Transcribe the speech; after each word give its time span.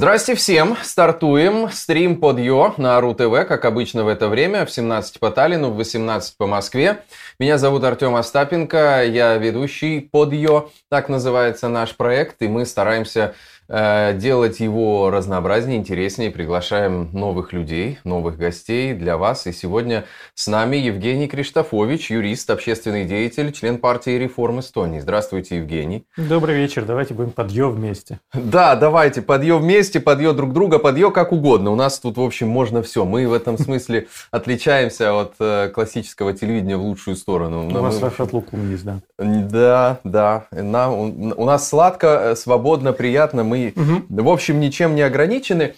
Здрасте 0.00 0.34
всем! 0.34 0.78
Стартуем 0.82 1.68
стрим 1.70 2.20
под 2.20 2.38
Йо 2.38 2.72
на 2.78 2.98
РУ 3.02 3.14
ТВ, 3.14 3.46
как 3.46 3.66
обычно 3.66 4.02
в 4.02 4.08
это 4.08 4.28
время, 4.28 4.64
в 4.64 4.70
17 4.70 5.20
по 5.20 5.30
Таллину, 5.30 5.68
в 5.68 5.76
18 5.76 6.38
по 6.38 6.46
Москве. 6.46 7.02
Меня 7.38 7.58
зовут 7.58 7.84
Артем 7.84 8.14
Остапенко, 8.14 9.04
я 9.04 9.36
ведущий 9.36 10.00
под 10.00 10.32
Йо, 10.32 10.70
так 10.88 11.10
называется 11.10 11.68
наш 11.68 11.94
проект, 11.94 12.40
и 12.40 12.48
мы 12.48 12.64
стараемся 12.64 13.34
делать 13.70 14.58
его 14.58 15.10
разнообразнее, 15.10 15.78
интереснее. 15.78 16.30
Приглашаем 16.30 17.08
новых 17.12 17.52
людей, 17.52 17.98
новых 18.02 18.36
гостей 18.36 18.94
для 18.94 19.16
вас. 19.16 19.46
И 19.46 19.52
сегодня 19.52 20.04
с 20.34 20.48
нами 20.48 20.76
Евгений 20.76 21.28
Криштофович, 21.28 22.10
юрист, 22.10 22.50
общественный 22.50 23.04
деятель, 23.04 23.52
член 23.52 23.78
партии 23.78 24.18
«Реформ 24.18 24.58
Эстонии». 24.58 24.98
Здравствуйте, 24.98 25.58
Евгений. 25.58 26.04
Добрый 26.16 26.56
вечер. 26.56 26.84
Давайте 26.84 27.14
будем 27.14 27.30
подъё 27.30 27.70
вместе. 27.70 28.18
Да, 28.34 28.74
давайте. 28.74 29.22
Подъё 29.22 29.58
вместе, 29.58 30.00
подъё 30.00 30.32
друг 30.32 30.52
друга, 30.52 30.80
подъё 30.80 31.12
как 31.12 31.30
угодно. 31.30 31.70
У 31.70 31.76
нас 31.76 32.00
тут, 32.00 32.16
в 32.16 32.22
общем, 32.22 32.48
можно 32.48 32.82
все. 32.82 33.04
Мы 33.04 33.28
в 33.28 33.32
этом 33.32 33.56
смысле 33.56 34.08
отличаемся 34.32 35.14
от 35.14 35.34
э, 35.38 35.70
классического 35.72 36.32
телевидения 36.32 36.76
в 36.76 36.82
лучшую 36.82 37.14
сторону. 37.16 37.68
У 37.68 37.82
вас 37.82 38.02
Рафат 38.02 38.32
Лукум 38.32 38.68
есть, 38.70 38.84
да? 38.84 39.00
Да, 39.18 40.00
да. 40.02 40.46
У 40.50 41.44
нас 41.44 41.68
сладко, 41.68 42.06
э, 42.06 42.36
свободно, 42.36 42.92
приятно. 42.92 43.44
Мы 43.44 43.59
угу. 43.68 44.22
в 44.22 44.28
общем, 44.28 44.60
ничем 44.60 44.94
не 44.94 45.02
ограничены. 45.02 45.74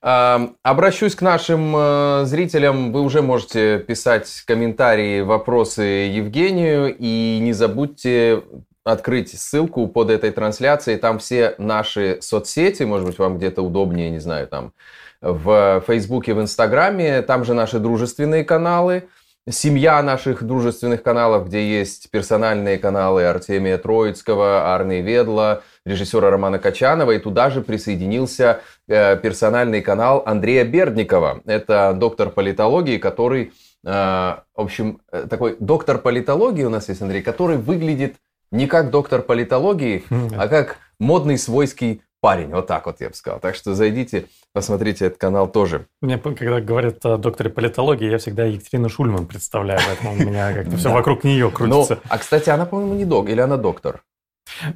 А, 0.00 0.50
обращусь 0.62 1.14
к 1.14 1.22
нашим 1.22 1.74
э, 1.76 2.22
зрителям. 2.24 2.92
Вы 2.92 3.02
уже 3.02 3.22
можете 3.22 3.78
писать 3.78 4.42
комментарии, 4.46 5.22
вопросы 5.22 5.82
Евгению. 5.82 6.94
И 6.98 7.38
не 7.40 7.52
забудьте 7.52 8.42
открыть 8.84 9.38
ссылку 9.38 9.86
под 9.88 10.10
этой 10.10 10.30
трансляцией. 10.30 10.98
Там 10.98 11.18
все 11.18 11.54
наши 11.58 12.18
соцсети. 12.20 12.82
Может 12.82 13.06
быть, 13.06 13.18
вам 13.18 13.38
где-то 13.38 13.62
удобнее, 13.62 14.10
не 14.10 14.18
знаю, 14.18 14.46
там 14.46 14.72
в 15.20 15.82
Фейсбуке, 15.86 16.34
в 16.34 16.40
Инстаграме. 16.40 17.22
Там 17.22 17.44
же 17.44 17.54
наши 17.54 17.78
дружественные 17.78 18.44
каналы 18.44 19.08
семья 19.50 20.02
наших 20.02 20.42
дружественных 20.42 21.02
каналов, 21.02 21.46
где 21.46 21.78
есть 21.78 22.10
персональные 22.10 22.78
каналы 22.78 23.24
Артемия 23.24 23.78
Троицкого, 23.78 24.74
Арны 24.74 25.00
Ведла, 25.00 25.62
режиссера 25.84 26.30
Романа 26.30 26.58
Качанова, 26.58 27.12
и 27.12 27.18
туда 27.18 27.50
же 27.50 27.60
присоединился 27.60 28.60
э, 28.86 29.16
персональный 29.16 29.80
канал 29.80 30.22
Андрея 30.26 30.64
Бердникова. 30.64 31.40
Это 31.46 31.94
доктор 31.94 32.30
политологии, 32.30 32.98
который, 32.98 33.52
э, 33.84 33.88
в 33.90 34.42
общем, 34.54 35.00
э, 35.12 35.26
такой 35.28 35.56
доктор 35.58 35.98
политологии 35.98 36.64
у 36.64 36.70
нас 36.70 36.88
есть, 36.88 37.02
Андрей, 37.02 37.22
который 37.22 37.56
выглядит 37.56 38.16
не 38.50 38.66
как 38.66 38.90
доктор 38.90 39.22
политологии, 39.22 40.04
а 40.36 40.48
как 40.48 40.76
модный 40.98 41.38
свойский 41.38 42.02
парень. 42.20 42.50
Вот 42.50 42.66
так 42.66 42.86
вот 42.86 43.00
я 43.00 43.08
бы 43.08 43.14
сказал. 43.14 43.40
Так 43.40 43.54
что 43.54 43.74
зайдите, 43.74 44.26
посмотрите 44.52 45.06
этот 45.06 45.18
канал 45.18 45.50
тоже. 45.50 45.86
Мне, 46.00 46.18
когда 46.18 46.60
говорят 46.60 47.04
о 47.06 47.16
докторе 47.16 47.50
политологии, 47.50 48.10
я 48.10 48.18
всегда 48.18 48.44
Екатерину 48.44 48.88
Шульман 48.88 49.26
представляю, 49.26 49.80
поэтому 49.86 50.12
у 50.12 50.16
меня 50.16 50.52
как-то 50.52 50.76
все 50.76 50.92
вокруг 50.92 51.24
нее 51.24 51.50
крутится. 51.50 51.94
Ну, 51.94 52.00
а, 52.08 52.18
кстати, 52.18 52.50
она, 52.50 52.66
по-моему, 52.66 52.94
не 52.94 53.04
док, 53.04 53.28
или 53.28 53.40
она 53.40 53.56
доктор? 53.56 54.02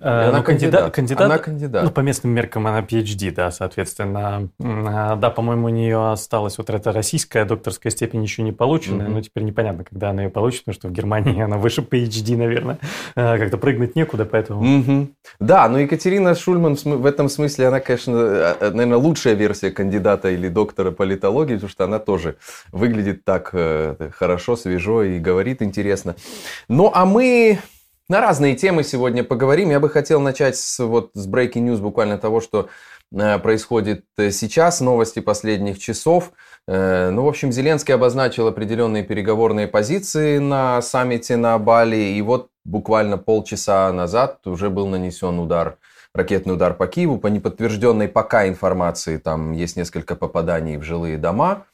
Э, 0.00 0.28
она 0.28 0.38
ну, 0.38 0.44
кандидат, 0.44 0.94
кандидат, 0.94 1.26
она 1.26 1.38
кандидат. 1.38 1.84
Ну, 1.84 1.90
по 1.90 2.00
местным 2.00 2.32
меркам 2.32 2.66
она 2.66 2.80
PhD, 2.80 3.32
да, 3.32 3.50
соответственно. 3.50 4.48
А, 4.60 5.16
да, 5.16 5.30
по-моему, 5.30 5.66
у 5.66 5.70
нее 5.70 6.12
осталась 6.12 6.58
вот 6.58 6.70
эта 6.70 6.92
российская 6.92 7.44
докторская 7.44 7.90
степень 7.90 8.22
еще 8.22 8.42
не 8.42 8.52
полученная, 8.52 9.06
mm-hmm. 9.06 9.10
но 9.10 9.20
теперь 9.20 9.44
непонятно, 9.44 9.84
когда 9.84 10.10
она 10.10 10.24
ее 10.24 10.30
получит, 10.30 10.64
потому 10.64 10.74
что 10.74 10.88
в 10.88 10.92
Германии 10.92 11.40
она 11.42 11.58
выше 11.58 11.82
PhD, 11.82 12.36
наверное. 12.36 12.78
Э, 13.14 13.38
как-то 13.38 13.58
прыгнуть 13.58 13.96
некуда, 13.96 14.24
поэтому... 14.24 14.64
Mm-hmm. 14.64 15.08
Да, 15.40 15.68
но 15.68 15.78
Екатерина 15.78 16.34
Шульман 16.34 16.74
в 16.74 17.06
этом 17.06 17.28
смысле, 17.28 17.68
она, 17.68 17.80
конечно, 17.80 18.12
э, 18.12 18.70
наверное, 18.70 18.98
лучшая 18.98 19.34
версия 19.34 19.70
кандидата 19.70 20.30
или 20.30 20.48
доктора 20.48 20.90
политологии, 20.90 21.54
потому 21.54 21.70
что 21.70 21.84
она 21.84 21.98
тоже 21.98 22.36
выглядит 22.70 23.24
так 23.24 23.54
хорошо, 24.16 24.56
свежо 24.56 25.02
и 25.02 25.18
говорит 25.18 25.62
интересно. 25.62 26.14
Ну, 26.68 26.90
а 26.94 27.04
мы 27.04 27.58
на 28.08 28.20
разные 28.20 28.54
темы 28.54 28.84
сегодня 28.84 29.24
поговорим. 29.24 29.70
Я 29.70 29.80
бы 29.80 29.88
хотел 29.88 30.20
начать 30.20 30.56
с, 30.56 30.78
вот, 30.84 31.10
с 31.14 31.28
breaking 31.28 31.66
news 31.66 31.78
буквально 31.78 32.18
того, 32.18 32.40
что 32.40 32.68
э, 33.12 33.38
происходит 33.38 34.04
э, 34.18 34.30
сейчас, 34.30 34.80
новости 34.80 35.20
последних 35.20 35.78
часов. 35.78 36.32
Э, 36.66 37.10
ну, 37.10 37.24
в 37.24 37.28
общем, 37.28 37.52
Зеленский 37.52 37.94
обозначил 37.94 38.46
определенные 38.48 39.02
переговорные 39.02 39.68
позиции 39.68 40.38
на 40.38 40.82
саммите 40.82 41.36
на 41.36 41.58
Бали, 41.58 41.96
и 41.96 42.22
вот 42.22 42.50
буквально 42.64 43.18
полчаса 43.18 43.92
назад 43.92 44.46
уже 44.46 44.70
был 44.70 44.86
нанесен 44.88 45.38
удар 45.38 45.78
ракетный 46.14 46.54
удар 46.54 46.74
по 46.74 46.86
Киеву. 46.86 47.18
По 47.18 47.28
неподтвержденной 47.28 48.08
пока 48.08 48.48
информации, 48.48 49.16
там 49.16 49.52
есть 49.52 49.76
несколько 49.76 50.14
попаданий 50.14 50.76
в 50.76 50.82
жилые 50.82 51.18
дома. 51.18 51.64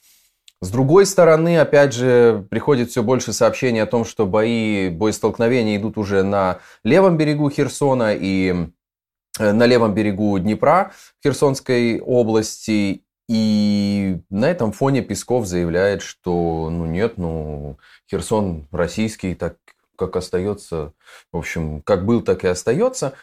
С 0.61 0.71
другой 0.71 1.07
стороны, 1.07 1.59
опять 1.59 1.95
же, 1.95 2.45
приходит 2.51 2.91
все 2.91 3.05
больше 3.05 3.33
сообщений 3.33 3.81
о 3.81 3.87
том, 3.87 4.05
что 4.05 4.27
бои, 4.27 4.89
боестолкновения 4.89 5.77
идут 5.77 5.97
уже 5.99 6.25
на 6.25 6.59
левом 6.83 7.17
берегу 7.17 7.49
Херсона 7.49 8.13
и 8.15 8.69
э, 9.39 9.53
на 9.53 9.67
левом 9.67 9.95
берегу 9.95 10.37
Днепра 10.39 10.93
в 11.21 11.25
Херсонской 11.25 12.01
области. 12.01 13.05
И 13.29 14.21
на 14.31 14.51
этом 14.51 14.73
фоне 14.73 15.03
Песков 15.03 15.47
заявляет, 15.47 16.03
что 16.03 16.71
ну 16.71 16.87
нет, 16.87 17.19
ну 17.19 17.79
Херсон 18.11 18.67
российский, 18.73 19.35
так 19.35 19.59
как 19.97 20.17
остается, 20.17 20.93
в 21.33 21.37
общем, 21.37 21.83
как 21.83 22.05
был, 22.05 22.23
так 22.23 22.45
и 22.45 22.49
остается. 22.49 23.15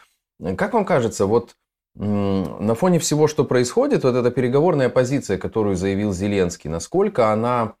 Как 0.56 0.72
вам 0.74 0.84
кажется, 0.84 1.26
вот 1.26 1.56
на 1.96 2.74
фоне 2.74 2.98
всего, 2.98 3.26
что 3.26 3.44
происходит, 3.44 4.04
вот 4.04 4.14
эта 4.14 4.30
переговорная 4.30 4.90
позиция, 4.90 5.38
которую 5.38 5.76
заявил 5.76 6.12
Зеленский, 6.12 6.68
насколько 6.68 7.32
она 7.32 7.74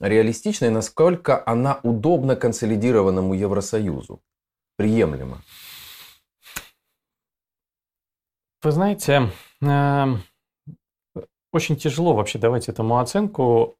реалистична 0.00 0.66
и 0.66 0.70
насколько 0.70 1.42
она 1.46 1.78
удобна 1.82 2.36
консолидированному 2.36 3.34
Евросоюзу? 3.34 4.22
Приемлемо? 4.76 5.42
Вы 8.62 8.72
знаете, 8.72 9.30
эм, 9.62 10.22
очень 11.52 11.76
тяжело 11.76 12.14
вообще 12.14 12.38
давать 12.38 12.68
этому 12.68 12.98
оценку. 12.98 13.74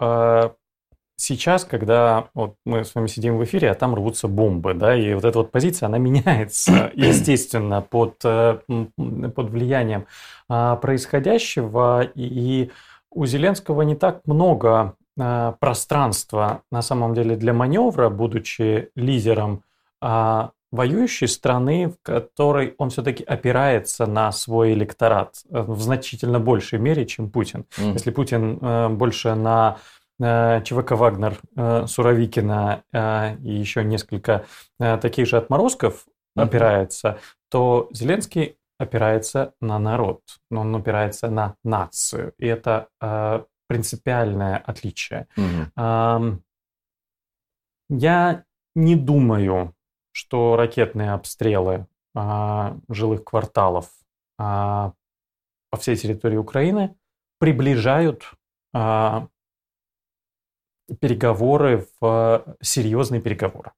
Сейчас, 1.21 1.65
когда 1.65 2.29
вот 2.33 2.55
мы 2.65 2.85
с 2.85 2.95
вами 2.95 3.07
сидим 3.07 3.37
в 3.37 3.45
эфире, 3.45 3.71
а 3.71 3.75
там 3.75 3.95
рвутся 3.95 4.27
бомбы, 4.27 4.73
да, 4.73 4.97
и 4.97 5.13
вот 5.13 5.25
эта 5.25 5.39
вот 5.39 5.51
позиция, 5.51 5.87
она 5.87 5.99
меняется, 5.99 6.91
естественно, 6.95 7.83
под, 7.83 8.17
э, 8.25 8.59
под 8.67 9.51
влиянием 9.51 10.07
а, 10.49 10.77
происходящего, 10.77 12.09
и 12.15 12.71
у 13.11 13.27
Зеленского 13.27 13.83
не 13.83 13.97
так 13.97 14.23
много 14.25 14.95
а, 15.19 15.53
пространства 15.61 16.63
на 16.71 16.81
самом 16.81 17.15
деле 17.15 17.37
для 17.37 17.53
маневра, 17.53 18.09
будучи 18.09 18.89
лидером 18.95 19.63
а, 20.01 20.53
воюющей 20.73 21.29
страны, 21.29 21.89
в 21.89 21.97
которой 22.03 22.75
он 22.79 22.91
все-таки 22.91 23.25
опирается 23.25 24.07
на 24.07 24.31
свой 24.33 24.73
электорат 24.73 25.35
э, 25.51 25.61
в 25.61 25.81
значительно 25.81 26.39
большей 26.39 26.79
мере, 26.79 27.07
чем 27.07 27.31
Путин. 27.31 27.67
Mm. 27.79 27.93
Если 27.95 28.11
Путин 28.11 28.59
э, 28.61 28.89
больше 28.89 29.35
на 29.35 29.79
ЧВК 30.21 30.93
«Вагнер», 30.93 31.41
э, 31.57 31.87
Суровикина 31.87 32.85
э, 32.93 33.37
и 33.39 33.53
еще 33.53 33.83
несколько 33.83 34.45
таких 34.79 35.27
же 35.27 35.39
отморозков 35.39 36.07
опирается, 36.37 37.19
то 37.51 37.89
Зеленский 37.93 38.59
опирается 38.79 39.55
на 39.61 39.79
народ, 39.79 40.21
но 40.51 40.61
он 40.61 40.77
опирается 40.77 41.29
на 41.31 41.57
нацию. 41.65 42.35
И 42.39 42.47
это 42.47 42.89
принципиальное 43.67 44.57
отличие. 44.57 45.27
Я 47.89 48.45
не 48.75 48.97
думаю, 48.97 49.75
что 50.13 50.57
ракетные 50.57 51.13
обстрелы 51.13 51.87
жилых 52.89 53.25
кварталов 53.25 53.91
по 54.39 54.95
всей 55.79 55.97
территории 55.97 56.37
Украины 56.37 56.97
приближают 57.39 58.33
переговоры 61.01 61.87
в 62.01 62.45
э, 62.47 62.55
серьезные 62.61 63.21
переговоры. 63.21 63.73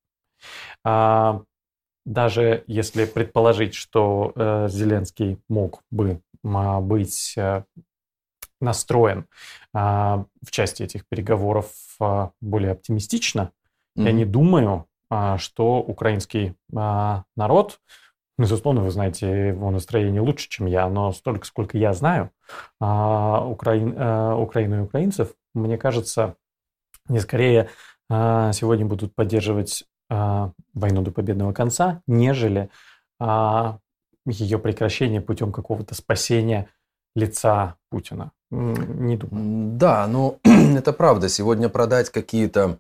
А, 0.84 1.42
даже 2.04 2.64
если 2.66 3.04
предположить, 3.04 3.74
что 3.74 4.32
э, 4.34 4.68
Зеленский 4.68 5.38
мог 5.48 5.82
бы 5.90 6.20
быть 6.42 7.34
э, 7.36 7.62
настроен 8.60 9.26
а, 9.72 10.24
в 10.42 10.50
части 10.50 10.82
этих 10.82 11.06
переговоров 11.06 11.68
более 12.40 12.72
оптимистично, 12.72 13.52
mm-hmm. 13.96 14.04
я 14.04 14.12
не 14.12 14.24
думаю, 14.24 14.86
а, 15.08 15.38
что 15.38 15.78
украинский 15.78 16.56
народ, 16.70 17.80
безусловно, 18.38 18.80
вы 18.80 18.90
знаете 18.90 19.48
его 19.48 19.70
настроение 19.70 20.20
лучше, 20.20 20.48
чем 20.48 20.66
я, 20.66 20.88
но 20.88 21.12
столько, 21.12 21.46
сколько 21.46 21.78
я 21.78 21.92
знаю 21.92 22.30
Украин, 22.80 23.92
Украину 23.92 24.78
и 24.78 24.80
украинцев, 24.80 25.34
мне 25.54 25.78
кажется, 25.78 26.36
они 27.08 27.20
скорее 27.20 27.68
а, 28.08 28.52
сегодня 28.52 28.84
будут 28.84 29.14
поддерживать 29.14 29.84
а, 30.10 30.52
войну 30.74 31.02
до 31.02 31.10
победного 31.10 31.52
конца, 31.52 32.02
нежели 32.06 32.68
а, 33.18 33.78
ее 34.26 34.58
прекращение 34.58 35.20
путем 35.20 35.52
какого-то 35.52 35.94
спасения 35.94 36.68
лица 37.14 37.76
Путина. 37.90 38.32
Не 38.50 39.16
думаю. 39.16 39.76
Да, 39.78 40.06
но 40.06 40.36
это 40.44 40.92
правда. 40.92 41.28
Сегодня 41.28 41.68
продать 41.68 42.10
какие-то 42.10 42.78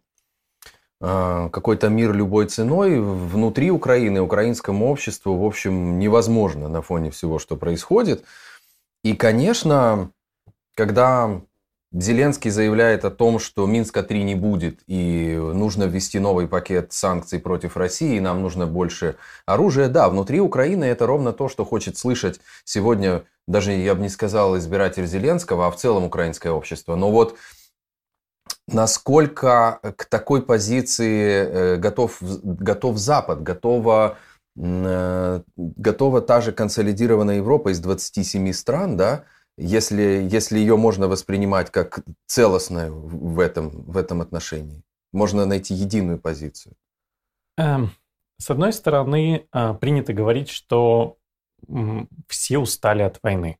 какой-то 1.00 1.88
мир 1.88 2.12
любой 2.12 2.46
ценой 2.46 3.00
внутри 3.00 3.72
Украины, 3.72 4.20
украинскому 4.20 4.88
обществу, 4.88 5.36
в 5.36 5.44
общем, 5.44 5.98
невозможно 5.98 6.68
на 6.68 6.80
фоне 6.80 7.10
всего, 7.10 7.40
что 7.40 7.56
происходит. 7.56 8.22
И, 9.02 9.16
конечно, 9.16 10.12
когда 10.76 11.40
Зеленский 11.92 12.50
заявляет 12.50 13.04
о 13.04 13.10
том, 13.10 13.38
что 13.38 13.66
Минска-3 13.66 14.22
не 14.22 14.34
будет, 14.34 14.80
и 14.86 15.36
нужно 15.36 15.84
ввести 15.84 16.18
новый 16.18 16.48
пакет 16.48 16.92
санкций 16.92 17.38
против 17.38 17.76
России, 17.76 18.16
и 18.16 18.20
нам 18.20 18.40
нужно 18.40 18.66
больше 18.66 19.16
оружия. 19.44 19.88
Да, 19.88 20.08
внутри 20.08 20.40
Украины 20.40 20.84
это 20.84 21.06
ровно 21.06 21.32
то, 21.32 21.48
что 21.48 21.66
хочет 21.66 21.98
слышать 21.98 22.40
сегодня, 22.64 23.24
даже 23.46 23.72
я 23.72 23.94
бы 23.94 24.00
не 24.00 24.08
сказал 24.08 24.56
избиратель 24.56 25.06
Зеленского, 25.06 25.66
а 25.66 25.70
в 25.70 25.76
целом 25.76 26.04
украинское 26.04 26.52
общество. 26.52 26.96
Но 26.96 27.10
вот 27.10 27.36
насколько 28.66 29.80
к 29.96 30.06
такой 30.06 30.42
позиции 30.42 31.28
э, 31.28 31.76
готов, 31.76 32.18
готов 32.20 32.96
Запад, 32.96 33.42
готова, 33.42 34.16
э, 34.56 35.42
готова 35.56 36.20
та 36.22 36.40
же 36.40 36.52
консолидированная 36.52 37.36
Европа 37.36 37.68
из 37.70 37.80
27 37.80 38.50
стран, 38.52 38.96
да, 38.96 39.24
если, 39.56 40.26
если 40.30 40.58
ее 40.58 40.76
можно 40.76 41.08
воспринимать 41.08 41.70
как 41.70 42.00
целостную 42.26 42.94
в 42.94 43.38
этом, 43.38 43.70
в 43.70 43.96
этом 43.96 44.20
отношении? 44.20 44.82
Можно 45.12 45.44
найти 45.46 45.74
единую 45.74 46.18
позицию? 46.18 46.74
Эм, 47.58 47.90
с 48.38 48.50
одной 48.50 48.72
стороны, 48.72 49.46
э, 49.52 49.74
принято 49.74 50.12
говорить, 50.12 50.48
что 50.48 51.16
все 52.26 52.58
устали 52.58 53.02
от 53.02 53.22
войны. 53.22 53.58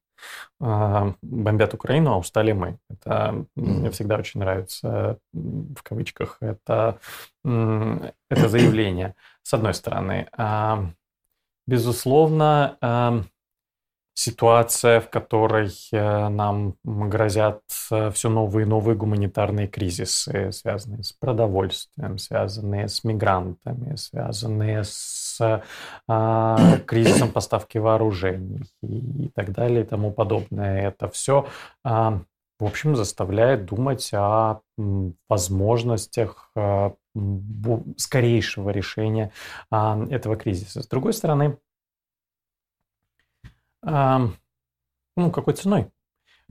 Э, 0.60 1.12
бомбят 1.22 1.74
Украину, 1.74 2.12
а 2.12 2.18
устали 2.18 2.52
мы. 2.52 2.78
Это 2.88 3.44
мне 3.54 3.90
всегда 3.90 4.16
очень 4.16 4.40
нравится, 4.40 5.18
в 5.32 5.82
кавычках, 5.82 6.38
это, 6.40 6.98
это 7.44 8.48
заявление. 8.48 9.14
С 9.42 9.54
одной 9.54 9.74
стороны. 9.74 10.28
Безусловно, 11.66 12.76
эм, 12.80 13.31
ситуация, 14.14 15.00
в 15.00 15.08
которой 15.08 15.70
э, 15.92 16.28
нам 16.28 16.74
грозят 16.84 17.60
э, 17.90 18.10
все 18.10 18.28
новые 18.28 18.64
и 18.64 18.68
новые 18.68 18.96
гуманитарные 18.96 19.68
кризисы, 19.68 20.52
связанные 20.52 21.02
с 21.02 21.12
продовольствием, 21.12 22.18
связанные 22.18 22.88
с 22.88 23.04
мигрантами, 23.04 23.96
связанные 23.96 24.84
с 24.84 25.62
а, 26.08 26.78
кризисом 26.86 27.30
поставки 27.30 27.78
вооружений 27.78 28.64
и, 28.82 29.24
и 29.24 29.28
так 29.28 29.52
далее 29.52 29.82
и 29.82 29.86
тому 29.86 30.12
подобное. 30.12 30.88
Это 30.88 31.08
все, 31.08 31.46
а, 31.84 32.20
в 32.58 32.64
общем, 32.64 32.94
заставляет 32.96 33.64
думать 33.64 34.10
о 34.12 34.60
возможностях 35.28 36.50
а, 36.54 36.94
скорейшего 37.96 38.70
решения 38.70 39.32
а, 39.70 39.98
этого 40.10 40.36
кризиса. 40.36 40.82
С 40.82 40.88
другой 40.88 41.12
стороны, 41.12 41.58
ну, 43.84 45.30
какой 45.30 45.54
ценой? 45.54 45.90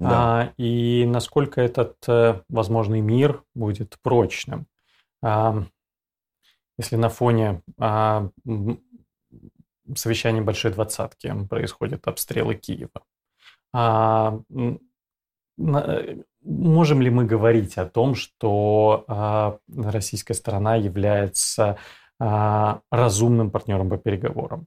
Да. 0.01 0.42
А, 0.42 0.54
и 0.57 1.06
насколько 1.06 1.62
этот 1.62 1.98
э, 2.07 2.42
возможный 2.50 3.01
мир 3.01 3.44
будет 3.54 3.98
прочным. 4.01 4.66
Если 5.24 6.95
на 6.95 7.10
фоне 7.10 7.62
а, 7.78 8.30
совещания 9.95 10.42
Большой 10.42 10.72
Двадцатки 10.72 11.31
происходят 11.48 12.07
обстрелы 12.07 12.56
Киева, 12.56 13.04
а, 13.72 14.39
на, 15.57 16.04
можем 16.42 17.01
ли 17.01 17.12
мы 17.12 17.25
говорить 17.25 17.77
о 17.77 17.86
том, 17.86 18.16
что 18.16 19.60
российская 19.68 20.34
сторона 20.34 20.75
является 20.75 21.77
разумным 22.18 23.51
партнером 23.51 23.89
по 23.92 23.98
переговорам? 23.98 24.66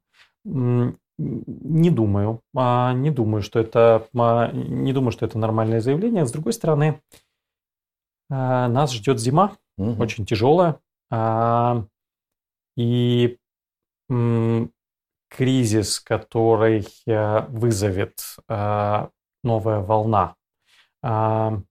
Не 1.17 1.91
думаю. 1.91 2.41
А, 2.57 2.93
не 2.93 3.11
думаю, 3.11 3.43
что 3.43 3.61
это, 3.61 4.09
а, 4.17 4.51
не 4.53 4.93
думаю, 4.93 5.13
что 5.13 5.25
это 5.27 5.39
нормальное 5.39 5.81
заявление. 5.81 6.27
С 6.27 6.33
другой 6.33 6.53
стороны, 6.53 7.01
а, 8.31 8.69
нас 8.69 8.93
ждет 8.93 9.21
зима, 9.21 9.57
угу. 9.77 10.03
очень 10.03 10.27
тяжелая. 10.27 10.81
И 12.77 13.39
кризис, 15.29 16.01
который 16.01 16.87
вызовет 17.07 18.21
новая 18.49 19.81
волна 19.81 20.35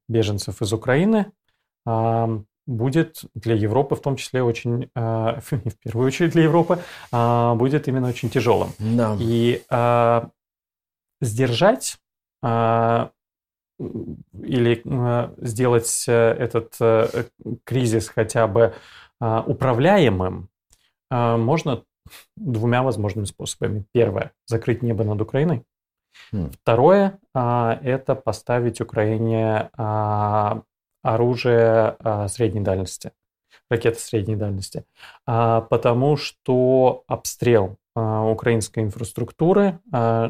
беженцев 0.08 0.62
из 0.62 0.74
Украины, 0.74 1.32
будет 2.66 3.24
для 3.36 3.56
Европы 3.56 3.96
в 3.96 4.02
том 4.02 4.16
числе 4.16 4.44
очень, 4.44 4.90
э, 4.96 5.40
в 5.42 5.78
первую 5.84 6.08
очередь 6.08 6.32
для 6.32 6.44
Европы, 6.44 6.80
э, 7.12 7.54
будет 7.56 7.88
именно 7.88 8.08
очень 8.08 8.30
тяжелым. 8.30 8.70
Да. 8.80 9.18
И 9.20 9.64
э, 9.70 10.22
сдержать 11.22 11.98
э, 12.44 13.08
или 13.80 14.82
э, 14.86 15.30
сделать 15.38 16.06
этот 16.08 16.76
э, 16.80 17.26
кризис 17.64 18.08
хотя 18.10 18.48
бы 18.48 18.74
э, 19.20 19.42
управляемым 19.46 20.50
э, 21.12 21.38
можно 21.38 21.84
двумя 22.36 22.84
возможными 22.84 23.26
способами. 23.26 23.86
Первое– 23.92 24.32
закрыть 24.46 24.84
небо 24.84 25.04
над 25.04 25.22
Украиной. 25.22 25.64
Mm. 26.32 26.52
Второе 26.62 27.20
э,– 27.34 27.72
это 27.84 28.16
поставить 28.16 28.82
Украине 28.82 29.70
э, 29.78 30.62
оружие 31.04 31.96
а, 32.00 32.28
средней 32.28 32.62
дальности, 32.62 33.12
ракеты 33.70 34.00
средней 34.00 34.36
дальности, 34.36 34.86
а, 35.28 35.62
потому 35.62 36.18
что 36.18 37.04
обстрел 37.08 37.78
а, 37.96 38.24
украинской 38.24 38.80
инфраструктуры 38.80 39.80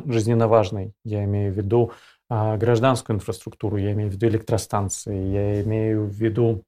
жизненно 0.06 0.48
важный, 0.48 0.94
я 1.06 1.24
имею 1.24 1.54
в 1.54 1.58
виду 1.58 1.92
гражданскую 2.30 3.18
инфраструктуру, 3.18 3.78
я 3.78 3.92
имею 3.92 4.10
в 4.10 4.14
виду 4.14 4.28
электростанции, 4.28 5.16
я 5.16 5.62
имею 5.62 6.06
в 6.06 6.14
виду 6.14 6.64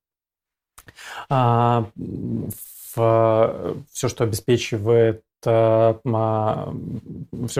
все, 2.87 4.07
что 4.07 4.23
обеспечивает 4.23 5.24
все, 5.41 6.01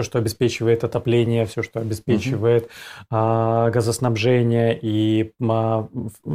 что 0.02 0.18
обеспечивает 0.18 0.84
отопление, 0.84 1.46
все, 1.46 1.62
что 1.62 1.80
обеспечивает 1.80 2.64
угу. 2.64 2.70
газоснабжение 3.10 4.78
и 4.80 5.32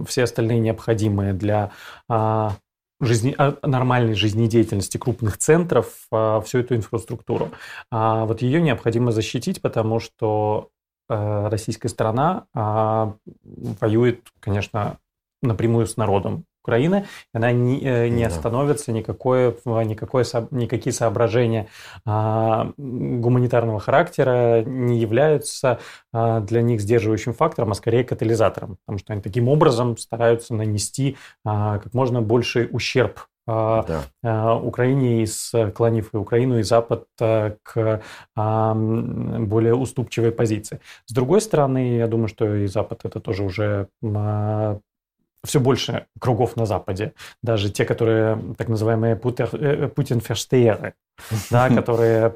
все 0.07 0.23
остальные 0.23 0.59
необходимые 0.59 1.33
для 1.33 1.71
а, 2.07 2.53
жизни, 3.01 3.35
а, 3.37 3.57
нормальной 3.63 4.13
жизнедеятельности 4.13 4.97
крупных 4.97 5.37
центров, 5.37 6.07
всю 6.09 6.59
эту 6.59 6.75
инфраструктуру. 6.75 7.51
Вот 7.91 8.41
ее 8.41 8.61
необходимо 8.61 9.11
защитить, 9.11 9.61
потому 9.61 9.99
что 9.99 10.69
э, 11.09 11.47
российская 11.49 11.89
сторона 11.89 12.45
воюет, 12.53 14.21
конечно, 14.39 14.97
напрямую 15.41 15.87
с 15.87 15.97
народом 15.97 16.45
Украины, 16.63 17.05
она 17.33 17.51
не, 17.51 17.79
э, 17.81 18.07
не 18.09 18.23
остановится, 18.23 18.91
никакое, 18.91 19.55
никакое, 19.65 20.25
никакие 20.51 20.93
соображения 20.93 21.67
а, 22.05 22.71
гуманитарного 22.77 23.79
характера 23.79 24.63
не 24.63 24.99
являются 24.99 25.79
а, 26.13 26.39
для 26.39 26.61
них 26.61 26.81
сдерживающим 26.81 27.33
фактором, 27.33 27.71
а 27.71 27.75
скорее 27.75 28.03
катализатором, 28.03 28.77
потому 28.85 28.99
что 28.99 29.13
они 29.13 29.21
таким 29.21 29.47
образом 29.47 29.97
стараются 29.97 30.53
нанести 30.53 31.17
а, 31.43 31.79
как 31.79 31.93
можно 31.93 32.21
больший 32.21 32.69
ущерб 32.71 33.21
а, 33.47 33.83
да. 33.83 34.03
А, 34.23 34.55
Украине 34.55 35.23
и 35.23 35.25
склонив 35.25 36.13
и 36.13 36.17
Украину, 36.17 36.59
и 36.59 36.63
Запад 36.63 37.05
а, 37.19 37.55
к 37.63 38.01
более 38.35 39.75
уступчивой 39.75 40.31
позиции. 40.31 40.79
С 41.05 41.13
другой 41.13 41.41
стороны, 41.41 41.97
я 41.97 42.07
думаю, 42.07 42.27
что 42.27 42.55
и 42.55 42.67
Запад 42.67 43.01
это 43.03 43.19
тоже 43.19 43.43
уже 43.43 43.87
все 45.43 45.59
больше 45.59 46.07
кругов 46.19 46.55
на 46.55 46.65
Западе, 46.65 47.13
даже 47.41 47.69
те, 47.69 47.85
которые 47.85 48.37
так 48.57 48.67
называемые 48.69 49.15
э, 49.15 49.87
Путин-ферштейеры, 49.87 50.93
да, 51.49 51.69
которые. 51.75 52.35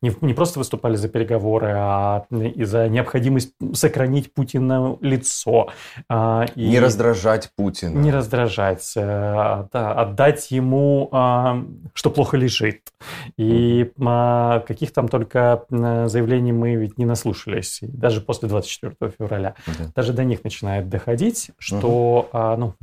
Не, 0.00 0.14
не 0.20 0.34
просто 0.34 0.58
выступали 0.58 0.96
за 0.96 1.08
переговоры, 1.08 1.72
а 1.74 2.24
и 2.30 2.64
за 2.64 2.88
необходимость 2.88 3.54
сохранить 3.74 4.32
Путина 4.32 4.96
лицо. 5.00 5.70
А, 6.08 6.46
и 6.54 6.68
не 6.68 6.80
раздражать 6.80 7.50
Путина. 7.56 7.98
Не 7.98 8.10
раздражать, 8.10 8.94
а, 8.96 9.68
да, 9.72 9.92
отдать 9.92 10.50
ему, 10.50 11.08
а, 11.12 11.64
что 11.94 12.10
плохо 12.10 12.36
лежит. 12.36 12.92
И 13.36 13.92
а, 14.00 14.60
каких 14.60 14.92
там 14.92 15.08
только 15.08 15.64
заявлений 15.68 16.52
мы 16.52 16.74
ведь 16.76 16.98
не 16.98 17.04
наслушались, 17.04 17.80
даже 17.82 18.20
после 18.20 18.48
24 18.48 19.12
февраля. 19.18 19.54
Да. 19.66 19.92
Даже 19.96 20.12
до 20.12 20.24
них 20.24 20.44
начинает 20.44 20.88
доходить, 20.88 21.50
что, 21.58 22.28
ну, 22.58 22.74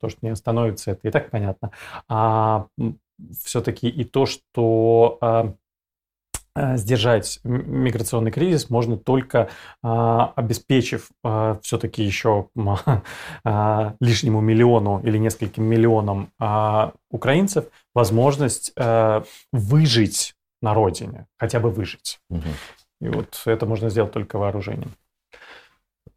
то, 0.00 0.08
что 0.08 0.18
не 0.22 0.30
остановится, 0.30 0.92
это 0.92 1.08
и 1.08 1.10
так 1.10 1.30
понятно. 1.30 1.70
А 2.08 2.66
все-таки 3.44 3.88
и 3.88 4.04
то, 4.04 4.26
что 4.26 5.56
Э, 6.56 6.78
сдержать 6.78 7.38
миграционный 7.44 8.30
кризис 8.30 8.70
можно 8.70 8.96
только 8.96 9.50
а, 9.82 10.32
обеспечив 10.36 11.10
а, 11.22 11.58
все-таки 11.62 12.02
еще 12.02 12.48
а, 13.44 13.94
лишнему 14.00 14.40
миллиону 14.40 15.02
или 15.04 15.18
нескольким 15.18 15.64
миллионам 15.64 16.30
а, 16.40 16.94
украинцев 17.10 17.66
возможность 17.94 18.72
а, 18.76 19.22
выжить 19.52 20.34
на 20.62 20.72
родине, 20.72 21.26
хотя 21.38 21.60
бы 21.60 21.70
выжить. 21.70 22.20
Угу. 22.30 22.48
И 23.02 23.08
вот 23.10 23.42
это 23.44 23.66
можно 23.66 23.90
сделать 23.90 24.12
только 24.12 24.38
вооружением. 24.38 24.92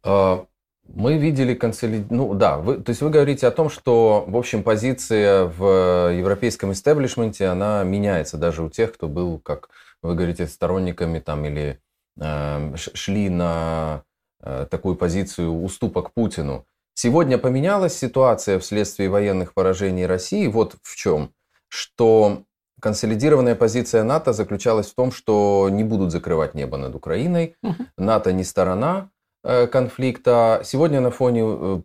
А, 0.02 0.46
мы 0.92 1.16
видели 1.18 1.54
консолид... 1.54 2.10
Ну 2.10 2.34
да, 2.34 2.58
вы... 2.58 2.76
то 2.76 2.90
есть 2.90 3.00
вы 3.00 3.10
говорите 3.10 3.46
о 3.46 3.50
том, 3.50 3.70
что, 3.70 4.24
в 4.26 4.36
общем, 4.36 4.62
позиция 4.62 5.44
в 5.44 6.12
европейском 6.12 6.72
истеблишменте, 6.72 7.46
она 7.46 7.82
меняется 7.84 8.36
даже 8.36 8.62
у 8.62 8.68
тех, 8.68 8.92
кто 8.92 9.08
был 9.08 9.38
как 9.38 9.70
вы 10.02 10.14
говорите, 10.14 10.46
сторонниками 10.46 11.18
там 11.18 11.44
или 11.44 11.80
э, 12.18 12.76
шли 12.76 13.28
на 13.28 14.04
э, 14.42 14.66
такую 14.70 14.96
позицию 14.96 15.62
уступок 15.62 16.12
Путину. 16.12 16.66
Сегодня 16.94 17.38
поменялась 17.38 17.96
ситуация 17.96 18.58
вследствие 18.58 19.08
военных 19.08 19.54
поражений 19.54 20.06
России. 20.06 20.46
Вот 20.46 20.76
в 20.82 20.96
чем. 20.96 21.32
Что 21.68 22.42
консолидированная 22.80 23.54
позиция 23.54 24.04
НАТО 24.04 24.32
заключалась 24.32 24.90
в 24.90 24.94
том, 24.94 25.12
что 25.12 25.68
не 25.70 25.84
будут 25.84 26.10
закрывать 26.10 26.54
небо 26.54 26.76
над 26.76 26.94
Украиной. 26.94 27.54
Угу. 27.62 27.86
НАТО 27.98 28.32
не 28.32 28.44
сторона 28.44 29.08
э, 29.08 29.19
конфликта. 29.42 30.60
Сегодня 30.64 31.00
на 31.00 31.10
фоне 31.10 31.42
э, 31.44 31.80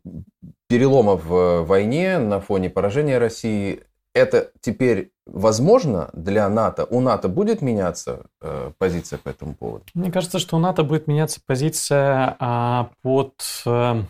перелома 0.68 1.16
в 1.16 1.64
войне, 1.64 2.18
на 2.18 2.40
фоне 2.40 2.70
поражения 2.70 3.18
России, 3.18 3.84
это 4.16 4.52
теперь 4.62 5.12
возможно 5.26 6.10
для 6.14 6.48
НАТО? 6.50 6.86
У 6.86 7.02
НАТО 7.02 7.28
будет 7.28 7.62
меняться 7.62 8.28
э, 8.42 8.72
позиция 8.78 9.20
по 9.20 9.30
этому 9.30 9.54
поводу? 9.54 9.84
Мне 9.94 10.12
кажется, 10.12 10.40
что 10.40 10.56
у 10.56 10.60
НАТО 10.60 10.84
будет 10.84 11.08
меняться 11.08 11.42
позиция 11.46 12.36
а, 12.40 12.90
под 13.02 13.34
э, 13.66 14.04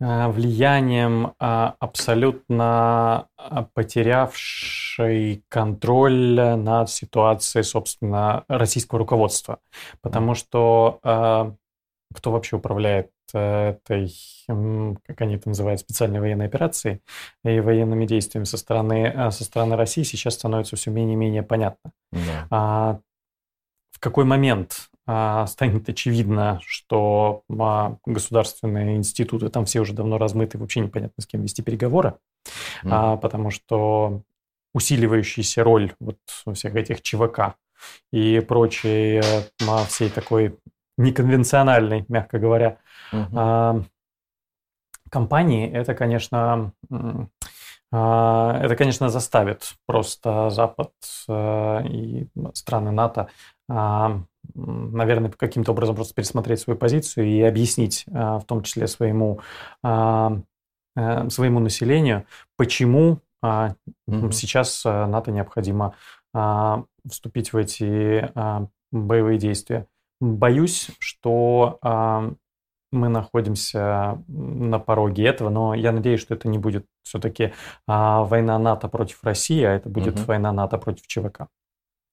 э 0.00 0.28
влиянием 0.28 1.34
а, 1.38 1.74
абсолютно 1.80 3.28
а, 3.36 3.66
потерявшей 3.74 5.44
контроль 5.48 6.56
над 6.56 6.88
ситуацией, 6.88 7.64
собственно, 7.64 8.44
российского 8.48 9.00
руководства. 9.00 9.58
Потому 10.00 10.34
что 10.34 10.98
э, 11.04 11.52
кто 12.14 12.30
вообще 12.30 12.56
управляет 12.56 13.10
этой, 13.32 14.14
как 14.46 15.20
они 15.20 15.36
это 15.36 15.48
называют, 15.48 15.80
специальной 15.80 16.20
военной 16.20 16.46
операцией 16.46 17.00
и 17.44 17.60
военными 17.60 18.06
действиями 18.06 18.44
со 18.44 18.56
стороны, 18.56 19.12
э, 19.14 19.30
со 19.30 19.44
стороны 19.44 19.76
России 19.76 20.02
сейчас 20.02 20.34
становится 20.34 20.76
все 20.76 20.90
менее 20.90 21.14
и 21.14 21.16
менее 21.16 21.42
понятно. 21.42 21.92
Да. 22.12 22.46
А, 22.50 23.00
в 23.92 24.00
какой 24.00 24.24
момент 24.24 24.90
а, 25.06 25.46
станет 25.46 25.88
очевидно, 25.88 26.60
что 26.64 27.42
а, 27.58 27.96
государственные 28.06 28.96
институты 28.96 29.48
там 29.48 29.64
все 29.64 29.80
уже 29.80 29.94
давно 29.94 30.18
размыты, 30.18 30.58
вообще 30.58 30.80
непонятно 30.80 31.20
с 31.22 31.26
кем 31.26 31.42
вести 31.42 31.62
переговоры, 31.62 32.14
mm. 32.84 32.88
а, 32.90 33.16
потому 33.16 33.50
что 33.50 34.22
усиливающаяся 34.74 35.64
роль 35.64 35.92
вот 35.98 36.18
всех 36.54 36.76
этих 36.76 37.02
ЧВК 37.02 37.56
и 38.12 38.40
прочей 38.40 39.20
э, 39.20 39.84
всей 39.88 40.08
такой 40.08 40.56
неконвенциональной, 40.98 42.04
мягко 42.08 42.38
говоря, 42.38 42.78
угу. 43.12 43.84
компании, 45.10 45.70
это, 45.70 45.94
конечно, 45.94 46.72
а, 47.94 48.58
это, 48.62 48.74
конечно, 48.74 49.10
заставит 49.10 49.74
просто 49.86 50.48
Запад 50.48 50.92
э, 51.28 51.86
и 51.86 52.28
страны 52.54 52.90
НАТО, 52.90 53.28
а, 53.68 54.22
наверное, 54.54 55.30
каким-то 55.30 55.72
образом 55.72 55.94
просто 55.94 56.14
пересмотреть 56.14 56.60
свою 56.60 56.78
позицию 56.78 57.26
и 57.26 57.42
объяснить, 57.42 58.04
в 58.06 58.44
том 58.46 58.62
числе 58.62 58.86
своему, 58.86 59.40
э, 59.84 60.30
своему 61.28 61.60
населению, 61.60 62.24
почему 62.56 63.20
угу. 63.42 64.30
сейчас 64.32 64.86
э, 64.86 65.06
НАТО 65.06 65.30
необходимо 65.30 65.94
вступить 67.06 67.52
в 67.52 67.58
эти 67.58 68.32
боевые 68.90 69.38
действия. 69.38 69.86
Боюсь, 70.22 70.88
что 71.00 71.80
э, 71.82 72.30
мы 72.92 73.08
находимся 73.08 74.22
на 74.28 74.78
пороге 74.78 75.26
этого, 75.26 75.50
но 75.50 75.74
я 75.74 75.90
надеюсь, 75.90 76.20
что 76.20 76.34
это 76.34 76.46
не 76.46 76.58
будет 76.58 76.86
все-таки 77.02 77.42
э, 77.44 77.50
война 77.86 78.56
НАТО 78.60 78.86
против 78.86 79.24
России, 79.24 79.64
а 79.64 79.72
это 79.72 79.88
будет 79.88 80.14
угу. 80.14 80.26
война 80.26 80.52
НАТО 80.52 80.78
против 80.78 81.08
ЧВК. 81.08 81.48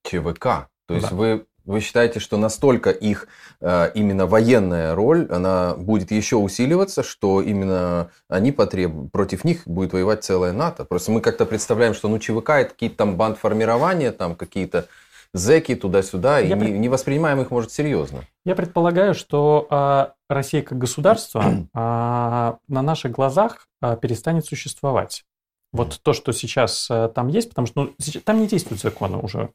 ЧВК. 0.04 0.70
То 0.88 0.96
есть 0.96 1.10
да. 1.12 1.16
вы 1.16 1.46
вы 1.66 1.82
считаете, 1.82 2.20
что 2.20 2.38
настолько 2.38 2.90
их 2.90 3.28
э, 3.62 3.92
именно 3.94 4.26
военная 4.26 4.96
роль, 4.96 5.28
она 5.30 5.76
будет 5.76 6.10
еще 6.10 6.38
усиливаться, 6.38 7.04
что 7.04 7.44
именно 7.44 8.10
они 8.28 8.52
потребуют, 8.52 9.12
против 9.12 9.44
них 9.44 9.68
будет 9.68 9.94
воевать 9.94 10.24
целая 10.24 10.52
НАТО? 10.52 10.84
Просто 10.84 11.12
мы 11.12 11.22
как-то 11.22 11.46
представляем, 11.46 11.94
что 11.94 12.08
ну 12.08 12.18
ЧВК 12.18 12.50
это 12.50 12.70
какие-то 12.72 12.98
там 12.98 13.18
бандформирования, 13.18 14.12
там 14.12 14.36
какие-то 14.36 14.88
зеки 15.34 15.76
туда-сюда, 15.76 16.42
и 16.42 16.54
не, 16.54 16.72
не 16.72 16.90
воспринимаем 16.90 17.42
их, 17.42 17.52
может, 17.52 17.72
серьезно. 17.72 18.24
Я 18.46 18.56
предполагаю, 18.56 19.14
что 19.14 19.68
а, 19.70 20.14
Россия 20.30 20.62
как 20.62 20.78
государство 20.78 21.44
а, 21.74 22.58
на 22.68 22.82
наших 22.82 23.12
глазах 23.12 23.68
а, 23.82 23.96
перестанет 23.96 24.46
существовать. 24.46 25.24
Вот 25.72 26.00
то, 26.02 26.14
что 26.14 26.32
сейчас 26.32 26.88
а, 26.90 27.10
там 27.10 27.28
есть, 27.28 27.50
потому 27.50 27.68
что 27.68 27.84
ну, 27.84 27.94
сейчас, 28.00 28.24
там 28.24 28.40
не 28.40 28.48
действуют 28.48 28.82
законы 28.82 29.18
уже 29.18 29.52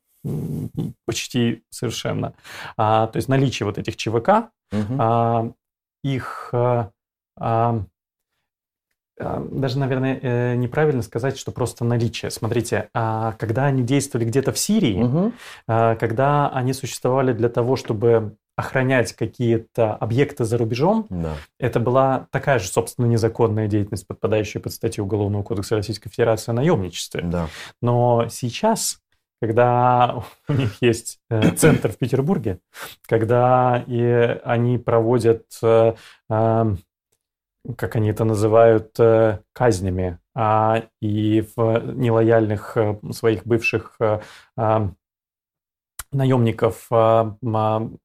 почти 1.07 1.65
совершенно. 1.71 2.35
А, 2.77 3.09
то 3.09 3.17
есть 3.17 3.29
наличие 3.29 3.67
вот 3.67 3.79
этих 3.79 3.97
ЧВК, 3.97 4.51
угу. 4.73 4.97
а, 4.99 5.51
их 6.03 6.51
а, 6.53 6.91
а, 7.39 7.85
даже, 9.19 9.79
наверное, 9.79 10.19
э, 10.21 10.55
неправильно 10.57 11.03
сказать, 11.03 11.39
что 11.39 11.53
просто 11.53 11.85
наличие. 11.85 12.31
Смотрите, 12.31 12.89
а 12.95 13.33
когда 13.39 13.67
они 13.67 13.83
действовали 13.83 14.27
где-то 14.27 14.53
в 14.53 14.59
Сирии, 14.59 15.03
угу. 15.03 15.33
когда 15.67 16.49
они 16.51 16.73
существовали 16.73 17.33
для 17.33 17.49
того, 17.49 17.77
чтобы 17.77 18.37
охранять 18.57 19.13
какие-то 19.15 19.95
объекты 19.95 20.45
за 20.45 20.59
рубежом, 20.59 21.07
да. 21.11 21.35
это 21.59 21.81
была 21.81 22.29
такая 22.31 22.59
же, 22.59 22.69
собственно, 22.69 23.07
незаконная 23.07 23.67
деятельность, 23.67 24.07
подпадающая 24.07 24.61
под 24.61 24.73
статью 24.73 25.05
Уголовного 25.05 25.43
кодекса 25.43 25.77
Российской 25.77 26.09
Федерации 26.11 26.51
о 26.51 26.55
наемничестве. 26.55 27.23
Да. 27.23 27.49
Но 27.83 28.29
сейчас 28.31 29.01
когда 29.41 30.23
у 30.49 30.53
них 30.53 30.77
есть 30.81 31.19
э, 31.29 31.51
центр 31.57 31.91
в 31.91 31.99
Петербурге, 31.99 32.61
когда 33.07 33.85
и 33.87 34.39
они 34.43 34.79
проводят 34.79 35.45
как 37.77 37.97
они 37.97 38.11
это 38.11 38.25
называют, 38.25 38.99
э, 38.99 39.39
казнями, 39.53 40.19
а, 40.35 40.83
и 41.01 41.47
в 41.55 41.95
нелояльных 41.95 42.77
э, 42.77 42.99
своих 43.13 43.47
бывших 43.47 43.95
э, 44.01 44.21
а, 44.57 44.91
наемников 46.11 46.87
а, 46.91 47.37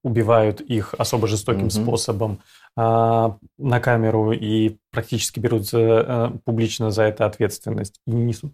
убивают 0.02 0.60
их 0.60 0.94
особо 0.96 1.26
жестоким 1.26 1.66
mm-hmm. 1.66 1.82
способом 1.82 2.40
на 2.76 3.80
камеру 3.80 4.32
и 4.32 4.78
практически 4.90 5.38
берут 5.38 5.68
за, 5.68 6.32
публично 6.44 6.90
за 6.90 7.02
это 7.02 7.26
ответственность 7.26 8.00
и 8.06 8.12
не 8.12 8.22
несут 8.24 8.52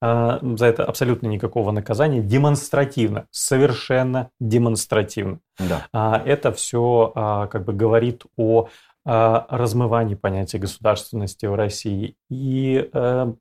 за 0.00 0.66
это 0.66 0.84
абсолютно 0.84 1.26
никакого 1.26 1.72
наказания, 1.72 2.20
демонстративно, 2.20 3.26
совершенно 3.30 4.30
демонстративно. 4.40 5.40
Да. 5.58 6.22
Это 6.24 6.52
все 6.52 7.12
как 7.50 7.64
бы 7.64 7.72
говорит 7.72 8.24
о 8.36 8.68
размывании 9.06 10.16
понятия 10.16 10.58
государственности 10.58 11.46
в 11.46 11.54
России. 11.54 12.16
И 12.28 12.90
э, 12.92 13.32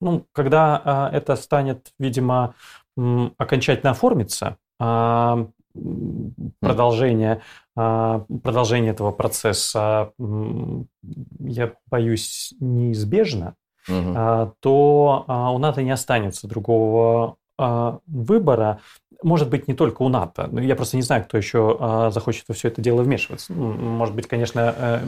ну, 0.00 0.26
когда 0.32 0.82
а, 0.84 1.10
это 1.12 1.36
станет, 1.36 1.92
видимо, 1.98 2.54
окончательно 3.38 3.92
оформиться, 3.92 4.56
продолжение, 6.60 7.40
продолжение 7.74 8.90
этого 8.90 9.12
процесса, 9.12 10.12
я 11.38 11.72
боюсь, 11.86 12.52
неизбежно, 12.58 13.54
угу. 13.88 14.54
то 14.60 15.24
у 15.54 15.58
НАТО 15.58 15.82
не 15.82 15.92
останется 15.92 16.48
другого 16.48 17.36
выбора, 17.56 18.80
может 19.22 19.48
быть, 19.50 19.68
не 19.68 19.74
только 19.74 20.02
у 20.02 20.08
НАТО. 20.08 20.48
Я 20.52 20.76
просто 20.76 20.96
не 20.96 21.02
знаю, 21.02 21.24
кто 21.24 21.36
еще 21.36 21.76
а, 21.80 22.10
захочет 22.10 22.44
во 22.48 22.54
все 22.54 22.68
это 22.68 22.80
дело 22.80 23.02
вмешиваться. 23.02 23.52
Ну, 23.52 23.72
может 23.72 24.14
быть, 24.14 24.26
конечно, 24.26 24.74
э, 24.76 25.00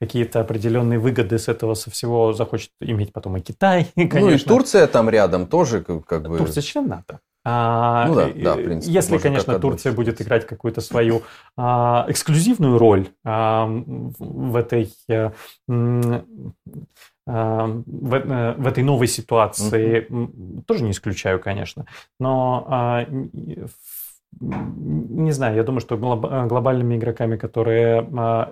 какие-то 0.00 0.40
определенные 0.40 0.98
выгоды 0.98 1.38
с 1.38 1.48
этого 1.48 1.74
со 1.74 1.90
всего 1.90 2.32
захочет 2.32 2.70
иметь 2.80 3.12
потом 3.12 3.36
и 3.36 3.40
Китай. 3.40 3.88
Конечно. 3.94 4.20
Ну 4.24 4.30
и 4.30 4.38
Турция 4.38 4.86
там 4.86 5.10
рядом 5.10 5.46
тоже 5.46 5.82
как 5.82 6.28
бы... 6.28 6.38
Турция 6.38 6.62
член 6.62 6.88
НАТО. 6.88 7.20
А, 7.46 8.06
ну 8.08 8.14
да, 8.14 8.30
да, 8.34 8.54
в 8.54 8.62
принципе. 8.64 8.92
Если, 8.92 9.18
конечно, 9.18 9.58
Турция 9.58 9.92
будет 9.92 10.22
играть 10.22 10.46
какую-то 10.46 10.80
свою 10.80 11.22
а, 11.56 12.06
эксклюзивную 12.08 12.78
роль 12.78 13.08
а, 13.22 13.66
в 13.66 14.56
этой 14.56 14.90
а, 15.10 15.32
в, 17.26 18.14
э, 18.14 18.54
в 18.56 18.66
этой 18.66 18.84
новой 18.84 19.06
ситуации, 19.06 20.06
uh-huh. 20.08 20.62
тоже 20.66 20.84
не 20.84 20.90
исключаю, 20.90 21.40
конечно, 21.40 21.86
но 22.20 23.06
не 24.40 25.32
знаю, 25.32 25.56
я 25.56 25.62
думаю, 25.62 25.80
что 25.80 25.96
глобальными 25.96 26.96
игроками, 26.96 27.36
которые, 27.36 28.02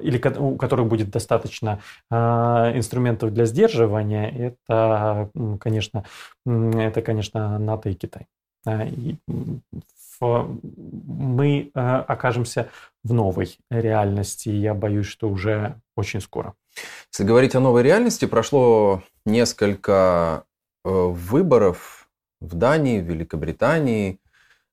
или 0.00 0.20
у 0.38 0.56
которых 0.56 0.86
будет 0.86 1.10
достаточно 1.10 1.80
инструментов 2.10 3.34
для 3.34 3.46
сдерживания, 3.46 4.30
это, 4.30 5.28
конечно, 5.60 6.04
это, 6.46 7.02
конечно, 7.02 7.58
НАТО 7.58 7.90
и 7.90 7.94
Китай. 7.94 8.26
И 8.68 9.16
мы 10.20 11.70
окажемся 11.74 12.68
в 13.02 13.12
новой 13.12 13.58
реальности. 13.70 14.50
Я 14.50 14.74
боюсь, 14.74 15.06
что 15.06 15.28
уже 15.28 15.74
очень 15.96 16.20
скоро. 16.20 16.54
Если 17.12 17.24
говорить 17.24 17.54
о 17.54 17.60
новой 17.60 17.82
реальности, 17.82 18.24
прошло 18.24 19.02
несколько 19.24 20.44
э, 20.84 20.88
выборов 20.90 22.08
в 22.40 22.54
Дании, 22.54 23.00
в 23.00 23.04
Великобритании, 23.04 24.18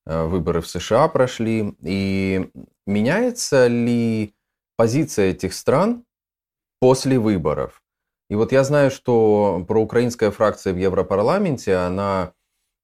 э, 0.05 0.23
выборы 0.25 0.61
в 0.61 0.67
США 0.67 1.07
прошли. 1.07 1.75
И 1.81 2.49
меняется 2.87 3.67
ли 3.67 4.33
позиция 4.77 5.31
этих 5.31 5.53
стран 5.53 6.03
после 6.79 7.19
выборов? 7.19 7.81
И 8.29 8.35
вот 8.35 8.51
я 8.51 8.63
знаю, 8.63 8.91
что 8.91 9.65
проукраинская 9.67 10.31
фракция 10.31 10.73
в 10.73 10.77
Европарламенте, 10.77 11.75
она 11.75 12.33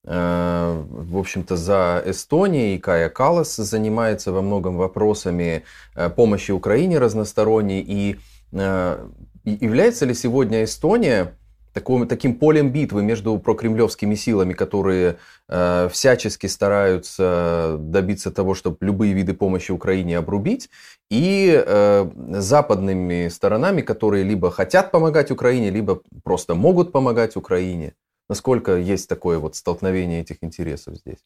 Э, 0.07 0.83
в 0.87 1.17
общем-то, 1.17 1.57
за 1.57 2.03
Эстонией 2.05 2.77
Кая 2.77 3.09
Калас 3.09 3.55
занимается 3.55 4.31
во 4.31 4.41
многом 4.41 4.77
вопросами 4.77 5.63
э, 5.95 6.09
помощи 6.09 6.51
Украине 6.51 6.99
разносторонней. 6.99 7.81
И 7.81 8.19
является 8.51 10.05
ли 10.05 10.13
сегодня 10.13 10.63
Эстония 10.63 11.35
таким, 11.75 12.07
таким 12.07 12.35
полем 12.35 12.71
битвы 12.71 13.03
между 13.03 13.37
прокремлевскими 13.37 14.15
силами, 14.15 14.53
которые 14.53 15.17
э, 15.49 15.89
всячески 15.91 16.47
стараются 16.47 17.75
добиться 17.79 18.31
того, 18.31 18.55
чтобы 18.55 18.77
любые 18.79 19.13
виды 19.13 19.33
помощи 19.33 19.71
Украине 19.71 20.17
обрубить, 20.17 20.69
и 21.11 21.63
э, 21.65 22.09
западными 22.39 23.27
сторонами, 23.27 23.81
которые 23.81 24.23
либо 24.23 24.49
хотят 24.51 24.91
помогать 24.91 25.31
Украине, 25.31 25.69
либо 25.69 26.01
просто 26.23 26.55
могут 26.55 26.91
помогать 26.91 27.35
Украине? 27.35 27.93
Насколько 28.29 28.77
есть 28.77 29.07
такое 29.07 29.37
вот 29.37 29.55
столкновение 29.55 30.21
этих 30.21 30.37
интересов 30.41 30.95
здесь? 30.95 31.19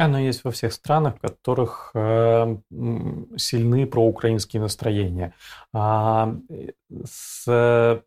Оно 0.00 0.18
есть 0.18 0.44
во 0.44 0.50
всех 0.50 0.72
странах, 0.72 1.16
в 1.16 1.20
которых 1.20 1.90
э, 1.94 2.56
сильны 3.36 3.86
проукраинские 3.86 4.62
настроения. 4.62 5.34
А, 5.74 6.34
с, 7.04 8.02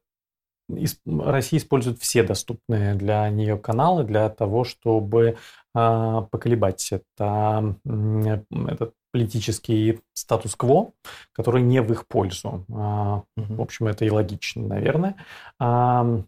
Россия 1.06 1.60
использует 1.60 2.00
все 2.00 2.24
доступные 2.24 2.96
для 2.96 3.30
нее 3.30 3.58
каналы 3.58 4.04
для 4.06 4.28
того, 4.30 4.64
чтобы 4.64 5.38
э, 5.76 6.22
поколебать 6.32 6.92
это, 6.92 7.76
этот 7.86 8.94
политический 9.12 10.02
статус-кво, 10.14 10.94
который 11.32 11.62
не 11.62 11.82
в 11.82 11.92
их 11.92 12.08
пользу. 12.08 12.66
А. 12.74 13.22
В 13.36 13.62
общем, 13.62 13.86
это 13.88 14.04
и 14.04 14.10
логично, 14.10 14.64
наверное. 14.64 15.16
А, 15.60 16.24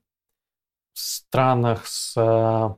странах 0.93 1.87
с 1.87 2.13
а, 2.17 2.75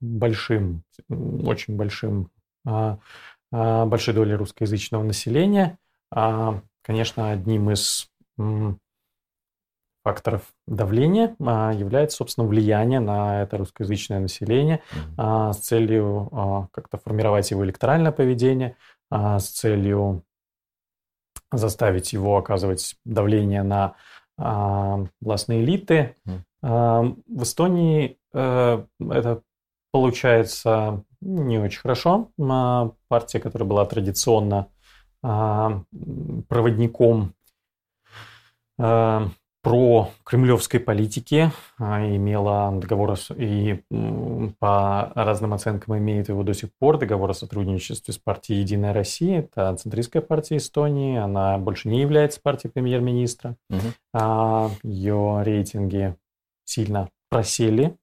большим, 0.00 0.82
очень 1.08 1.76
большим, 1.76 2.30
а, 2.66 2.98
а, 3.52 3.86
большой 3.86 4.14
долей 4.14 4.34
русскоязычного 4.34 5.02
населения, 5.02 5.78
конечно, 6.82 7.30
одним 7.30 7.70
из 7.70 8.10
факторов 10.02 10.42
давления 10.66 11.36
является, 11.38 12.16
собственно, 12.16 12.48
влияние 12.48 12.98
на 12.98 13.42
это 13.42 13.58
русскоязычное 13.58 14.18
население 14.18 14.82
с 15.16 15.56
целью 15.58 16.68
как-то 16.72 16.98
формировать 16.98 17.48
его 17.52 17.64
электоральное 17.64 18.10
поведение, 18.10 18.76
с 19.12 19.44
целью 19.44 20.24
заставить 21.52 22.12
его 22.12 22.38
оказывать 22.38 22.96
давление 23.04 23.62
на 23.62 23.94
властные 25.20 25.62
элиты, 25.62 26.16
в 26.62 27.42
Эстонии 27.42 28.18
э, 28.32 28.84
это 28.98 29.42
получается 29.90 31.04
не 31.20 31.58
очень 31.58 31.80
хорошо. 31.80 32.30
Партия, 33.08 33.40
которая 33.40 33.68
была 33.68 33.84
традиционно 33.84 34.68
а, 35.22 35.82
проводником 36.48 37.34
э, 38.78 39.26
про 39.62 40.10
кремлевской 40.24 40.80
политики, 40.80 41.52
а, 41.78 42.00
имела 42.06 42.72
договор 42.72 43.18
и 43.36 43.82
по 44.58 45.12
разным 45.14 45.52
оценкам 45.52 45.98
имеет 45.98 46.30
его 46.30 46.42
до 46.42 46.54
сих 46.54 46.72
пор, 46.78 46.96
договор 46.96 47.30
о 47.30 47.34
сотрудничестве 47.34 48.14
с 48.14 48.18
партией 48.18 48.60
«Единая 48.60 48.94
Россия». 48.94 49.40
Это 49.40 49.76
центристская 49.76 50.22
партия 50.22 50.56
Эстонии, 50.56 51.18
она 51.18 51.58
больше 51.58 51.88
не 51.88 52.00
является 52.00 52.40
партией 52.40 52.72
премьер-министра. 52.72 53.56
Угу. 53.68 54.70
Ее 54.82 55.42
рейтинги 55.44 56.16
сильно 56.64 57.10
просели. 57.28 57.98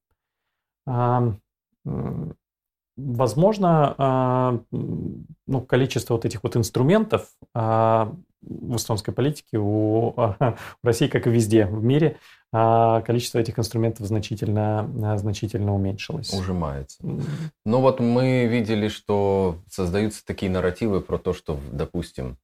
Возможно, 2.98 4.64
ну, 4.72 5.62
количество 5.62 6.16
вот 6.16 6.26
этих 6.26 6.42
вот 6.42 6.58
инструментов 6.58 7.28
а, 7.54 8.12
в 8.42 8.76
эстонской 8.76 9.14
политике 9.14 9.60
у, 9.60 10.10
у 10.10 10.36
России, 10.84 11.08
как 11.08 11.28
и 11.28 11.30
везде 11.30 11.68
в 11.68 11.84
мире, 11.84 12.18
а, 12.52 13.02
количество 13.02 13.38
этих 13.40 13.60
инструментов 13.60 14.08
значительно, 14.08 15.18
значительно 15.18 15.76
уменьшилось. 15.76 16.34
Ужимается. 16.34 16.98
Ну 17.66 17.82
вот 17.82 18.00
мы 18.00 18.48
видели, 18.48 18.88
что 18.88 19.60
создаются 19.70 20.26
такие 20.26 20.52
нарративы 20.52 21.02
про 21.02 21.18
то, 21.18 21.34
что, 21.34 21.60
допустим, 21.72 22.38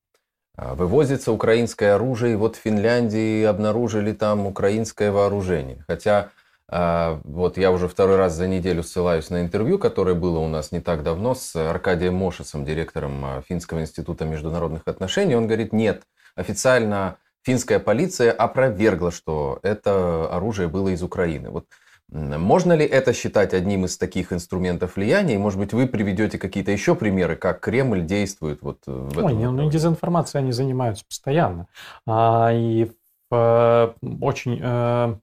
а, 0.55 0.75
вывозится 0.75 1.31
украинское 1.31 1.95
оружие, 1.95 2.33
и 2.33 2.35
вот 2.37 2.57
в 2.57 2.59
Финляндии 2.59 3.43
обнаружили 3.43 4.11
там 4.11 4.45
украинское 4.45 5.11
вооружение. 5.11 5.83
Хотя 5.87 6.19
а, 6.19 6.29
вот 6.69 7.57
я 7.57 7.71
уже 7.71 7.87
второй 7.87 8.15
раз 8.15 8.33
за 8.33 8.47
неделю 8.47 8.83
ссылаюсь 8.83 9.29
на 9.29 9.41
интервью, 9.41 9.77
которое 9.77 10.15
было 10.15 10.39
у 10.39 10.47
нас 10.47 10.71
не 10.71 10.79
так 10.79 11.03
давно 11.03 11.35
с 11.35 11.55
Аркадием 11.55 12.15
Мошесом, 12.15 12.65
директором 12.65 13.25
а, 13.25 13.41
Финского 13.47 13.81
института 13.81 14.25
международных 14.25 14.87
отношений. 14.87 15.35
Он 15.35 15.45
говорит, 15.45 15.73
нет, 15.73 16.03
официально 16.35 17.17
финская 17.43 17.79
полиция 17.79 18.31
опровергла, 18.31 19.11
что 19.11 19.59
это 19.61 20.27
оружие 20.33 20.67
было 20.67 20.89
из 20.89 21.03
Украины. 21.03 21.49
Вот 21.49 21.65
можно 22.09 22.73
ли 22.73 22.85
это 22.85 23.11
считать 23.11 23.53
одним 23.53 23.85
из 23.85 23.97
таких 23.97 24.31
инструментов 24.33 24.95
влияния? 24.95 25.35
И, 25.35 25.37
может 25.37 25.59
быть, 25.59 25.73
вы 25.73 25.87
приведете 25.87 26.37
какие-то 26.37 26.71
еще 26.71 26.95
примеры, 26.95 27.35
как 27.35 27.59
Кремль 27.59 28.05
действует 28.05 28.61
вот 28.61 28.79
в 28.85 29.17
этом? 29.17 29.25
Ой, 29.25 29.33
ну, 29.33 29.69
дезинформацией 29.69 30.43
они 30.43 30.51
занимаются 30.51 31.05
постоянно. 31.05 31.67
А, 32.05 32.51
и 32.53 32.91
в, 33.31 33.95
очень 34.21 34.59
э, 34.61 35.15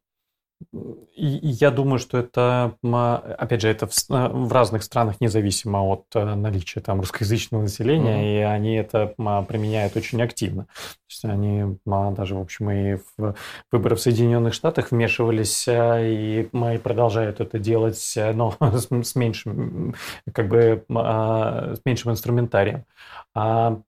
я 1.16 1.70
думаю, 1.70 1.99
что 1.99 2.18
это, 2.18 2.77
опять 2.83 3.62
же, 3.62 3.68
это 3.68 3.87
в, 3.87 3.92
э, 4.11 4.29
в 4.29 4.53
разных 4.53 4.83
странах 4.83 5.20
независимо 5.20 5.79
от 5.83 6.05
э, 6.14 6.35
наличия 6.35 6.81
там 6.81 7.01
русскоязычного 7.01 7.62
населения, 7.62 8.20
mm-hmm. 8.20 8.38
и 8.38 8.42
они 8.42 8.75
это 8.75 9.14
применяют 9.49 9.96
очень 9.96 10.23
активно. 10.23 10.64
То 10.64 11.09
есть 11.09 11.25
они 11.25 11.79
даже, 11.85 12.35
в 12.35 12.40
общем, 12.40 12.70
и 12.70 12.96
в 13.16 13.35
выборы 13.73 13.96
в 13.96 14.01
Соединенных 14.01 14.55
Штатах 14.55 14.90
вмешивались 14.90 15.66
э, 15.66 16.11
и, 16.11 16.40
и 16.42 16.79
продолжают 16.79 17.40
это 17.40 17.59
делать, 17.59 18.14
но 18.35 18.55
с, 18.61 18.88
с 18.90 19.14
меньшим, 19.14 19.94
как 20.33 20.49
бы, 20.49 20.85
с 20.88 21.81
меньшим 21.85 22.12
инструментарием. 22.12 22.85
А, 23.35 23.81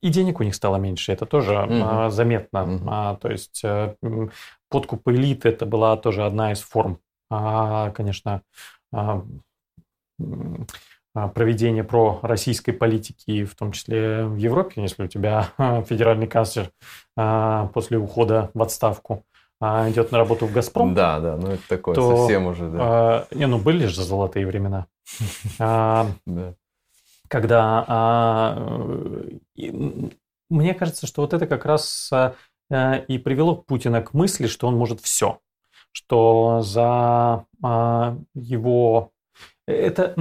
и 0.00 0.10
денег 0.10 0.40
у 0.40 0.44
них 0.44 0.54
стало 0.54 0.76
меньше, 0.76 1.12
это 1.12 1.26
тоже 1.26 1.52
mm-hmm. 1.52 2.10
заметно. 2.10 2.58
Mm-hmm. 2.58 3.18
То 3.20 3.28
есть 3.28 3.62
подкуп 4.68 5.08
элиты 5.08 5.48
это 5.48 5.66
была 5.66 5.96
тоже 5.96 6.24
одна 6.24 6.52
из 6.52 6.60
форм, 6.60 6.98
а, 7.30 7.90
конечно, 7.90 8.42
а, 8.92 9.22
а, 11.14 11.28
проведения 11.28 11.84
про 11.84 12.18
российской 12.22 12.72
политики, 12.72 13.44
в 13.44 13.54
том 13.54 13.72
числе 13.72 14.24
в 14.24 14.36
Европе, 14.36 14.82
если 14.82 15.04
у 15.04 15.08
тебя 15.08 15.52
федеральный 15.88 16.26
канцлер 16.26 16.70
после 17.14 17.98
ухода 17.98 18.50
в 18.54 18.62
отставку 18.62 19.24
идет 19.60 20.12
на 20.12 20.18
работу 20.18 20.46
в 20.46 20.52
«Газпром». 20.52 20.94
Да, 20.94 21.18
да, 21.18 21.36
ну 21.36 21.48
это 21.48 21.62
такое 21.68 21.96
то, 21.96 22.16
совсем 22.16 22.46
уже, 22.46 22.68
да. 22.68 23.26
Не, 23.32 23.46
ну 23.46 23.58
были 23.58 23.86
же 23.86 24.04
золотые 24.04 24.46
времена. 24.46 24.86
Когда 27.28 28.56
мне 30.48 30.74
кажется, 30.74 31.06
что 31.06 31.22
вот 31.22 31.34
это 31.34 31.46
как 31.46 31.66
раз 31.66 32.10
и 32.70 33.18
привело 33.18 33.56
Путина 33.56 34.02
к 34.02 34.14
мысли, 34.14 34.46
что 34.46 34.66
он 34.66 34.76
может 34.76 35.00
все, 35.00 35.40
что 35.92 36.60
за 36.62 37.46
а, 37.62 38.16
его... 38.34 39.10
Это, 39.66 40.14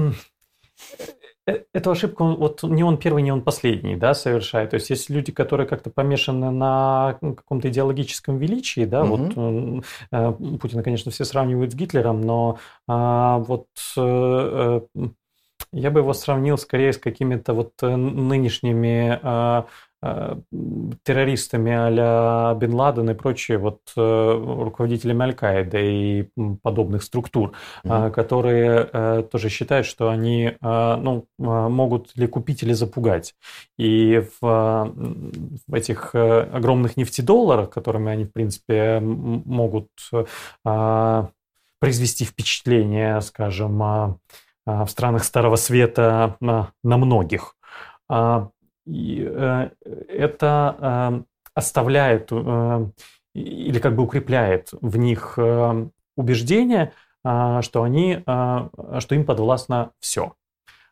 э, 1.45 1.63
эту 1.73 1.91
ошибку 1.91 2.35
вот 2.35 2.63
не 2.63 2.83
он 2.83 2.97
первый, 2.97 3.23
не 3.23 3.31
он 3.31 3.41
последний, 3.41 3.95
да, 3.95 4.13
совершает. 4.13 4.71
То 4.71 4.75
есть 4.75 4.89
есть 4.89 5.09
люди, 5.09 5.31
которые 5.31 5.67
как-то 5.67 5.89
помешаны 5.89 6.51
на 6.51 7.17
каком-то 7.21 7.69
идеологическом 7.69 8.37
величии, 8.37 8.85
да, 8.85 9.03
угу. 9.03 9.15
вот 9.15 9.83
э, 10.11 10.57
Путина, 10.59 10.83
конечно, 10.83 11.11
все 11.11 11.25
сравнивают 11.25 11.71
с 11.71 11.75
Гитлером, 11.75 12.21
но 12.21 12.59
а, 12.87 13.39
вот 13.39 13.67
я 15.73 15.91
бы 15.91 15.99
его 15.99 16.13
сравнил 16.13 16.57
скорее 16.57 16.93
с 16.93 16.97
какими-то 16.97 17.53
вот 17.53 17.73
нынешними 17.81 19.19
Э, 19.23 19.63
террористами 21.03 21.71
а 21.73 22.53
Бен 22.53 22.73
Ладен 22.73 23.09
и 23.09 23.13
прочие 23.15 23.57
вот 23.57 23.81
э, 23.95 24.01
руководителями 24.01 25.23
Аль-Каиды 25.23 25.79
и 25.81 26.29
подобных 26.61 27.01
структур, 27.01 27.53
mm-hmm. 27.83 28.11
которые 28.11 28.89
э, 28.91 29.23
тоже 29.31 29.49
считают, 29.49 29.87
что 29.87 30.09
они 30.09 30.53
ну, 30.61 31.25
могут 31.37 32.15
ли 32.15 32.27
купить 32.27 32.63
или 32.63 32.73
запугать. 32.73 33.33
И 33.77 34.23
в, 34.39 34.93
в 35.67 35.73
этих 35.73 36.13
огромных 36.13 36.97
нефтедолларах, 36.97 37.69
которыми 37.69 38.11
они, 38.11 38.25
в 38.25 38.31
принципе, 38.31 38.99
могут 38.99 39.89
произвести 41.79 42.25
впечатление, 42.25 43.21
скажем, 43.21 43.79
в 44.65 44.87
странах 44.87 45.23
Старого 45.23 45.55
Света 45.55 46.35
на 46.39 46.71
многих, 46.83 47.55
и 48.87 49.27
э, 49.29 49.69
это 50.07 50.75
э, 50.79 51.21
оставляет 51.53 52.29
э, 52.31 52.87
или 53.33 53.79
как 53.79 53.95
бы 53.95 54.03
укрепляет 54.03 54.69
в 54.81 54.97
них 54.97 55.37
убеждение, 56.15 56.93
что 57.23 57.83
они, 57.83 58.23
что 58.23 59.07
им 59.11 59.25
подвластно 59.25 59.91
все. 59.99 60.33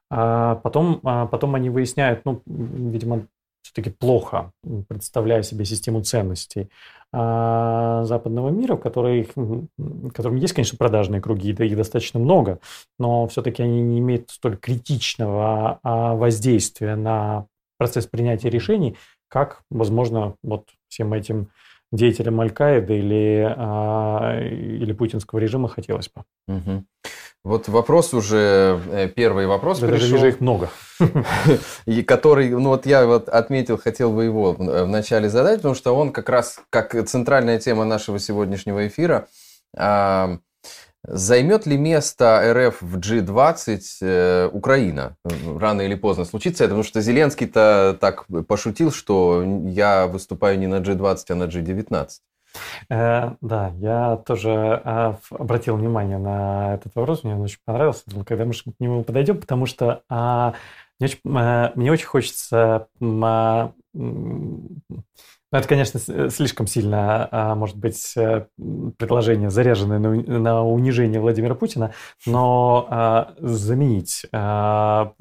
Потом, 0.10 1.00
потом 1.00 1.56
они 1.56 1.72
выясняют, 1.72 2.22
ну, 2.24 2.44
видимо, 2.46 3.26
все-таки 3.64 3.90
плохо 3.90 4.52
представляя 4.88 5.42
себе 5.42 5.66
систему 5.66 6.04
ценностей 6.04 6.70
западного 7.12 8.50
мира, 8.50 8.76
в 8.76 8.82
которой, 8.82 9.28
в 9.36 10.12
котором 10.12 10.36
есть, 10.36 10.54
конечно, 10.54 10.78
продажные 10.78 11.22
круги, 11.22 11.52
да 11.52 11.66
их 11.66 11.76
достаточно 11.76 12.20
много, 12.20 12.60
но 13.00 13.26
все-таки 13.26 13.64
они 13.64 13.82
не 13.82 13.98
имеют 13.98 14.30
столь 14.30 14.58
критичного 14.58 15.80
воздействия 15.82 16.96
на 16.96 17.48
процесс 17.78 18.08
принятия 18.08 18.50
решений, 18.50 18.98
как, 19.28 19.64
возможно, 19.70 20.36
вот 20.44 20.70
всем 20.88 21.14
этим 21.14 21.50
деятелям 21.92 22.40
Аль-Каиды 22.42 22.98
или, 22.98 23.56
а, 23.58 24.40
или 24.42 24.92
путинского 24.94 25.40
режима 25.40 25.70
хотелось 25.70 26.10
бы. 26.10 26.24
Угу. 26.48 26.84
Вот 27.44 27.68
вопрос 27.68 28.14
уже, 28.16 28.82
э, 28.88 29.08
первый 29.08 29.46
вопрос 29.46 29.80
Я 29.80 29.88
пришел. 29.88 30.14
даже 30.14 30.30
их 30.30 30.42
много. 30.42 30.70
И 31.86 32.02
который, 32.02 32.50
ну 32.50 32.70
вот 32.70 32.88
я 32.88 33.06
вот 33.06 33.30
отметил, 33.30 33.78
хотел 33.78 34.12
бы 34.12 34.24
его 34.24 34.54
вначале 34.54 35.30
задать, 35.30 35.58
потому 35.58 35.76
что 35.76 35.96
он 35.96 36.12
как 36.12 36.30
раз, 36.30 36.60
как 36.72 36.96
центральная 37.08 37.60
тема 37.60 37.86
нашего 37.86 38.18
сегодняшнего 38.18 38.88
эфира, 38.88 39.28
а, 39.78 40.40
Займет 41.08 41.66
ли 41.66 41.78
место 41.78 42.42
РФ 42.54 42.82
в 42.82 42.98
G20 42.98 43.82
э, 44.02 44.50
Украина? 44.52 45.16
Рано 45.58 45.82
или 45.82 45.96
поздно 45.96 46.26
случится 46.26 46.64
это, 46.64 46.72
потому 46.72 46.84
что 46.84 47.02
Зеленский-то 47.02 47.98
так 48.00 48.26
пошутил, 48.48 48.92
что 48.92 49.44
я 49.68 50.08
выступаю 50.08 50.58
не 50.58 50.68
на 50.68 50.80
G20, 50.80 51.26
а 51.30 51.36
на 51.36 51.44
G19. 51.44 52.08
Э, 52.90 53.32
да, 53.42 53.74
я 53.78 54.18
тоже 54.18 54.82
э, 54.84 55.14
обратил 55.32 55.76
внимание 55.76 56.18
на 56.18 56.76
этот 56.76 56.96
вопрос, 56.96 57.24
мне 57.24 57.36
он 57.36 57.42
очень 57.42 57.60
понравился, 57.66 58.04
думаю, 58.08 58.26
когда 58.26 58.46
мы 58.46 58.54
к 58.54 58.80
нему 58.80 59.04
подойдем, 59.04 59.40
потому 59.40 59.66
что 59.66 60.02
э, 60.10 60.54
мне, 61.00 61.08
очень, 61.08 61.20
э, 61.26 61.72
мне 61.76 61.92
очень 61.92 62.06
хочется 62.06 62.88
э, 63.00 63.70
ну, 65.52 65.60
это, 65.60 65.68
конечно, 65.68 66.00
э, 66.08 66.30
слишком 66.30 66.68
сильно, 66.68 67.30
а, 67.32 67.56
может 67.56 67.78
быть, 67.78 68.14
э, 68.18 68.48
предложение, 68.98 69.50
заряженное 69.50 70.00
на 70.00 70.64
унижение 70.64 71.20
Владимира 71.20 71.56
Путина, 71.56 71.94
но 72.26 72.88
а, 72.90 73.34
заменить 73.38 74.26
а, 74.34 75.14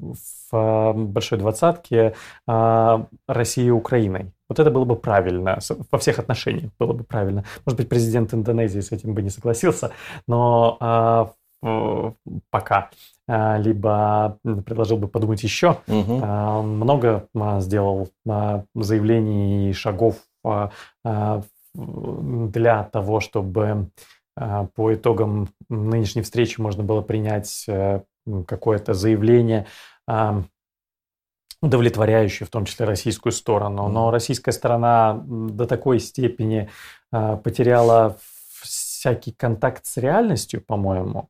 в 0.51 0.93
большой 0.93 1.37
двадцатке 1.39 2.15
Россию 2.45 3.75
Украиной. 3.77 4.31
Вот 4.47 4.59
это 4.59 4.71
было 4.71 4.85
бы 4.85 4.95
правильно, 4.95 5.59
во 5.91 5.97
всех 5.97 6.19
отношениях 6.19 6.71
было 6.79 6.93
бы 6.93 7.03
правильно. 7.03 7.43
Может 7.65 7.77
быть, 7.77 7.89
президент 7.89 8.33
Индонезии 8.33 8.79
с 8.79 8.91
этим 8.91 9.13
бы 9.13 9.21
не 9.21 9.29
согласился, 9.29 9.91
но 10.27 11.35
пока 12.51 12.89
либо 13.27 14.37
предложил 14.65 14.97
бы 14.97 15.07
подумать 15.07 15.41
еще. 15.43 15.77
Угу. 15.87 16.25
Много 16.63 17.27
сделал 17.59 18.09
заявлений 18.75 19.69
и 19.69 19.73
шагов 19.73 20.17
для 21.73 22.83
того, 22.83 23.19
чтобы 23.19 23.89
по 24.35 24.93
итогам 24.93 25.49
нынешней 25.69 26.21
встречи 26.21 26.59
можно 26.59 26.83
было 26.83 27.01
принять 27.01 27.65
э, 27.67 28.01
какое-то 28.47 28.93
заявление, 28.93 29.65
удовлетворяющее 31.61 32.45
в 32.45 32.49
том 32.49 32.65
числе 32.65 32.85
российскую 32.85 33.31
сторону. 33.31 33.87
Но 33.87 34.11
российская 34.11 34.51
сторона 34.51 35.23
до 35.25 35.65
такой 35.65 35.99
степени 35.99 36.69
потеряла 37.11 38.17
всякий 38.61 39.31
контакт 39.31 39.85
с 39.85 39.97
реальностью, 39.97 40.61
по-моему, 40.61 41.29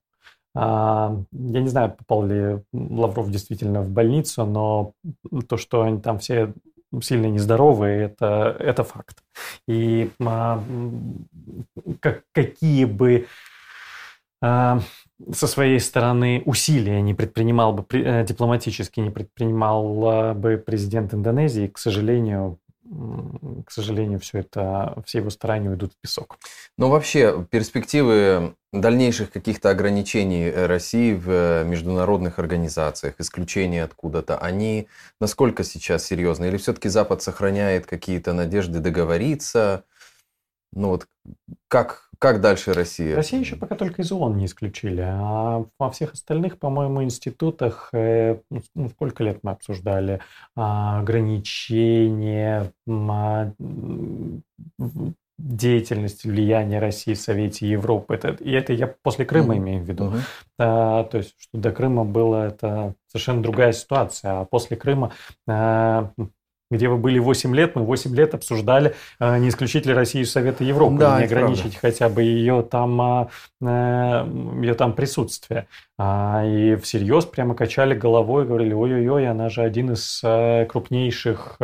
я 0.56 1.26
не 1.32 1.68
знаю, 1.68 1.92
попал 1.92 2.26
ли 2.26 2.62
Лавров 2.74 3.30
действительно 3.30 3.82
в 3.82 3.90
больницу, 3.90 4.46
но 4.46 4.94
то, 5.48 5.58
что 5.58 5.84
они 5.84 6.00
там 6.00 6.20
все 6.20 6.54
сильно 7.02 7.26
нездоровые, 7.26 8.06
это, 8.06 8.56
это 8.60 8.84
факт. 8.84 9.18
И 9.68 10.10
а, 10.24 10.64
как, 12.00 12.24
какие 12.32 12.86
бы 12.86 13.28
а, 14.42 14.80
со 15.32 15.48
своей 15.48 15.80
стороны 15.80 16.42
усилия 16.46 17.02
не 17.02 17.14
предпринимал 17.14 17.74
бы, 17.74 17.86
э, 17.92 18.26
дипломатически 18.26 19.00
не 19.00 19.10
предпринимал 19.10 20.34
бы 20.34 20.62
президент 20.66 21.14
Индонезии, 21.14 21.68
к 21.68 21.78
сожалению, 21.78 22.60
к 23.66 23.72
сожалению, 23.72 24.20
все 24.20 24.40
это, 24.40 25.02
все 25.06 25.20
его 25.20 25.30
старания 25.30 25.70
уйдут 25.70 25.94
в 25.94 25.98
песок. 26.02 26.38
Но 26.78 26.90
вообще 26.90 27.46
перспективы 27.50 28.56
дальнейших 28.72 29.32
каких-то 29.32 29.70
ограничений 29.70 30.52
России 30.52 31.14
в 31.14 31.30
э, 31.30 31.64
международных 31.66 32.38
организациях, 32.40 33.16
исключения 33.20 33.84
откуда-то, 33.84 34.38
они 34.38 34.88
насколько 35.20 35.64
сейчас 35.64 36.06
серьезны? 36.06 36.46
Или 36.46 36.58
все-таки 36.58 36.90
Запад 36.90 37.22
сохраняет 37.22 37.86
какие-то 37.86 38.34
надежды 38.34 38.80
договориться? 38.80 39.84
Ну 40.74 40.90
вот 40.90 41.08
как, 41.68 42.05
как 42.20 42.42
дальше 42.42 42.74
Россия? 42.74 43.16
Россия 43.16 43.40
еще 43.40 43.56
пока 43.56 43.76
только 43.76 44.02
из 44.02 44.12
ООН 44.12 44.38
не 44.38 44.46
исключили, 44.46 45.04
а 45.06 45.66
во 45.80 45.90
всех 45.92 46.14
остальных, 46.14 46.60
по-моему, 46.60 47.04
институтах, 47.04 47.90
э, 47.94 48.40
ну, 48.50 48.62
ну, 48.76 48.90
сколько 48.90 49.24
лет 49.24 49.40
мы 49.44 49.52
обсуждали, 49.52 50.22
а, 50.56 51.00
ограничения, 51.00 52.72
а, 52.88 53.52
деятельность, 55.38 56.24
влияние 56.24 56.80
России 56.80 57.14
в 57.14 57.20
Совете 57.20 57.68
Европы. 57.68 58.16
Это, 58.16 58.30
и 58.30 58.52
это 58.52 58.74
я 58.74 58.88
после 58.88 59.26
Крыма 59.26 59.54
mm-hmm. 59.54 59.58
имею 59.58 59.84
в 59.84 59.88
виду. 59.88 60.06
Mm-hmm. 60.06 60.22
А, 60.60 61.04
то 61.04 61.18
есть, 61.18 61.36
что 61.38 61.58
до 61.58 61.72
Крыма 61.72 62.06
было 62.06 62.48
это 62.48 62.96
совершенно 63.08 63.44
другая 63.44 63.74
ситуация, 63.74 64.40
а 64.40 64.46
после 64.46 64.78
Крыма 64.78 65.12
а, 65.48 66.12
где 66.72 66.88
вы 66.90 66.98
были 66.98 67.20
8 67.20 67.56
лет, 67.56 67.76
мы 67.76 67.84
8 67.84 68.16
лет 68.16 68.34
обсуждали, 68.34 68.96
э, 69.20 69.38
не 69.38 69.50
исключить 69.50 69.86
ли 69.86 69.94
Россию 69.94 70.26
Совета 70.26 70.64
Европы, 70.64 70.98
да, 70.98 71.20
не 71.20 71.26
ограничить 71.26 71.80
правда. 71.80 71.80
хотя 71.82 72.10
бы 72.10 72.24
ее 72.24 72.64
там, 72.64 73.02
а, 73.02 73.30
э, 73.62 74.28
ее 74.62 74.74
там 74.74 74.94
присутствие. 74.94 75.68
А, 75.98 76.44
и 76.46 76.76
всерьез 76.76 77.26
прямо 77.26 77.56
качали 77.56 77.94
головой, 77.94 78.46
говорили, 78.46 78.74
ой-ой-ой, 78.74 79.28
она 79.28 79.50
же 79.50 79.62
один 79.62 79.94
из 79.94 80.22
э, 80.24 80.66
крупнейших 80.66 81.58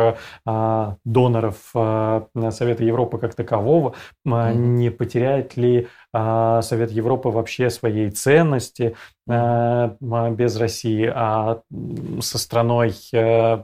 а, 0.46 0.96
доноров 1.04 1.58
Совета 1.72 2.84
Европы 2.84 3.18
как 3.18 3.34
такового, 3.36 3.96
не 4.26 4.90
потеряет 4.90 5.58
ли 5.58 5.88
Совет 6.14 6.92
Европы 6.92 7.30
вообще 7.30 7.70
своей 7.70 8.10
ценности 8.12 8.96
без 9.28 10.58
России, 10.58 11.10
а 11.14 11.62
со 12.20 12.38
страной, 12.38 12.94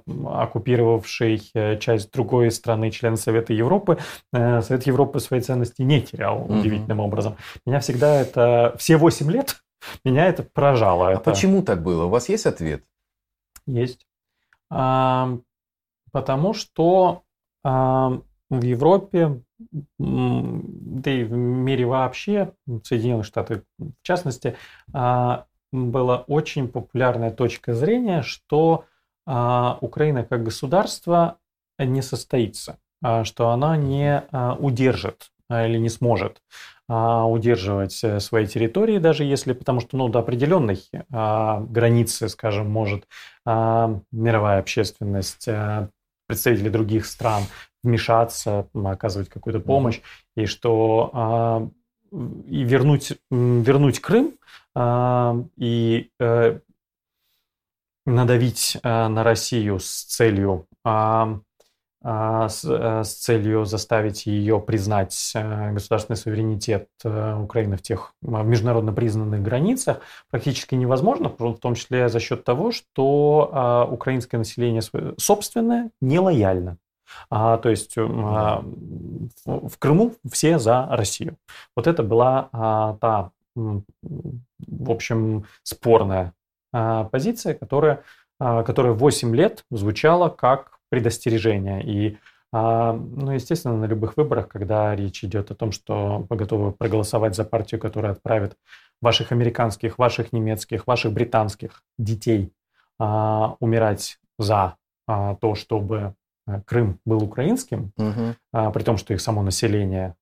оккупировавшей 0.08 1.42
часть 1.80 2.14
другой 2.14 2.52
страны, 2.52 2.90
члена 2.92 3.18
Совета 3.18 3.52
Европы, 3.52 3.98
Совет 4.32 4.88
Европы 4.88 5.20
своей 5.20 5.44
ценности 5.44 5.82
не 5.82 6.02
терял 6.02 6.46
удивительным 6.46 7.02
mm-hmm. 7.02 7.04
образом. 7.04 7.36
Меня 7.66 7.82
всегда 7.82 8.16
это 8.16 8.76
все 8.78 8.96
8 8.96 9.30
лет 9.30 9.58
меня 10.04 10.28
это 10.28 10.44
поражало. 10.44 11.10
А 11.10 11.14
это... 11.14 11.22
почему 11.22 11.62
так 11.62 11.82
было? 11.82 12.06
У 12.06 12.10
вас 12.10 12.30
есть 12.30 12.46
ответ? 12.46 12.84
Есть. 13.66 14.06
А, 14.70 15.38
потому 16.12 16.54
что 16.54 17.24
а, 17.64 18.22
в 18.50 18.62
Европе, 18.62 19.42
да 20.00 21.12
и 21.12 21.24
в 21.24 21.32
мире 21.32 21.86
вообще, 21.86 22.54
в 22.66 22.84
Соединенных 22.84 23.26
Штатах 23.26 23.64
в 23.80 23.92
частности, 24.04 24.56
а, 24.94 25.46
была 25.72 26.20
очень 26.28 26.68
популярная 26.70 27.32
точка 27.32 27.74
зрения, 27.74 28.22
что 28.22 28.86
а, 29.26 29.78
Украина 29.82 30.24
как 30.24 30.44
государство 30.44 31.38
не 31.78 32.02
состоится, 32.02 32.78
а, 33.04 33.24
что 33.26 33.50
она 33.50 33.76
не 33.76 34.24
удержит 34.60 35.32
или 35.50 35.78
не 35.78 35.90
сможет 35.90 36.42
удерживать 36.90 37.92
свои 38.20 38.48
территории, 38.48 38.98
даже 38.98 39.26
если, 39.26 39.52
потому 39.52 39.82
что 39.82 39.98
ну, 39.98 40.08
до 40.08 40.20
определенной 40.20 40.80
границы, 41.10 42.30
скажем, 42.30 42.70
может 42.70 43.06
мировая 43.46 44.60
общественность, 44.60 45.50
представители 46.28 46.70
других 46.70 47.06
стран 47.06 47.44
вмешаться, 47.88 48.68
оказывать 48.74 49.30
какую-то 49.30 49.60
помощь, 49.60 49.98
mm-hmm. 49.98 50.44
и 50.44 50.46
что 50.46 51.72
и 52.12 52.64
вернуть, 52.64 53.14
вернуть 53.30 54.00
Крым 54.00 54.34
и 55.58 56.10
э, 56.20 56.60
надавить 58.06 58.78
э, 58.82 59.08
на 59.08 59.24
Россию 59.24 59.80
с 59.80 60.04
целью, 60.06 60.68
а, 60.84 61.40
а, 62.02 62.48
с, 62.48 62.64
э, 62.64 63.04
с 63.04 63.14
целью 63.16 63.66
заставить 63.66 64.26
ее 64.28 64.62
признать 64.62 65.34
государственный 65.34 66.16
суверенитет 66.16 66.88
Украины 67.04 67.76
в 67.76 67.82
тех 67.82 68.14
в 68.22 68.46
международно 68.46 68.94
признанных 68.94 69.42
границах 69.42 70.00
практически 70.30 70.76
невозможно, 70.76 71.30
в 71.38 71.58
том 71.58 71.76
числе 71.76 72.08
за 72.08 72.20
счет 72.20 72.44
того, 72.46 72.72
что 72.72 73.50
а, 73.52 73.86
украинское 73.86 74.38
население 74.38 74.82
собственное 75.18 75.92
нелояльно. 76.02 76.78
А, 77.30 77.58
то 77.58 77.70
есть 77.70 77.98
а, 77.98 78.64
в 79.46 79.78
Крыму 79.80 80.14
все 80.32 80.60
за 80.60 80.88
Россию. 80.90 81.38
Вот 81.76 81.88
это 81.88 82.04
была 82.04 82.50
а, 82.52 82.98
та, 83.00 83.32
в 83.56 84.92
общем, 84.92 85.46
спорная 85.64 86.34
а, 86.74 87.06
позиция, 87.06 87.54
которая, 87.54 88.04
а, 88.40 88.64
которая 88.64 88.94
8 88.94 89.36
лет 89.36 89.66
звучала 89.72 90.30
как 90.30 90.80
предостережение. 90.90 91.84
И, 91.84 92.18
а, 92.52 92.94
ну, 92.94 93.32
естественно, 93.32 93.78
на 93.78 93.86
любых 93.86 94.18
выборах, 94.18 94.48
когда 94.48 94.96
речь 94.96 95.24
идет 95.24 95.52
о 95.52 95.56
том, 95.56 95.72
что 95.72 96.26
вы 96.30 96.36
готовы 96.36 96.72
проголосовать 96.72 97.36
за 97.36 97.46
партию, 97.46 97.80
которая 97.80 98.14
отправит 98.14 98.56
ваших 99.02 99.32
американских, 99.32 99.98
ваших 99.98 100.34
немецких, 100.34 100.88
ваших 100.88 101.14
британских 101.14 101.84
детей 101.98 102.52
умирать 103.00 104.18
за 104.40 104.76
то, 105.06 105.54
чтобы 105.54 106.16
Крым 106.66 107.00
был 107.06 107.24
украинским, 107.24 107.92
угу. 107.98 108.72
при 108.72 108.84
том, 108.84 108.98
что 108.98 109.14
их 109.14 109.22
само 109.22 109.44
население 109.44 110.16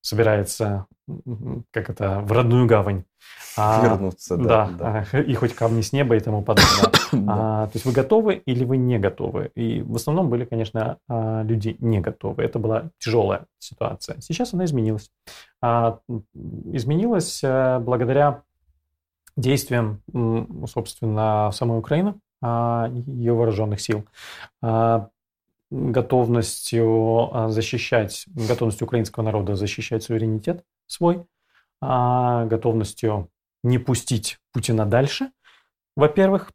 собирается, 0.00 0.86
как 1.70 1.90
это, 1.90 2.20
в 2.20 2.32
родную 2.32 2.66
гавань. 2.66 3.04
А, 3.56 3.82
Вернуться, 3.82 4.36
да. 4.36 4.70
Да, 4.78 5.04
да. 5.12 5.20
и 5.20 5.34
хоть 5.34 5.54
камни 5.54 5.80
с 5.80 5.92
неба 5.92 6.16
и 6.16 6.20
тому 6.20 6.42
подобное. 6.42 6.92
а, 7.28 7.66
то 7.66 7.72
есть 7.74 7.84
вы 7.84 7.92
готовы 7.92 8.34
или 8.34 8.64
вы 8.64 8.76
не 8.76 8.98
готовы? 8.98 9.50
И 9.56 9.82
в 9.82 9.96
основном 9.96 10.30
были, 10.30 10.44
конечно, 10.44 10.98
а, 11.08 11.42
люди 11.42 11.76
не 11.80 12.00
готовы. 12.00 12.44
Это 12.44 12.58
была 12.58 12.90
тяжелая 12.98 13.46
ситуация. 13.58 14.20
Сейчас 14.20 14.54
она 14.54 14.64
изменилась. 14.64 15.10
А, 15.60 15.98
изменилась 16.72 17.40
а, 17.44 17.80
благодаря 17.80 18.42
действиям, 19.36 20.02
собственно, 20.66 21.50
самой 21.52 21.78
Украины, 21.78 22.10
а, 22.10 22.14
ее 22.42 23.32
вооруженных 23.32 23.80
сил. 23.80 24.04
А, 24.62 25.10
готовностью 25.70 27.28
а, 27.32 27.48
защищать, 27.48 28.24
готовностью 28.28 28.86
украинского 28.86 29.24
народа 29.24 29.54
защищать 29.54 30.02
суверенитет 30.02 30.64
свой, 30.86 31.26
а, 31.80 32.46
готовностью 32.46 33.30
не 33.62 33.78
пустить 33.78 34.38
Путина 34.52 34.86
дальше, 34.86 35.30
во-первых, 35.96 36.52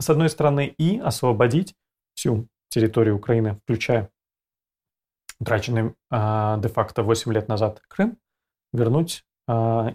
с 0.00 0.10
одной 0.10 0.28
стороны, 0.28 0.66
и 0.66 0.98
освободить 0.98 1.74
всю 2.14 2.48
территорию 2.68 3.16
Украины, 3.16 3.60
включая 3.64 4.10
утраченный 5.40 5.94
а, 6.10 6.58
де-факто 6.58 7.02
8 7.02 7.32
лет 7.32 7.48
назад 7.48 7.80
Крым, 7.88 8.18
вернуть 8.72 9.24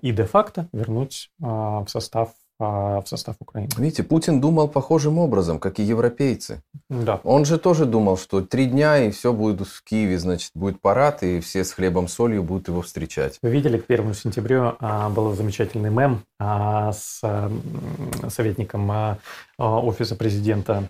и 0.01 0.11
де-факто 0.11 0.67
вернуть 0.73 1.31
в 1.37 1.85
состав 1.87 2.29
а, 2.29 2.42
в 2.59 3.03
состав 3.05 3.35
Украины. 3.39 3.69
Видите, 3.77 4.03
Путин 4.03 4.39
думал 4.39 4.67
похожим 4.67 5.17
образом, 5.17 5.59
как 5.59 5.79
и 5.79 5.83
европейцы. 5.83 6.61
Да. 6.89 7.19
Он 7.23 7.45
же 7.45 7.57
тоже 7.57 7.85
думал, 7.85 8.17
что 8.17 8.41
три 8.41 8.65
дня 8.65 8.99
и 8.99 9.11
все 9.11 9.33
будет 9.33 9.67
в 9.67 9.83
Киеве, 9.83 10.19
значит, 10.19 10.51
будет 10.53 10.79
парад, 10.81 11.23
и 11.23 11.39
все 11.39 11.63
с 11.63 11.71
хлебом 11.71 12.07
солью 12.07 12.43
будут 12.43 12.67
его 12.67 12.81
встречать. 12.81 13.37
Вы 13.41 13.49
видели, 13.49 13.77
к 13.77 13.85
первому 13.85 14.13
сентябрю 14.13 14.75
а, 14.79 15.09
был 15.09 15.33
замечательный 15.33 15.89
мем 15.89 16.21
а, 16.32 16.32
с 16.93 17.21
советником 18.29 19.17
офиса 19.57 20.15
президента 20.15 20.89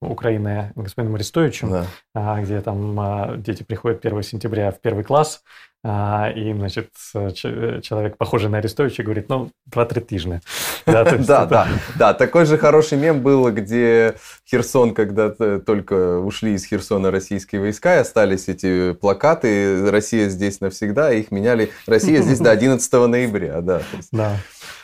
Украины 0.00 0.72
господином 0.74 1.14
Арестовичем, 1.16 1.86
да. 2.14 2.40
где 2.40 2.60
там 2.60 3.42
дети 3.42 3.62
приходят 3.62 4.04
1 4.04 4.22
сентября 4.22 4.70
в 4.70 4.80
первый 4.80 5.04
класс, 5.04 5.42
а, 5.82 6.30
и, 6.34 6.52
значит, 6.52 6.90
человек, 7.02 8.18
похожий 8.18 8.50
на 8.50 8.58
Арестовича, 8.58 9.02
говорит, 9.02 9.30
ну, 9.30 9.50
два-три 9.66 10.02
тижня. 10.02 10.40
Да, 10.86 11.04
да, 11.04 11.46
да, 11.46 11.68
да. 11.98 12.14
Такой 12.14 12.46
же 12.46 12.56
хороший 12.56 12.96
мем 12.96 13.20
был, 13.20 13.50
где 13.52 14.16
Херсон, 14.50 14.94
когда 14.94 15.28
только 15.30 16.18
ушли 16.18 16.54
из 16.54 16.64
Херсона 16.64 17.10
российские 17.10 17.60
войска, 17.60 17.96
и 17.96 17.98
остались 17.98 18.48
эти 18.48 18.94
плакаты 18.94 19.90
«Россия 19.90 20.30
здесь 20.30 20.60
навсегда», 20.60 21.12
и 21.12 21.20
их 21.20 21.30
меняли 21.30 21.70
«Россия 21.86 22.22
здесь 22.22 22.38
до 22.40 22.50
11 22.50 22.92
ноября». 22.92 23.60
Да, 23.60 23.82
да. 24.12 24.38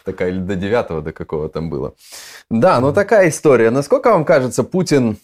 Такая, 0.05 0.31
или 0.31 0.39
до 0.39 0.57
9 0.57 1.05
до 1.05 1.13
какого 1.13 1.49
там 1.49 1.71
было. 1.71 1.95
Да, 2.51 2.81
ну 2.81 2.93
такая 2.93 3.29
история. 3.29 3.71
Насколько 3.71 4.11
вам 4.11 4.25
кажется, 4.25 4.65
Путин 4.65 5.19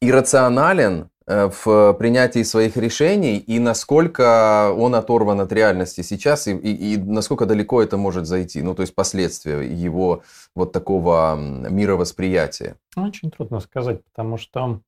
иррационален 0.00 1.10
Э, 1.30 1.50
в 1.50 1.92
принятии 1.98 2.42
своих 2.42 2.78
решений 2.78 3.36
и 3.36 3.58
насколько 3.58 4.72
он 4.74 4.94
оторван 4.94 5.42
от 5.42 5.52
реальности 5.52 6.00
сейчас 6.00 6.46
и, 6.48 6.56
и, 6.56 6.94
и 6.94 6.96
насколько 6.96 7.44
далеко 7.44 7.82
это 7.82 7.98
может 7.98 8.26
зайти, 8.26 8.62
ну 8.62 8.74
то 8.74 8.80
есть 8.80 8.94
последствия 8.94 9.60
его 9.60 10.22
вот 10.54 10.72
такого 10.72 11.36
мировосприятия? 11.36 12.76
Очень 12.96 13.30
трудно 13.30 13.60
сказать, 13.60 14.02
потому 14.06 14.38
что 14.38 14.80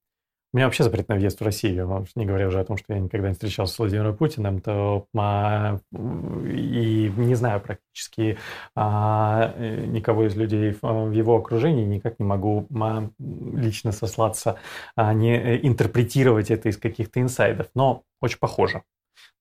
меня 0.52 0.66
вообще 0.66 0.82
запрет 0.82 1.08
на 1.08 1.14
въезд 1.14 1.40
в 1.40 1.44
Россию, 1.44 2.06
не 2.16 2.26
говоря 2.26 2.48
уже 2.48 2.60
о 2.60 2.64
том, 2.64 2.76
что 2.76 2.92
я 2.92 2.98
никогда 2.98 3.28
не 3.28 3.34
встречался 3.34 3.74
с 3.74 3.78
Владимиром 3.78 4.16
Путиным, 4.16 4.60
то 4.60 5.06
а, 5.16 5.78
и 5.92 7.12
не 7.16 7.34
знаю 7.34 7.60
практически 7.60 8.38
а, 8.74 9.54
никого 9.86 10.26
из 10.26 10.36
людей 10.36 10.76
в 10.82 11.12
его 11.12 11.36
окружении, 11.36 11.84
никак 11.84 12.18
не 12.18 12.24
могу 12.24 12.66
а, 12.80 13.08
лично 13.18 13.92
сослаться, 13.92 14.58
а, 14.96 15.14
не 15.14 15.36
э, 15.36 15.60
интерпретировать 15.66 16.50
это 16.50 16.68
из 16.68 16.76
каких-то 16.78 17.20
инсайдов, 17.20 17.68
но 17.74 18.02
очень 18.20 18.38
похоже 18.38 18.82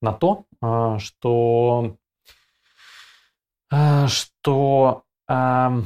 на 0.01 0.13
то, 0.13 0.45
а, 0.61 0.99
что, 0.99 1.97
а, 3.71 4.07
что 4.07 5.03
а, 5.27 5.81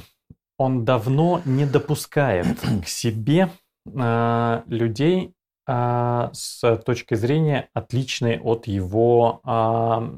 он 0.58 0.86
давно 0.86 1.42
не 1.46 1.66
допускает 1.66 2.60
к 2.84 2.88
себе 2.88 3.50
людей 3.86 5.34
а, 5.66 6.30
с 6.34 6.78
точки 6.78 7.16
зрения 7.16 7.70
отличной 7.74 8.38
от 8.40 8.68
его 8.68 9.40
а, 9.44 10.14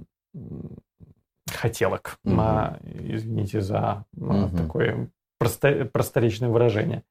хотелок. 1.51 2.17
Угу. 2.23 2.41
Извините 2.83 3.61
за 3.61 4.05
угу. 4.17 4.49
такое 4.57 5.09
просто, 5.37 5.85
просторечное 5.85 6.49
выражение. 6.49 7.03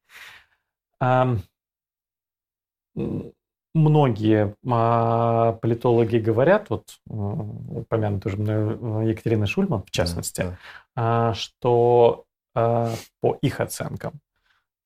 Многие 3.77 4.55
политологи 4.63 6.19
говорят, 6.19 6.71
вот 6.71 7.01
упомянутая 7.07 8.35
уже 8.35 9.09
Екатерина 9.09 9.47
Шульман 9.47 9.83
в 9.83 9.91
частности, 9.91 10.43
да, 10.43 10.57
да. 10.95 11.35
что 11.35 12.25
по 12.53 13.39
их 13.43 13.61
оценкам 13.61 14.21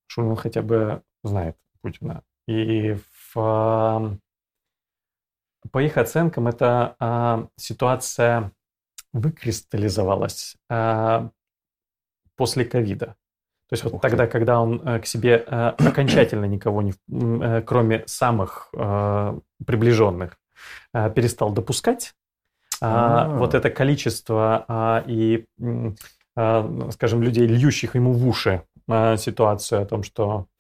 Шульман 0.06 0.36
хотя 0.36 0.62
бы 0.62 1.02
знает 1.28 1.56
Путина. 1.80 2.22
И 2.46 2.96
в, 3.34 4.18
по 5.70 5.78
их 5.82 5.96
оценкам 5.98 6.48
эта 6.48 6.96
а, 6.98 7.46
ситуация 7.56 8.52
выкристаллизовалась 9.12 10.56
а, 10.68 11.30
после 12.36 12.64
ковида. 12.64 13.16
То 13.68 13.72
есть 13.72 13.84
вот 13.84 13.94
Ух 13.94 14.00
тогда, 14.00 14.24
ты. 14.24 14.32
когда 14.32 14.60
он 14.60 14.80
а, 14.84 14.98
к 14.98 15.06
себе 15.06 15.44
а, 15.46 15.74
окончательно 15.78 16.46
никого 16.46 16.80
не, 16.80 16.94
а, 17.10 17.60
кроме 17.62 18.04
самых 18.06 18.70
а, 18.74 19.38
приближенных, 19.66 20.38
а, 20.94 21.10
перестал 21.10 21.52
допускать, 21.52 22.14
а, 22.80 23.28
вот 23.36 23.54
это 23.54 23.68
количество 23.68 24.64
а, 24.68 25.04
и, 25.06 25.44
а, 26.34 26.90
скажем, 26.92 27.22
людей, 27.22 27.46
льющих 27.46 27.94
ему 27.94 28.12
в 28.12 28.26
уши 28.26 28.62
а, 28.88 29.18
ситуацию 29.18 29.82
о 29.82 29.86
том, 29.86 30.02
что 30.02 30.46
Э, 30.46 30.57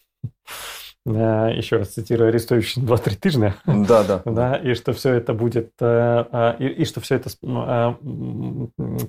еще 1.06 1.76
раз 1.78 1.88
цитирую 1.88 2.28
Арестовича, 2.28 2.80
2-3 2.80 3.16
тижня. 3.16 3.56
Да, 3.64 4.04
да. 4.04 4.22
да. 4.24 4.56
И 4.56 4.74
что 4.74 4.92
все 4.92 5.14
это 5.14 5.32
будет, 5.32 5.72
э, 5.80 6.24
э, 6.30 6.56
и, 6.58 6.66
и 6.66 6.84
что 6.84 7.00
все 7.00 7.16
это, 7.16 7.30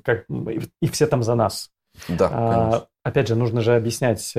как, 0.03 0.25
и 0.81 0.87
все 0.87 1.07
там 1.07 1.23
за 1.23 1.35
нас. 1.35 1.69
Да, 2.07 2.29
а, 2.31 2.53
конечно. 2.53 2.87
Опять 3.03 3.27
же, 3.27 3.35
нужно 3.35 3.61
же 3.61 3.75
объяснять, 3.75 4.33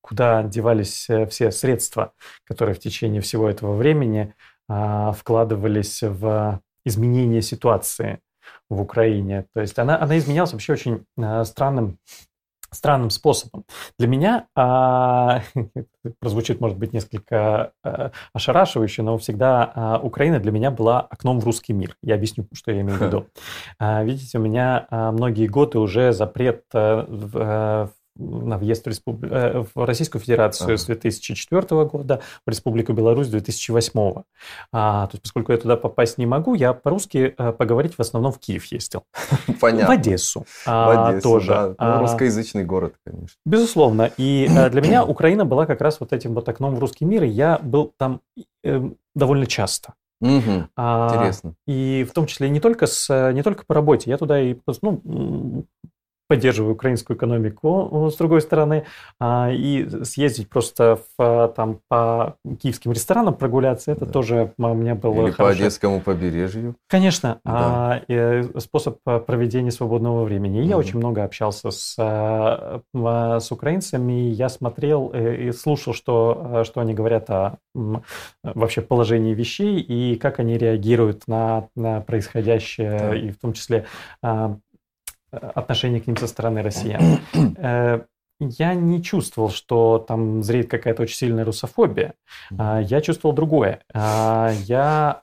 куда 0.00 0.42
девались 0.44 1.08
все 1.28 1.50
средства, 1.50 2.12
которые 2.44 2.74
в 2.74 2.78
течение 2.78 3.20
всего 3.20 3.48
этого 3.48 3.74
времени 3.74 4.34
вкладывались 4.68 6.02
в 6.02 6.60
изменение 6.84 7.42
ситуации 7.42 8.20
в 8.68 8.80
Украине. 8.80 9.46
То 9.52 9.60
есть 9.60 9.78
она, 9.78 10.00
она 10.00 10.16
изменялась 10.16 10.52
вообще 10.52 10.72
очень 10.72 11.04
странным 11.44 11.98
странным 12.72 13.10
способом. 13.10 13.64
Для 13.98 14.08
меня 14.08 14.46
а, 14.54 15.42
прозвучит, 16.20 16.60
может 16.60 16.78
быть, 16.78 16.92
несколько 16.92 17.72
а, 17.82 18.10
ошарашивающе, 18.32 19.02
но 19.02 19.18
всегда 19.18 19.72
а, 19.74 19.98
Украина 19.98 20.40
для 20.40 20.52
меня 20.52 20.70
была 20.70 21.00
окном 21.00 21.40
в 21.40 21.44
русский 21.44 21.72
мир. 21.72 21.96
Я 22.02 22.14
объясню, 22.14 22.46
что 22.52 22.72
я 22.72 22.80
имею 22.80 22.98
в 22.98 23.02
виду. 23.02 23.26
А, 23.78 24.02
видите, 24.04 24.38
у 24.38 24.40
меня 24.40 24.86
а, 24.90 25.12
многие 25.12 25.46
годы 25.46 25.78
уже 25.78 26.12
запрет 26.12 26.64
а, 26.72 27.06
в, 27.08 27.36
а, 27.36 27.88
на 28.16 28.58
въезд 28.58 28.84
в, 28.84 28.88
Республи... 28.88 29.28
Э, 29.30 29.64
в 29.74 29.84
Российскую 29.84 30.20
Федерацию 30.20 30.66
ага. 30.66 30.76
с 30.76 30.84
2004 30.86 31.84
года, 31.84 32.20
в 32.46 32.50
Республику 32.50 32.92
Беларусь 32.92 33.26
с 33.26 33.30
2008. 33.30 34.22
А, 34.72 35.06
то 35.06 35.14
есть, 35.14 35.22
поскольку 35.22 35.52
я 35.52 35.58
туда 35.58 35.76
попасть 35.76 36.18
не 36.18 36.26
могу, 36.26 36.54
я 36.54 36.72
по-русски 36.72 37.34
а, 37.36 37.52
поговорить 37.52 37.94
в 37.94 38.00
основном 38.00 38.32
в 38.32 38.38
Киев 38.38 38.64
ездил. 38.66 39.04
Понятно. 39.60 39.94
В 39.94 39.98
Одессу. 39.98 40.46
А, 40.66 40.86
в 40.86 41.08
Одессу, 41.08 41.22
тоже. 41.22 41.48
Да. 41.48 41.66
Ну, 41.68 41.74
а, 41.78 42.00
русскоязычный 42.00 42.64
город, 42.64 42.94
конечно. 43.04 43.36
Безусловно. 43.44 44.10
И 44.16 44.48
а, 44.56 44.68
для 44.70 44.80
меня 44.80 45.04
Украина 45.06 45.44
была 45.44 45.66
как 45.66 45.80
раз 45.80 46.00
вот 46.00 46.12
этим 46.12 46.34
вот 46.34 46.48
окном 46.48 46.74
в 46.74 46.78
русский 46.78 47.04
мир, 47.04 47.24
и 47.24 47.28
я 47.28 47.58
был 47.58 47.92
там 47.96 48.20
э, 48.64 48.80
довольно 49.14 49.46
часто. 49.46 49.94
Угу, 50.20 50.68
а, 50.76 51.08
интересно. 51.10 51.54
И 51.66 52.06
в 52.08 52.12
том 52.12 52.26
числе 52.26 52.50
не 52.50 52.60
только, 52.60 52.86
с, 52.86 53.32
не 53.32 53.42
только 53.42 53.64
по 53.64 53.74
работе. 53.74 54.10
Я 54.10 54.18
туда 54.18 54.40
и 54.40 54.56
ну, 54.82 55.64
поддерживаю 56.30 56.74
украинскую 56.74 57.16
экономику, 57.16 58.08
с 58.08 58.16
другой 58.16 58.40
стороны, 58.40 58.84
а, 59.18 59.50
и 59.50 60.04
съездить 60.04 60.48
просто 60.48 61.00
в, 61.18 61.52
там, 61.56 61.80
по 61.88 62.36
киевским 62.62 62.92
ресторанам 62.92 63.34
прогуляться, 63.34 63.90
это 63.90 64.06
да. 64.06 64.12
тоже 64.12 64.52
у 64.56 64.74
меня 64.74 64.94
было 64.94 65.22
Или 65.24 65.32
хорошо. 65.32 65.36
по 65.36 65.48
Одесскому 65.48 66.00
побережью. 66.00 66.76
Конечно, 66.88 67.40
да. 67.44 68.04
а, 68.08 68.60
способ 68.60 68.98
проведения 69.02 69.72
свободного 69.72 70.22
времени. 70.22 70.62
И 70.62 70.66
я 70.66 70.78
очень 70.78 70.98
много 70.98 71.24
общался 71.24 71.72
с, 71.72 71.96
а, 71.98 72.80
с 72.94 73.50
украинцами, 73.50 74.12
я 74.30 74.48
смотрел 74.48 75.10
э, 75.12 75.48
и 75.48 75.52
слушал, 75.52 75.94
что, 75.94 76.62
что 76.64 76.80
они 76.80 76.94
говорят 76.94 77.28
о 77.28 77.58
вообще 78.44 78.82
положении 78.82 79.34
вещей 79.34 79.80
и 79.80 80.14
как 80.14 80.38
они 80.38 80.56
реагируют 80.56 81.26
на, 81.26 81.66
на 81.74 82.00
происходящее, 82.02 82.98
да. 83.00 83.16
и 83.16 83.30
в 83.30 83.38
том 83.40 83.52
числе 83.52 83.86
отношение 85.30 86.00
к 86.00 86.06
ним 86.06 86.16
со 86.16 86.26
стороны 86.26 86.62
россиян. 86.62 87.18
Э, 87.56 88.00
я 88.40 88.74
не 88.74 89.02
чувствовал, 89.02 89.50
что 89.50 89.98
там 89.98 90.42
зреет 90.42 90.70
какая-то 90.70 91.02
очень 91.02 91.16
сильная 91.16 91.44
русофобия. 91.44 92.14
А, 92.58 92.80
я 92.80 93.02
чувствовал 93.02 93.34
другое. 93.34 93.82
А, 93.92 94.50
я, 94.64 95.20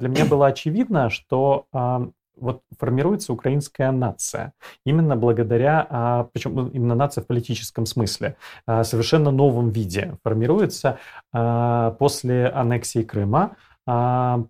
для 0.00 0.08
меня 0.08 0.26
было 0.26 0.48
очевидно, 0.48 1.08
что 1.08 1.66
а, 1.72 2.08
вот 2.36 2.62
формируется 2.78 3.32
украинская 3.32 3.92
нация. 3.92 4.52
Именно 4.84 5.16
благодаря, 5.16 6.28
причем 6.32 6.68
именно 6.68 6.94
нация 6.94 7.24
в 7.24 7.26
политическом 7.26 7.86
смысле, 7.86 8.36
совершенно 8.66 9.30
новом 9.30 9.70
виде 9.70 10.18
формируется 10.22 10.98
после 11.32 12.48
аннексии 12.48 13.04
Крыма. 13.04 13.56
Новая 13.86 14.44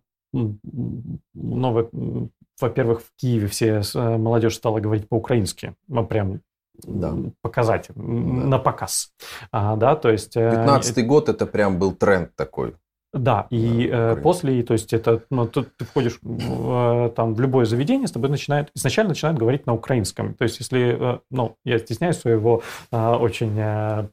во-первых, 2.61 3.03
в 3.03 3.13
Киеве 3.17 3.47
все 3.49 3.83
э, 3.95 4.17
молодежь 4.17 4.57
стала 4.57 4.81
говорить 4.81 5.09
по-украински, 5.09 5.75
прям 6.09 6.41
да. 6.83 7.15
показать, 7.43 7.89
да. 7.95 8.03
на 8.03 8.59
показ. 8.59 9.13
А, 9.53 9.77
да, 9.77 9.97
то 9.97 10.11
есть... 10.11 10.35
15 10.35 10.99
э, 10.99 11.03
год 11.03 11.29
это 11.29 11.47
прям 11.47 11.79
был 11.79 11.93
тренд 11.93 12.35
такой. 12.35 12.75
Да, 13.13 13.47
и 13.51 13.89
да, 13.91 14.13
э, 14.13 14.17
после, 14.17 14.63
то 14.63 14.73
есть 14.73 14.93
это, 14.93 15.23
ну, 15.31 15.47
ты, 15.47 15.63
ты 15.63 15.85
входишь 15.85 16.19
в, 16.23 17.07
э, 17.07 17.11
там, 17.11 17.35
в 17.35 17.41
любое 17.41 17.65
заведение, 17.65 18.09
с 18.09 18.13
тобой 18.13 18.29
начинают, 18.29 18.71
изначально 18.75 19.11
начинают 19.11 19.39
говорить 19.39 19.67
на 19.67 19.75
украинском. 19.75 20.35
То 20.35 20.45
есть 20.45 20.59
если, 20.61 21.15
э, 21.15 21.19
ну, 21.31 21.57
я 21.65 21.79
стесняюсь 21.79 22.17
своего 22.17 22.63
э, 22.93 23.15
очень 23.15 23.55
э, 23.57 24.09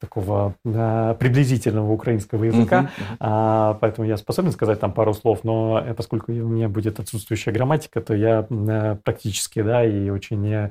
такого 0.00 0.54
э, 0.64 1.16
приблизительного 1.18 1.92
украинского 1.92 2.44
языка, 2.44 2.90
uh-huh, 2.98 3.18
uh-huh. 3.18 3.72
Э, 3.74 3.78
поэтому 3.80 4.08
я 4.08 4.16
способен 4.16 4.52
сказать 4.52 4.80
там 4.80 4.92
пару 4.92 5.12
слов, 5.12 5.40
но 5.44 5.84
поскольку 5.96 6.32
у 6.32 6.48
меня 6.48 6.68
будет 6.68 6.98
отсутствующая 6.98 7.52
грамматика, 7.52 8.00
то 8.00 8.14
я 8.14 8.46
э, 8.48 8.96
практически, 9.04 9.62
да, 9.62 9.84
и 9.84 10.08
очень 10.08 10.46
э, 10.46 10.70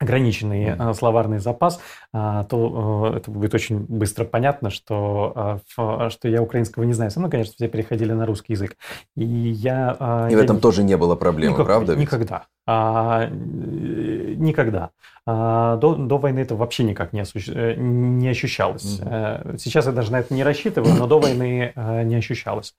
ограниченный 0.00 0.64
mm 0.70 0.94
словарный 0.94 1.38
запас, 1.38 1.78
а, 2.12 2.44
то 2.44 3.12
э, 3.12 3.18
это 3.18 3.30
будет 3.30 3.54
очень 3.54 3.78
быстро 3.78 4.24
понятно, 4.24 4.70
что, 4.70 5.60
а, 5.76 6.10
что 6.10 6.28
я 6.28 6.42
украинского 6.42 6.84
не 6.84 6.94
знаю. 6.94 7.10
Со 7.10 7.20
мной, 7.20 7.30
конечно, 7.30 7.52
все 7.54 7.68
переходили 7.68 8.12
на 8.12 8.26
русский 8.26 8.54
язык. 8.54 8.76
И 9.14 9.24
я... 9.24 10.26
И 10.28 10.32
я 10.32 10.38
в 10.38 10.40
этом 10.40 10.56
не... 10.56 10.62
тоже 10.62 10.82
не 10.82 10.96
было 10.96 11.16
проблемы, 11.16 11.52
Никак, 11.52 11.66
правда? 11.66 11.92
Ведь? 11.92 12.00
Никогда. 12.00 12.46
А, 12.66 13.26
никогда. 13.28 14.90
А, 15.26 15.76
до, 15.76 15.94
до 15.94 16.18
войны 16.18 16.40
это 16.40 16.56
вообще 16.56 16.82
никак 16.82 17.12
не, 17.12 17.20
осущ... 17.20 17.48
Э, 17.48 17.74
не 17.76 18.28
ощущалось. 18.28 19.00
mm 19.00 19.58
Сейчас 19.58 19.86
я 19.86 19.92
даже 19.92 20.12
на 20.12 20.20
это 20.20 20.34
не 20.34 20.42
рассчитываю, 20.42 20.94
но 20.94 21.06
до 21.06 21.18
войны 21.20 21.72
не 22.04 22.16
ощущалось. 22.16 22.74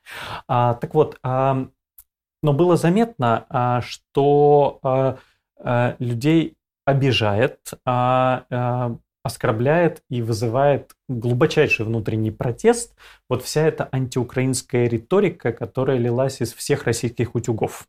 А, 0.48 0.74
так 0.74 0.94
вот, 0.94 1.18
а, 1.24 1.68
но 2.44 2.54
было 2.54 2.78
заметно, 2.78 3.46
а, 3.50 3.82
что 3.82 4.80
а, 4.84 5.96
людей 6.00 6.56
обижает, 6.86 7.60
а, 7.86 8.46
а, 8.50 8.98
оскорбляет 9.24 10.02
и 10.10 10.22
вызывает 10.22 10.92
глубочайший 11.08 11.86
внутренний 11.86 12.32
протест 12.32 12.96
вот 13.30 13.44
вся 13.44 13.68
эта 13.68 13.88
антиукраинская 13.92 14.88
риторика, 14.88 15.52
которая 15.52 15.98
лилась 15.98 16.42
из 16.42 16.54
всех 16.54 16.86
российских 16.86 17.36
утюгов. 17.36 17.88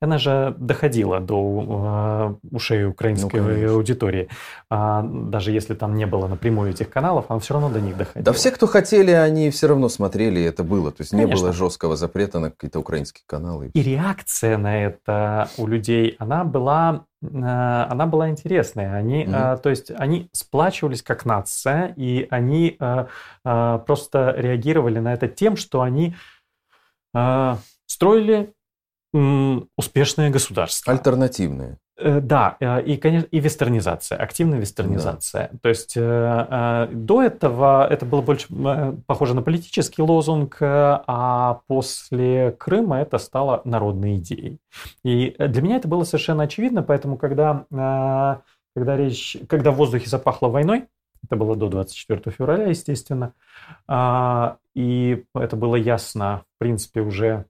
Она 0.00 0.18
же 0.18 0.54
доходила 0.58 1.20
до 1.20 2.38
э, 2.42 2.54
ушей 2.54 2.84
украинской 2.86 3.40
ну, 3.40 3.74
аудитории. 3.74 4.28
А, 4.68 5.02
даже 5.02 5.52
если 5.52 5.74
там 5.74 5.94
не 5.94 6.06
было 6.06 6.26
напрямую 6.26 6.70
этих 6.70 6.90
каналов, 6.90 7.26
она 7.28 7.40
все 7.40 7.54
равно 7.54 7.70
до 7.70 7.80
них 7.80 7.96
доходила. 7.96 8.24
Да 8.24 8.32
все, 8.32 8.50
кто 8.50 8.66
хотели, 8.66 9.10
они 9.10 9.50
все 9.50 9.68
равно 9.68 9.88
смотрели, 9.88 10.40
и 10.40 10.44
это 10.44 10.64
было. 10.64 10.90
То 10.90 11.00
есть 11.00 11.10
Конечно. 11.10 11.34
не 11.34 11.40
было 11.40 11.52
жесткого 11.52 11.96
запрета 11.96 12.40
на 12.40 12.50
какие-то 12.50 12.78
украинские 12.78 13.24
каналы. 13.26 13.70
И 13.72 13.82
реакция 13.82 14.58
на 14.58 14.84
это 14.84 15.48
у 15.56 15.66
людей, 15.66 16.16
она 16.18 16.44
была 16.44 17.06
она 17.22 18.06
была 18.06 18.30
интересная. 18.30 18.94
Они, 18.94 19.24
mm-hmm. 19.24 19.60
то 19.60 19.70
есть, 19.70 19.90
они 19.90 20.28
сплачивались 20.32 21.02
как 21.02 21.24
нация, 21.24 21.92
и 21.96 22.26
они 22.30 22.76
э, 22.80 23.06
просто 23.42 24.34
реагировали 24.36 24.98
на 25.00 25.12
это 25.12 25.28
тем, 25.28 25.56
что 25.56 25.82
они 25.82 26.14
строили 27.86 28.54
успешное 29.12 30.30
государство. 30.30 30.92
Альтернативные. 30.92 31.78
Э, 32.00 32.20
да, 32.20 32.56
э, 32.60 32.82
и, 32.82 32.96
конечно, 32.96 33.28
и 33.30 33.40
вестернизация, 33.40 34.16
активная 34.18 34.58
вестернизация. 34.58 35.50
Да. 35.52 35.58
То 35.62 35.68
есть 35.68 35.92
э, 35.96 36.88
до 36.90 37.22
этого 37.22 37.86
это 37.86 38.06
было 38.06 38.22
больше 38.22 38.46
похоже 39.06 39.34
на 39.34 39.42
политический 39.42 40.02
лозунг, 40.02 40.56
а 40.60 41.60
после 41.66 42.52
Крыма 42.52 43.00
это 43.00 43.18
стало 43.18 43.60
народной 43.64 44.16
идеей. 44.16 44.58
И 45.04 45.34
для 45.38 45.62
меня 45.62 45.76
это 45.76 45.88
было 45.88 46.04
совершенно 46.04 46.44
очевидно, 46.44 46.82
поэтому 46.82 47.16
когда, 47.16 47.66
когда, 47.70 48.96
речь, 48.96 49.36
когда 49.48 49.70
в 49.70 49.76
воздухе 49.76 50.08
запахло 50.08 50.48
войной, 50.48 50.86
это 51.22 51.36
было 51.36 51.54
до 51.54 51.68
24 51.68 52.34
февраля, 52.34 52.66
естественно, 52.66 53.34
и 54.74 55.24
это 55.34 55.56
было 55.56 55.76
ясно, 55.76 56.44
в 56.56 56.58
принципе, 56.58 57.00
уже 57.00 57.28
а, 57.34 57.49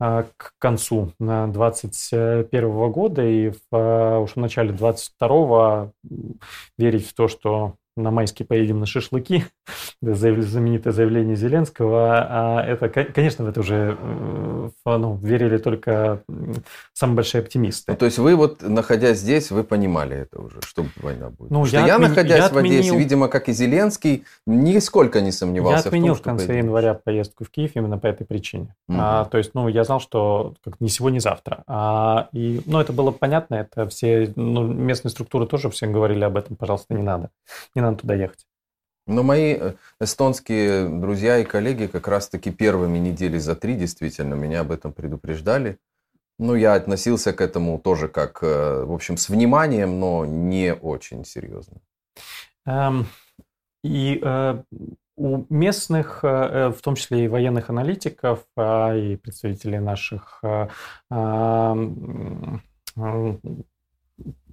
к 0.00 0.54
концу 0.58 1.12
2021 1.18 2.90
года. 2.90 3.22
И 3.26 3.50
в, 3.50 3.60
а, 3.70 4.18
уж 4.18 4.32
в 4.32 4.36
начале 4.36 4.72
2022 4.72 5.92
верить 6.78 7.06
в 7.06 7.14
то, 7.14 7.28
что 7.28 7.74
на 8.02 8.10
майские 8.10 8.46
поедем 8.46 8.80
на 8.80 8.86
шашлыки, 8.86 9.44
знаменитое 10.02 10.92
заявление 10.92 11.36
Зеленского, 11.36 12.16
а 12.18 12.64
это, 12.66 12.88
конечно, 12.88 13.44
в 13.44 13.48
это 13.48 13.60
уже 13.60 13.96
э, 14.00 14.70
ну, 14.84 15.16
верили 15.22 15.58
только 15.58 16.22
самые 16.92 17.16
большие 17.16 17.40
оптимисты. 17.42 17.92
Ну, 17.92 17.96
то 17.96 18.06
есть 18.06 18.18
вы 18.18 18.36
вот, 18.36 18.62
находясь 18.62 19.18
здесь, 19.18 19.50
вы 19.50 19.64
понимали 19.64 20.16
это 20.16 20.40
уже, 20.40 20.60
что 20.62 20.86
война 20.96 21.30
будет? 21.30 21.50
Ну, 21.50 21.64
я, 21.66 21.86
я 21.86 21.94
отмен... 21.94 22.10
находясь 22.10 22.38
я 22.38 22.46
отменил... 22.46 22.70
в 22.70 22.80
Одессе, 22.80 22.98
видимо, 22.98 23.28
как 23.28 23.48
и 23.48 23.52
Зеленский, 23.52 24.24
нисколько 24.46 25.20
не 25.20 25.32
сомневался 25.32 25.84
я 25.84 25.88
отменил 25.88 26.14
в, 26.14 26.20
том, 26.20 26.22
в 26.22 26.38
конце 26.38 26.46
поедем. 26.46 26.66
января 26.66 26.94
поездку 26.94 27.44
в 27.44 27.50
Киев 27.50 27.72
именно 27.74 27.98
по 27.98 28.06
этой 28.06 28.26
причине. 28.26 28.74
Угу. 28.88 28.98
А, 29.00 29.24
то 29.24 29.38
есть, 29.38 29.54
ну, 29.54 29.68
я 29.68 29.84
знал, 29.84 30.00
что 30.00 30.54
как, 30.64 30.80
ни 30.80 30.88
сегодня, 30.88 31.16
ни 31.16 31.18
завтра. 31.18 31.64
А, 31.66 32.28
и, 32.32 32.62
ну, 32.66 32.80
это 32.80 32.92
было 32.92 33.10
понятно, 33.10 33.56
это 33.56 33.88
все, 33.88 34.32
ну, 34.36 34.62
местные 34.66 35.10
структуры 35.10 35.46
тоже 35.46 35.70
всем 35.70 35.92
говорили 35.92 36.24
об 36.24 36.36
этом, 36.36 36.56
пожалуйста, 36.56 36.94
не 36.94 37.02
надо. 37.02 37.30
Не 37.74 37.82
надо 37.82 37.89
туда 37.96 38.14
ехать. 38.14 38.46
Но 39.10 39.22
мои 39.22 39.56
э, 39.58 39.74
эстонские 40.00 40.88
друзья 40.88 41.38
и 41.38 41.44
коллеги 41.44 41.86
как 41.86 42.06
раз-таки 42.06 42.52
первыми 42.52 42.98
недели 42.98 43.38
за 43.38 43.56
три 43.56 43.74
действительно 43.74 44.34
меня 44.34 44.60
об 44.60 44.70
этом 44.70 44.92
предупреждали. 44.92 45.78
Ну, 46.38 46.54
я 46.54 46.74
относился 46.74 47.32
к 47.32 47.40
этому 47.40 47.78
тоже 47.78 48.08
как, 48.08 48.38
э, 48.42 48.84
в 48.84 48.92
общем, 48.92 49.16
с 49.16 49.28
вниманием, 49.28 49.98
но 49.98 50.24
не 50.24 50.74
очень 50.74 51.24
серьезно. 51.24 51.78
Эм, 52.66 53.06
и 53.82 54.20
э, 54.22 54.62
у 55.16 55.44
местных, 55.50 56.22
в 56.22 56.76
том 56.82 56.94
числе 56.94 57.24
и 57.24 57.28
военных 57.28 57.68
аналитиков, 57.68 58.46
и 58.56 59.18
представителей 59.22 59.80
наших 59.80 60.42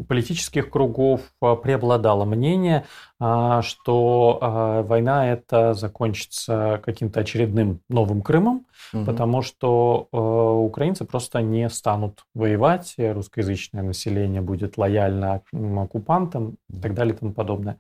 политических 0.08 0.70
кругов 0.70 1.22
а, 1.42 1.56
преобладало 1.56 2.26
мнение, 2.26 2.86
а, 3.20 3.62
что 3.62 4.40
а, 4.42 4.84
война 4.84 5.28
это 5.28 5.74
закончится 5.74 6.82
каким-то 6.84 7.20
очередным 7.20 7.82
новым 7.90 8.22
Крымом, 8.22 8.66
угу. 8.94 9.06
потому 9.06 9.42
что 9.42 10.08
украинцы 10.12 11.06
просто 11.06 11.42
не 11.42 11.70
станут 11.70 12.26
воевать, 12.34 12.96
русскоязычное 12.98 13.84
население 13.84 14.42
будет 14.42 14.78
лояльно 14.78 15.42
оккупантам 15.52 16.58
и 16.70 16.80
так 16.80 16.94
далее 16.94 17.14
и 17.14 17.18
тому 17.18 17.34
подобное. 17.34 17.78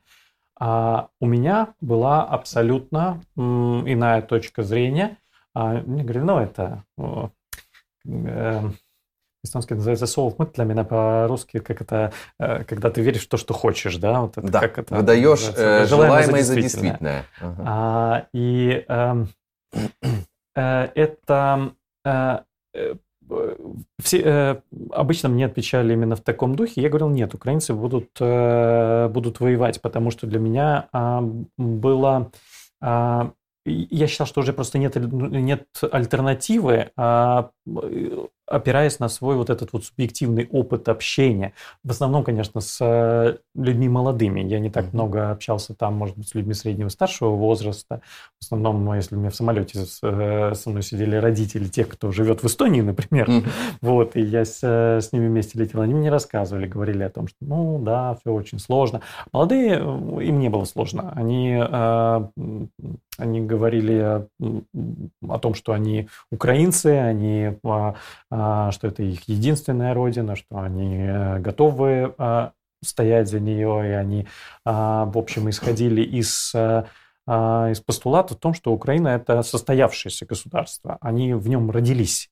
А 0.59 1.09
у 1.19 1.27
меня 1.27 1.73
была 1.81 2.23
абсолютно 2.23 3.21
иная 3.35 4.21
точка 4.21 4.63
зрения. 4.63 5.17
Мне 5.53 6.03
говорили, 6.03 6.23
ну 6.23 6.39
это 6.39 6.83
э, 8.05 8.69
эстонский 9.43 9.75
называется 9.75 10.05
soul 10.05 10.33
мыслями, 10.37 10.83
по-русски 10.83 11.59
как 11.59 11.81
это, 11.81 12.11
э, 12.39 12.63
когда 12.63 12.89
ты 12.89 13.01
веришь 13.01 13.25
в 13.25 13.29
то, 13.29 13.37
что 13.37 13.53
хочешь, 13.53 13.97
да? 13.97 14.21
Вот 14.21 14.37
это, 14.37 14.47
да, 14.47 14.59
как 14.61 14.79
это 14.79 14.95
выдаешь 14.95 15.49
э, 15.55 15.85
желаемое 15.85 16.43
за 16.43 16.55
действительное. 16.55 17.25
Ага. 17.39 17.63
А, 17.65 18.25
и 18.33 18.85
эм, 18.87 19.29
э, 20.55 20.89
это 20.95 21.71
э, 22.05 22.39
э, 22.73 22.93
все, 24.01 24.21
э, 24.21 24.61
обычно 24.91 25.29
мне 25.29 25.45
отвечали 25.45 25.93
именно 25.93 26.15
в 26.15 26.21
таком 26.21 26.55
духе. 26.55 26.81
Я 26.81 26.89
говорил, 26.89 27.09
нет, 27.09 27.33
украинцы 27.33 27.73
будут, 27.73 28.09
э, 28.19 29.09
будут 29.09 29.39
воевать, 29.39 29.81
потому 29.81 30.11
что 30.11 30.27
для 30.27 30.39
меня 30.39 30.87
э, 30.93 31.19
было... 31.57 32.31
Э, 32.81 33.29
я 33.65 34.07
считал, 34.07 34.27
что 34.27 34.39
уже 34.39 34.53
просто 34.53 34.77
нет, 34.77 34.95
нет 34.95 35.67
альтернативы, 35.91 36.91
а 36.95 37.49
опираясь 38.47 38.99
на 38.99 39.09
свой 39.09 39.35
вот 39.35 39.49
этот 39.49 39.73
вот 39.73 39.83
субъективный 39.83 40.47
опыт 40.51 40.87
общения. 40.89 41.53
В 41.83 41.91
основном, 41.91 42.23
конечно, 42.23 42.61
с 42.61 42.77
э, 42.81 43.37
людьми 43.55 43.89
молодыми. 43.89 44.39
Я 44.41 44.59
не 44.59 44.69
так 44.69 44.93
много 44.93 45.31
общался 45.31 45.75
там, 45.75 45.95
может 45.95 46.17
быть, 46.17 46.29
с 46.29 46.35
людьми 46.35 46.53
среднего 46.53 46.89
старшего 46.89 47.35
возраста. 47.35 48.01
В 48.39 48.45
основном, 48.45 48.93
если 48.93 49.15
у 49.15 49.19
меня 49.19 49.29
в 49.29 49.35
самолете 49.35 49.85
э, 50.01 50.53
со 50.55 50.69
мной 50.69 50.81
сидели 50.81 51.17
родители 51.17 51.67
тех, 51.67 51.89
кто 51.89 52.11
живет 52.11 52.41
в 52.41 52.47
Эстонии, 52.47 52.81
например, 52.81 53.27
mm-hmm. 53.27 53.47
вот, 53.81 54.15
и 54.15 54.21
я 54.21 54.45
с, 54.45 54.59
э, 54.63 55.01
с 55.01 55.11
ними 55.11 55.27
вместе 55.27 55.59
летел, 55.59 55.81
они 55.81 55.93
мне 55.93 56.09
рассказывали, 56.09 56.67
говорили 56.67 57.03
о 57.03 57.09
том, 57.09 57.27
что, 57.27 57.37
ну, 57.41 57.79
да, 57.79 58.17
все 58.21 58.31
очень 58.33 58.59
сложно. 58.59 59.01
Молодые, 59.33 59.75
им 59.75 60.39
не 60.39 60.49
было 60.49 60.63
сложно. 60.63 61.11
Они, 61.15 61.55
они 63.17 63.41
говорили 63.41 64.25
о 65.27 65.39
том, 65.39 65.53
что 65.53 65.73
они 65.73 66.07
украинцы, 66.31 66.87
они 66.87 67.57
а, 67.63 67.95
что 68.71 68.87
это 68.87 69.03
их 69.03 69.27
единственная 69.27 69.93
родина, 69.93 70.35
что 70.35 70.59
они 70.59 70.97
э, 70.97 71.39
готовы 71.39 72.13
а, 72.17 72.51
стоять 72.83 73.29
за 73.29 73.39
нее, 73.39 73.89
и 73.89 73.91
они, 73.91 74.27
а, 74.65 75.05
в 75.05 75.17
общем, 75.17 75.49
исходили 75.49 76.01
из 76.01 76.53
э, 76.53 76.83
из 77.27 77.81
постулата 77.81 78.35
в 78.35 78.37
том, 78.37 78.53
что 78.53 78.71
Украина 78.71 79.09
это 79.09 79.43
состоявшееся 79.43 80.25
государство, 80.25 80.97
они 81.01 81.33
в 81.33 81.49
нем 81.49 81.69
родились, 81.71 82.29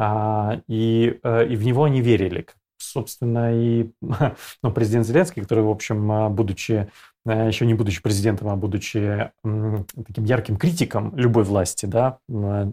и, 0.00 1.20
э, 1.22 1.46
и 1.46 1.56
в 1.56 1.64
него 1.64 1.84
они 1.84 2.00
верили. 2.00 2.46
Собственно, 2.78 3.54
и 3.54 3.90
ну, 4.62 4.72
президент 4.72 5.06
Зеленский, 5.06 5.42
который, 5.42 5.64
в 5.64 5.70
общем, 5.70 6.34
будучи 6.34 6.88
Э, 7.28 7.46
еще 7.46 7.66
не 7.66 7.74
будучи 7.74 8.00
президентом, 8.02 8.48
а 8.48 8.56
будучи 8.56 9.30
таким 9.42 10.24
ярким 10.24 10.56
критиком 10.56 11.12
любой 11.16 11.44
власти, 11.44 11.84
да, 11.86 12.18
э, 12.28 12.70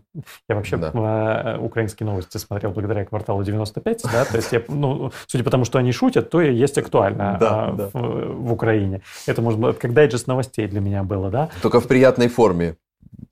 я 0.50 0.56
вообще 0.56 0.78
да. 0.78 1.58
Украинские 1.60 2.08
новости 2.08 2.38
смотрел 2.38 2.72
благодаря 2.72 3.06
кварталу 3.06 3.44
95, 3.44 4.04
да, 4.04 4.24
то 4.24 4.38
есть 4.38 4.52
я, 4.52 4.62
ну, 4.68 5.12
судя 5.28 5.44
по 5.44 5.52
тому, 5.52 5.66
что 5.66 5.78
они 5.78 5.92
шутят, 5.92 6.30
то 6.30 6.42
и 6.42 6.54
есть 6.54 6.78
актуально 6.78 7.38
да, 7.40 7.72
в, 7.72 7.78
да. 7.78 7.90
в 7.94 8.54
Украине. 8.54 9.02
Это, 9.28 9.42
может 9.42 9.60
быть, 9.60 9.78
как 9.78 9.94
дайджест 9.94 10.28
новостей 10.28 10.68
для 10.68 10.80
меня 10.80 11.04
было, 11.04 11.30
да. 11.30 11.50
Только 11.62 11.82
в 11.82 11.88
приятной 11.88 12.30
форме 12.30 12.78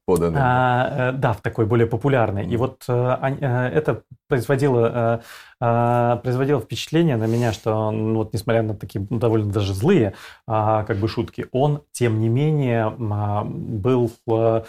поданы. 0.06 0.38
А, 0.40 1.12
да, 1.14 1.34
в 1.34 1.42
такой 1.42 1.66
более 1.66 1.88
популярной. 1.88 2.46
И 2.46 2.58
вот 2.58 2.84
а, 2.88 3.70
это 3.74 4.04
производило, 4.28 5.22
а, 5.60 6.18
производило 6.18 6.60
впечатление 6.60 7.18
на 7.18 7.26
меня, 7.26 7.54
что 7.54 7.92
ну, 7.92 8.16
вот 8.16 8.34
несмотря 8.34 8.64
на 8.64 8.76
такие 8.76 9.06
ну, 9.10 9.20
довольно 9.20 9.52
даже 9.52 9.74
злые 9.74 10.14
а, 10.48 10.84
как 10.84 10.98
бы 10.98 11.08
шутки, 11.08 11.48
он 11.52 11.84
тем 11.92 12.20
не 12.20 12.30
менее 12.30 12.96
а, 13.12 13.44
был 13.44 14.12
Э, 14.28 14.64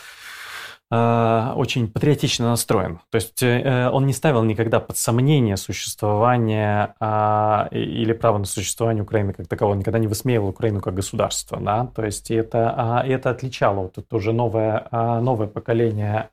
очень 0.91 1.89
патриотично 1.89 2.51
настроен. 2.51 3.01
То 3.11 3.16
есть 3.16 3.43
э, 3.43 3.89
он 3.91 4.07
не 4.07 4.12
ставил 4.12 4.45
никогда 4.45 4.80
под 4.80 4.97
сомнение 4.97 5.57
существование 5.57 6.95
а, 7.01 7.68
или 7.70 8.12
право 8.12 8.39
на 8.39 8.45
существование 8.45 9.03
Украины 9.03 9.32
как 9.32 9.47
такового, 9.49 9.74
никогда 9.74 9.99
не 9.99 10.07
высмеивал 10.07 10.49
Украину 10.49 10.80
как 10.80 10.95
государство. 10.95 11.59
Да? 11.61 11.87
То 11.95 12.05
есть 12.05 12.30
это, 12.30 12.74
а, 12.76 13.03
это 13.07 13.30
отличало, 13.30 13.80
вот 13.80 13.99
это 13.99 14.16
уже 14.16 14.32
новое, 14.32 14.87
а, 14.91 15.20
новое 15.20 15.47
поколение 15.47 16.28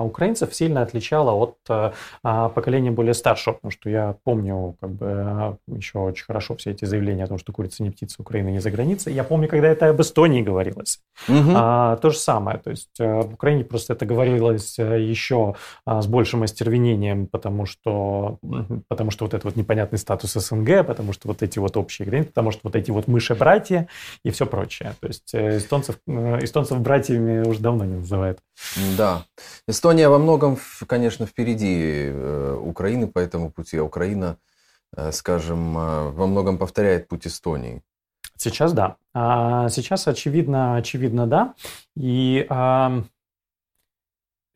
украинцев 0.00 0.54
сильно 0.54 0.82
отличало 0.82 1.32
от 1.32 1.92
поколения 2.54 2.90
более 2.90 3.14
старшего, 3.14 3.54
потому 3.54 3.70
что 3.70 3.90
я 3.90 4.16
помню 4.24 4.76
как 4.80 4.90
бы 4.90 5.56
еще 5.66 5.98
очень 5.98 6.24
хорошо 6.24 6.56
все 6.56 6.70
эти 6.70 6.84
заявления 6.84 7.24
о 7.24 7.26
том, 7.26 7.38
что 7.38 7.52
курица 7.52 7.82
не 7.82 7.90
птица, 7.90 8.16
Украина 8.18 8.48
не 8.48 8.60
за 8.60 8.70
границей. 8.70 9.14
Я 9.14 9.24
помню, 9.24 9.48
когда 9.48 9.68
это 9.68 9.88
об 9.88 10.00
Эстонии 10.00 10.42
говорилось. 10.42 11.00
Угу. 11.28 11.52
То 11.52 12.10
же 12.10 12.18
самое. 12.18 12.58
То 12.58 12.70
есть 12.70 12.98
э, 12.98 13.20
в 13.22 13.34
Украине 13.34 13.64
просто 13.64 13.89
это 13.90 14.06
говорилось 14.06 14.78
э, 14.78 15.02
еще 15.02 15.54
а, 15.84 16.00
с 16.00 16.06
большим 16.06 16.42
остервенением, 16.42 17.26
потому 17.26 17.66
что, 17.66 18.38
потому 18.88 19.10
что 19.10 19.24
вот 19.24 19.34
этот 19.34 19.44
вот 19.44 19.56
непонятный 19.56 19.98
статус 19.98 20.32
СНГ, 20.32 20.86
потому 20.86 21.12
что 21.12 21.28
вот 21.28 21.42
эти 21.42 21.58
вот 21.58 21.76
общие 21.76 22.06
границы, 22.06 22.28
потому 22.28 22.50
что 22.50 22.60
вот 22.64 22.76
эти 22.76 22.90
вот 22.90 23.08
мыши-братья 23.08 23.88
и 24.24 24.30
все 24.30 24.46
прочее. 24.46 24.94
То 25.00 25.08
есть 25.08 25.34
э, 25.34 25.58
эстонцев, 25.58 25.98
э, 26.06 26.38
эстонцев 26.42 26.80
братьями 26.80 27.46
уже 27.46 27.60
давно 27.60 27.84
не 27.84 27.96
называют. 27.96 28.38
Да. 28.96 29.24
Эстония 29.66 30.08
во 30.08 30.18
многом, 30.18 30.58
конечно, 30.86 31.26
впереди 31.26 32.10
Украины 32.60 33.06
по 33.06 33.18
этому 33.18 33.50
пути, 33.50 33.78
а 33.78 33.84
Украина, 33.84 34.36
скажем, 35.12 35.74
во 35.74 36.26
многом 36.26 36.58
повторяет 36.58 37.08
путь 37.08 37.26
Эстонии. 37.26 37.82
Сейчас 38.40 38.72
да. 38.72 38.96
А 39.12 39.68
сейчас 39.68 40.08
очевидно, 40.08 40.76
очевидно 40.76 41.26
да. 41.26 41.54
И 41.94 42.46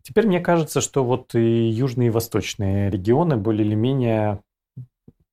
Теперь 0.05 0.27
мне 0.27 0.39
кажется, 0.39 0.83
что 0.83 1.03
вот 1.03 1.35
и 1.35 1.69
южные 1.69 2.09
и 2.09 2.11
восточные 2.11 2.91
регионы, 2.91 3.39
более 3.39 3.67
или 3.67 3.75
менее, 3.75 4.43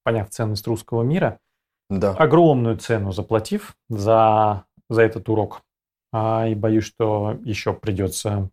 поняв 0.03 0.29
ценность 0.29 0.65
русского 0.65 1.03
мира, 1.03 1.39
да. 1.89 2.13
огромную 2.13 2.77
цену 2.77 3.11
заплатив 3.11 3.75
за, 3.89 4.63
за 4.89 5.01
этот 5.01 5.27
урок, 5.27 5.61
а, 6.13 6.47
и 6.47 6.55
боюсь, 6.55 6.85
что 6.85 7.37
еще 7.43 7.73
придется 7.73 8.49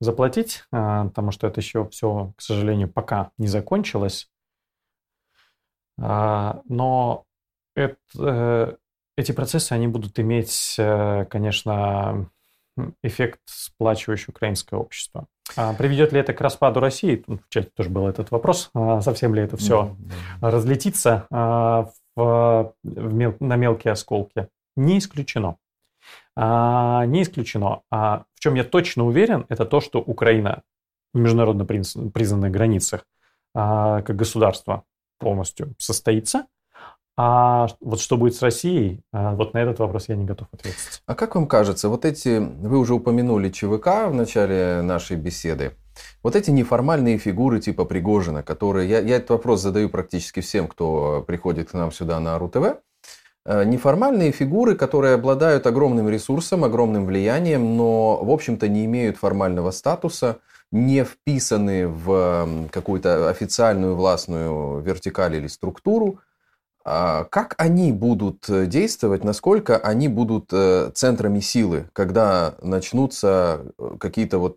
заплатить, 0.00 0.64
а, 0.72 1.04
потому 1.04 1.30
что 1.30 1.46
это 1.46 1.60
еще 1.60 1.86
все, 1.88 2.32
к 2.36 2.40
сожалению, 2.40 2.88
пока 2.90 3.32
не 3.36 3.48
закончилось. 3.48 4.30
А, 6.00 6.62
но 6.64 7.26
это, 7.74 7.96
э, 8.18 8.76
эти 9.18 9.32
процессы, 9.32 9.72
они 9.72 9.88
будут 9.88 10.18
иметь, 10.18 10.76
э, 10.78 11.26
конечно, 11.26 12.30
эффект 13.02 13.40
сплачивающий 13.46 14.30
украинское 14.30 14.78
общество. 14.78 15.26
А 15.56 15.74
приведет 15.74 16.12
ли 16.12 16.20
это 16.20 16.32
к 16.32 16.40
распаду 16.40 16.80
России? 16.80 17.16
Тут 17.16 17.42
в 17.42 17.48
чате 17.48 17.70
тоже 17.74 17.90
был 17.90 18.06
этот 18.06 18.30
вопрос. 18.30 18.70
А 18.74 19.00
совсем 19.00 19.34
ли 19.34 19.42
это 19.42 19.56
все 19.56 19.96
да, 20.40 20.50
разлетится 20.50 21.26
а, 21.30 21.90
в, 22.14 22.74
в 22.82 23.14
мел, 23.14 23.36
на 23.40 23.56
мелкие 23.56 23.92
осколки? 23.92 24.48
Не 24.76 24.98
исключено. 24.98 25.56
А, 26.36 27.04
не 27.06 27.22
исключено. 27.22 27.82
А 27.90 28.24
в 28.34 28.40
чем 28.40 28.54
я 28.54 28.64
точно 28.64 29.04
уверен, 29.04 29.46
это 29.48 29.64
то, 29.64 29.80
что 29.80 30.00
Украина 30.00 30.62
в 31.12 31.18
международно 31.18 31.64
признанных 31.64 32.52
границах 32.52 33.04
а, 33.54 34.02
как 34.02 34.16
государство 34.16 34.84
полностью 35.18 35.74
состоится– 35.78 36.46
а 37.16 37.68
вот 37.80 38.00
что 38.00 38.16
будет 38.16 38.34
с 38.34 38.42
Россией, 38.42 39.02
а, 39.12 39.34
вот 39.34 39.52
на 39.54 39.58
этот 39.58 39.78
вопрос 39.78 40.08
я 40.08 40.16
не 40.16 40.24
готов 40.24 40.48
ответить. 40.52 41.02
А 41.06 41.14
как 41.14 41.34
вам 41.34 41.46
кажется, 41.46 41.88
вот 41.88 42.04
эти, 42.04 42.38
вы 42.38 42.78
уже 42.78 42.94
упомянули 42.94 43.50
ЧВК 43.50 44.08
в 44.08 44.14
начале 44.14 44.80
нашей 44.82 45.16
беседы, 45.16 45.72
вот 46.22 46.36
эти 46.36 46.50
неформальные 46.50 47.18
фигуры 47.18 47.60
типа 47.60 47.84
Пригожина, 47.84 48.42
которые, 48.42 48.88
я, 48.88 49.00
я 49.00 49.16
этот 49.16 49.30
вопрос 49.30 49.60
задаю 49.60 49.88
практически 49.88 50.40
всем, 50.40 50.68
кто 50.68 51.24
приходит 51.26 51.70
к 51.70 51.74
нам 51.74 51.92
сюда 51.92 52.20
на 52.20 52.38
РУ-ТВ, 52.38 52.78
э, 53.46 53.64
неформальные 53.64 54.32
фигуры, 54.32 54.74
которые 54.76 55.14
обладают 55.14 55.66
огромным 55.66 56.08
ресурсом, 56.08 56.64
огромным 56.64 57.06
влиянием, 57.06 57.76
но, 57.76 58.22
в 58.22 58.30
общем-то, 58.30 58.68
не 58.68 58.84
имеют 58.84 59.16
формального 59.16 59.70
статуса, 59.70 60.38
не 60.72 61.04
вписаны 61.04 61.88
в 61.88 62.68
какую-то 62.70 63.28
официальную 63.28 63.96
властную 63.96 64.80
вертикаль 64.80 65.34
или 65.34 65.48
структуру, 65.48 66.20
как 66.84 67.54
они 67.58 67.92
будут 67.92 68.48
э, 68.48 68.66
действовать, 68.66 69.22
насколько 69.22 69.76
они 69.76 70.08
будут 70.08 70.50
э, 70.52 70.90
центрами 70.94 71.40
силы, 71.40 71.90
когда 71.92 72.54
начнутся 72.62 73.66
э, 73.78 73.96
какие-то 73.98 74.38
вот 74.38 74.56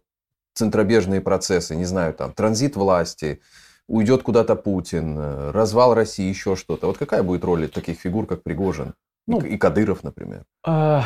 центробежные 0.54 1.20
процессы, 1.20 1.76
не 1.76 1.86
знаю, 1.86 2.14
там, 2.14 2.32
транзит 2.32 2.76
власти, 2.76 3.42
уйдет 3.88 4.24
куда-то 4.24 4.56
Путин, 4.56 5.18
развал 5.52 5.94
России, 5.94 6.30
еще 6.30 6.56
что-то. 6.56 6.88
Вот 6.88 6.98
какая 6.98 7.24
будет 7.24 7.44
роль 7.44 7.68
таких 7.68 8.00
фигур, 8.00 8.26
как 8.26 8.44
Пригожин 8.44 8.94
ну, 9.28 9.40
и, 9.42 9.58
Кадыров, 9.58 10.04
например? 10.04 10.44
А, 10.66 11.06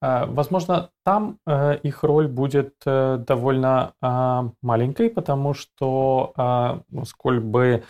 а, 0.00 0.26
возможно, 0.26 0.90
там 1.04 1.38
их 1.82 2.02
роль 2.02 2.28
будет 2.28 2.74
довольно 2.84 3.92
а, 4.00 4.50
маленькой, 4.62 5.10
потому 5.10 5.54
что 5.54 6.82
сколь 7.04 7.40
бы 7.40 7.82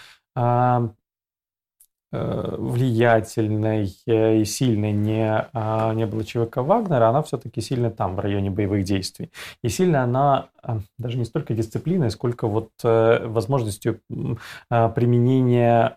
влиятельной 2.12 3.92
и 4.06 4.44
сильной 4.44 4.92
не, 4.92 5.48
а, 5.52 5.94
не 5.94 6.06
было 6.06 6.24
ЧВК 6.24 6.58
Вагнера, 6.58 7.08
она 7.08 7.22
все-таки 7.22 7.60
сильно 7.60 7.90
там, 7.90 8.16
в 8.16 8.20
районе 8.20 8.50
боевых 8.50 8.84
действий. 8.84 9.30
И 9.62 9.68
сильно 9.68 10.02
она 10.02 10.48
а, 10.62 10.80
даже 10.98 11.18
не 11.18 11.24
столько 11.24 11.54
дисциплиной, 11.54 12.10
сколько 12.10 12.46
вот 12.46 12.70
э, 12.84 13.26
возможностью 13.26 14.00
а, 14.68 14.88
применения 14.88 15.96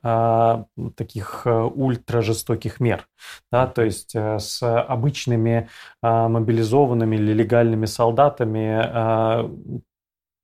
таких 0.95 1.43
э, 1.45 1.51
ультражестоких 1.51 2.79
мер. 2.79 3.07
Да, 3.51 3.67
то 3.67 3.83
есть 3.83 4.15
с 4.15 4.61
обычными 4.63 5.69
мобилизованными 6.01 7.15
или 7.15 7.33
легальными 7.33 7.85
солдатами 7.85 9.81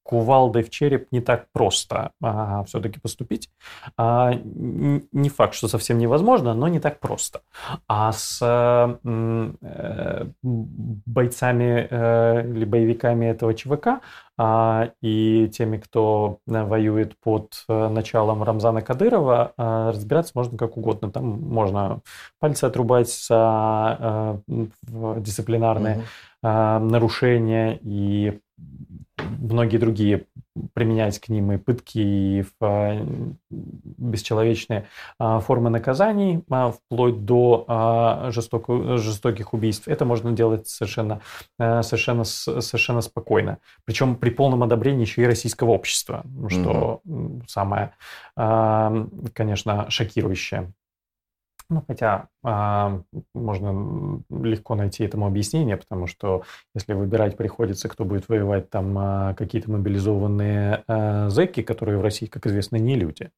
кувалдой 0.09 0.63
в 0.63 0.71
череп 0.71 1.11
не 1.11 1.21
так 1.21 1.45
просто 1.53 2.13
а, 2.19 2.63
все-таки 2.63 2.99
поступить. 2.99 3.51
А, 3.95 4.33
не 4.33 5.29
факт, 5.29 5.53
что 5.53 5.67
совсем 5.67 5.99
невозможно, 5.99 6.55
но 6.55 6.67
не 6.67 6.79
так 6.79 6.99
просто. 6.99 7.41
А 7.87 8.11
с 8.11 8.39
э, 8.41 10.25
бойцами 10.41 11.87
э, 11.91 12.49
или 12.55 12.65
боевиками 12.65 13.27
этого 13.27 13.53
ЧВК 13.53 14.01
а, 14.35 14.89
и 14.99 15.47
теми, 15.53 15.77
кто 15.77 16.39
воюет 16.47 17.15
под 17.19 17.65
э, 17.67 17.89
началом 17.89 18.41
Рамзана 18.41 18.81
Кадырова, 18.81 19.53
а, 19.57 19.91
разбираться 19.91 20.31
можно 20.33 20.57
как 20.57 20.75
угодно. 20.75 21.11
Там 21.11 21.25
можно 21.25 21.99
пальцы 22.39 22.63
отрубать 22.63 23.13
за 23.13 24.41
э, 24.47 24.65
дисциплинарные 25.19 25.97
угу. 25.97 26.05
нарушения 26.41 27.77
и 27.83 28.39
многие 29.39 29.77
другие 29.77 30.25
применять 30.73 31.19
к 31.19 31.29
ним 31.29 31.51
и 31.51 31.57
пытки, 31.57 31.99
и 31.99 32.45
а, 32.61 33.05
бесчеловечные 33.49 34.87
а, 35.17 35.39
формы 35.39 35.69
наказаний, 35.69 36.43
а, 36.49 36.71
вплоть 36.71 37.25
до 37.25 38.29
жестоких, 38.29 38.97
жестоких 38.97 39.53
убийств. 39.53 39.87
Это 39.87 40.05
можно 40.05 40.31
делать 40.31 40.67
совершенно, 40.67 41.21
совершенно, 41.57 42.23
совершенно 42.23 43.01
спокойно. 43.01 43.59
Причем 43.85 44.15
при 44.15 44.29
полном 44.29 44.63
одобрении 44.63 45.01
еще 45.01 45.21
и 45.23 45.25
российского 45.25 45.71
общества, 45.71 46.23
что 46.47 47.01
угу. 47.05 47.41
самое, 47.47 47.93
конечно, 48.35 49.89
шокирующее. 49.89 50.71
Ну, 51.71 51.83
хотя 51.87 52.29
а, 52.43 53.03
можно 53.35 54.23
легко 54.31 54.73
найти 54.73 55.03
этому 55.03 55.27
объяснение, 55.27 55.77
потому 55.77 56.07
что 56.07 56.41
если 56.73 56.93
выбирать 56.93 57.37
приходится, 57.37 57.87
кто 57.87 58.05
будет 58.05 58.27
воевать, 58.27 58.71
там 58.71 58.97
а, 58.97 59.33
какие-то 59.35 59.69
мобилизованные 59.69 60.83
а, 60.87 61.29
зэки, 61.29 61.61
которые 61.61 61.99
в 61.99 62.01
России, 62.01 62.25
как 62.25 62.47
известно, 62.47 62.77
не 62.77 62.95
люди, 62.95 63.29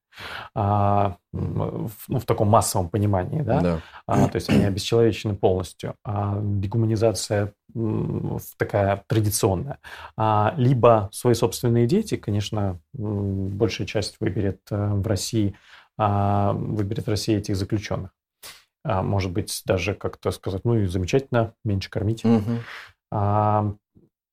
а, 0.54 1.16
в, 1.30 1.94
ну, 2.08 2.18
в 2.18 2.24
таком 2.24 2.48
массовом 2.48 2.88
понимании, 2.88 3.42
да, 3.42 3.60
да. 3.60 3.80
А, 4.06 4.26
то 4.28 4.36
есть 4.36 4.48
они 4.48 4.64
обесчеловечены 4.64 5.34
полностью. 5.34 5.96
А 6.02 6.40
дегуманизация 6.42 7.52
такая 8.56 9.04
традиционная. 9.08 9.78
А, 10.16 10.54
либо 10.56 11.10
свои 11.12 11.34
собственные 11.34 11.86
дети, 11.86 12.16
конечно, 12.16 12.78
большая 12.94 13.86
часть 13.86 14.16
выберет 14.20 14.60
э, 14.70 14.94
в 14.94 15.06
России, 15.06 15.54
выберет 15.98 17.06
в 17.06 17.10
России 17.10 17.36
этих 17.36 17.54
заключенных 17.54 18.10
а, 18.84 19.02
может 19.02 19.32
быть, 19.32 19.62
даже 19.64 19.94
как-то 19.94 20.30
сказать, 20.30 20.62
ну 20.64 20.74
и 20.74 20.86
замечательно, 20.86 21.54
меньше 21.64 21.90
кормить. 21.90 22.24
Угу. 22.24 22.58
А, 23.12 23.74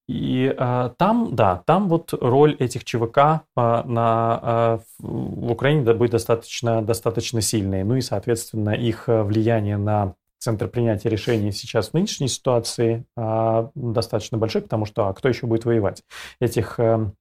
и 0.08 0.54
а, 0.58 0.90
там, 0.98 1.36
да, 1.36 1.62
там 1.68 1.88
вот 1.88 2.14
роль 2.20 2.56
этих 2.56 2.84
ЧВК 2.84 3.18
а, 3.18 3.44
на, 3.56 4.40
а, 4.42 4.80
в 4.98 5.52
Украине 5.52 5.94
будет 5.94 6.12
достаточно, 6.12 6.82
достаточно 6.82 7.42
сильной. 7.42 7.84
Ну 7.84 7.96
и, 7.96 8.02
соответственно, 8.02 8.72
их 8.72 9.08
а, 9.08 9.24
влияние 9.24 9.78
на 9.78 10.16
центр 10.40 10.68
принятия 10.68 11.10
решений 11.10 11.52
сейчас 11.52 11.90
в 11.90 11.94
нынешней 11.94 12.28
ситуации 12.28 13.06
а, 13.16 13.70
достаточно 13.76 14.38
большой, 14.38 14.64
потому 14.64 14.86
что 14.86 15.08
а 15.08 15.14
кто 15.14 15.30
еще 15.30 15.46
будет 15.46 15.66
воевать? 15.66 16.04
Этих, 16.40 16.80
а, 16.80 17.12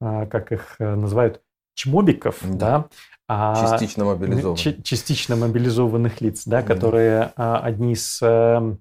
а, 0.00 0.26
как 0.26 0.52
их 0.52 0.76
э, 0.78 0.94
называют, 0.94 1.42
чмобиков, 1.74 2.38
да, 2.42 2.86
частично 3.28 4.04
мобилизованных. 4.04 4.60
Ч- 4.60 4.82
частично 4.82 5.36
мобилизованных 5.36 6.20
лиц, 6.20 6.44
да, 6.46 6.62
которые 6.62 7.32
а, 7.36 7.58
одни 7.58 7.92
из 7.92 8.22
а, 8.22 8.76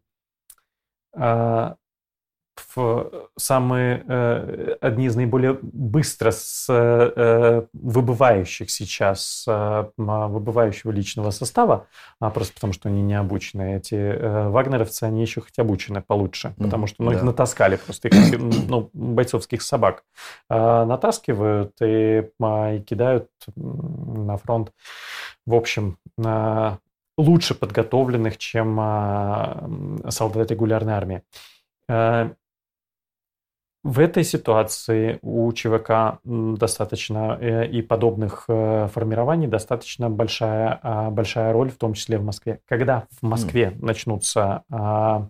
а, 2.76 3.28
самые 3.36 4.04
э, 4.08 4.76
одни 4.82 5.08
из 5.08 5.16
наиболее 5.16 5.58
быстро 5.62 6.32
с 6.32 6.68
э, 6.70 7.66
выбывающих 7.74 8.70
сейчас 8.70 9.46
э, 9.48 9.90
выбывающего 9.98 10.92
личного 10.92 11.32
состава, 11.32 11.88
а 12.20 12.30
просто 12.30 12.54
потому 12.54 12.74
что 12.74 12.90
они 12.90 13.02
не 13.02 13.16
обучены. 13.16 13.78
Эти 13.78 14.48
вагнеровцы, 14.50 15.04
они 15.04 15.22
еще 15.22 15.42
хоть 15.42 15.58
обучены 15.60 16.02
получше, 16.02 16.54
потому 16.58 16.88
что 16.88 17.04
ну, 17.04 17.12
да. 17.12 17.18
их 17.18 17.24
натаскали 17.24 17.78
просто, 17.78 18.08
их, 18.08 18.40
ну, 18.40 18.90
бойцовских 18.94 19.62
собак 19.62 20.04
натаскивают 20.50 21.74
и, 21.82 22.30
и 22.40 22.80
кидают 22.86 23.30
на 23.56 24.38
фронт. 24.38 24.72
В 25.46 25.56
общем, 25.56 25.98
лучше 27.18 27.56
подготовленных, 27.56 28.38
чем 28.38 30.02
солдаты 30.10 30.54
регулярной 30.54 30.94
армии. 30.94 31.24
В 33.84 34.00
этой 34.00 34.24
ситуации 34.24 35.20
у 35.22 35.52
ЧВК 35.54 36.20
достаточно 36.24 37.38
э, 37.40 37.68
и 37.68 37.82
подобных 37.82 38.46
э, 38.48 38.88
формирований 38.94 39.48
достаточно 39.48 40.10
большая, 40.10 40.80
а, 40.82 41.10
большая 41.12 41.54
роль, 41.54 41.70
в 41.70 41.78
том 41.78 41.94
числе 41.94 42.18
в 42.18 42.24
Москве. 42.24 42.60
Когда 42.68 43.06
в 43.22 43.26
Москве 43.26 43.74
mm. 43.74 43.86
начнутся 43.86 44.64
а, 44.72 45.30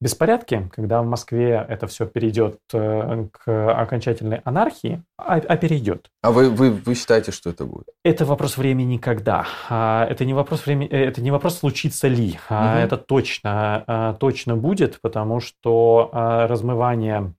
беспорядки, 0.00 0.68
когда 0.72 1.02
в 1.02 1.06
Москве 1.06 1.64
это 1.66 1.86
все 1.86 2.06
перейдет 2.06 2.58
э, 2.74 3.26
к 3.32 3.72
окончательной 3.72 4.42
анархии, 4.44 5.02
а, 5.16 5.36
а 5.36 5.56
перейдет. 5.56 6.10
А 6.22 6.30
вы, 6.30 6.50
вы, 6.50 6.70
вы 6.70 6.94
считаете, 6.94 7.32
что 7.32 7.50
это 7.50 7.64
будет? 7.64 7.86
Это 8.04 8.26
вопрос 8.26 8.58
времени 8.58 8.98
когда. 8.98 9.46
Это 10.08 10.24
не 10.24 10.34
вопрос 10.34 10.66
времени, 10.66 10.88
это 10.88 11.22
не 11.22 11.30
вопрос 11.30 11.58
случится 11.58 12.06
ли. 12.06 12.38
Угу. 12.50 12.54
Это 12.54 12.96
точно, 12.96 14.16
точно 14.20 14.56
будет, 14.56 15.00
потому 15.00 15.40
что 15.40 16.10
размывание 16.12 17.16
а, 17.18 17.32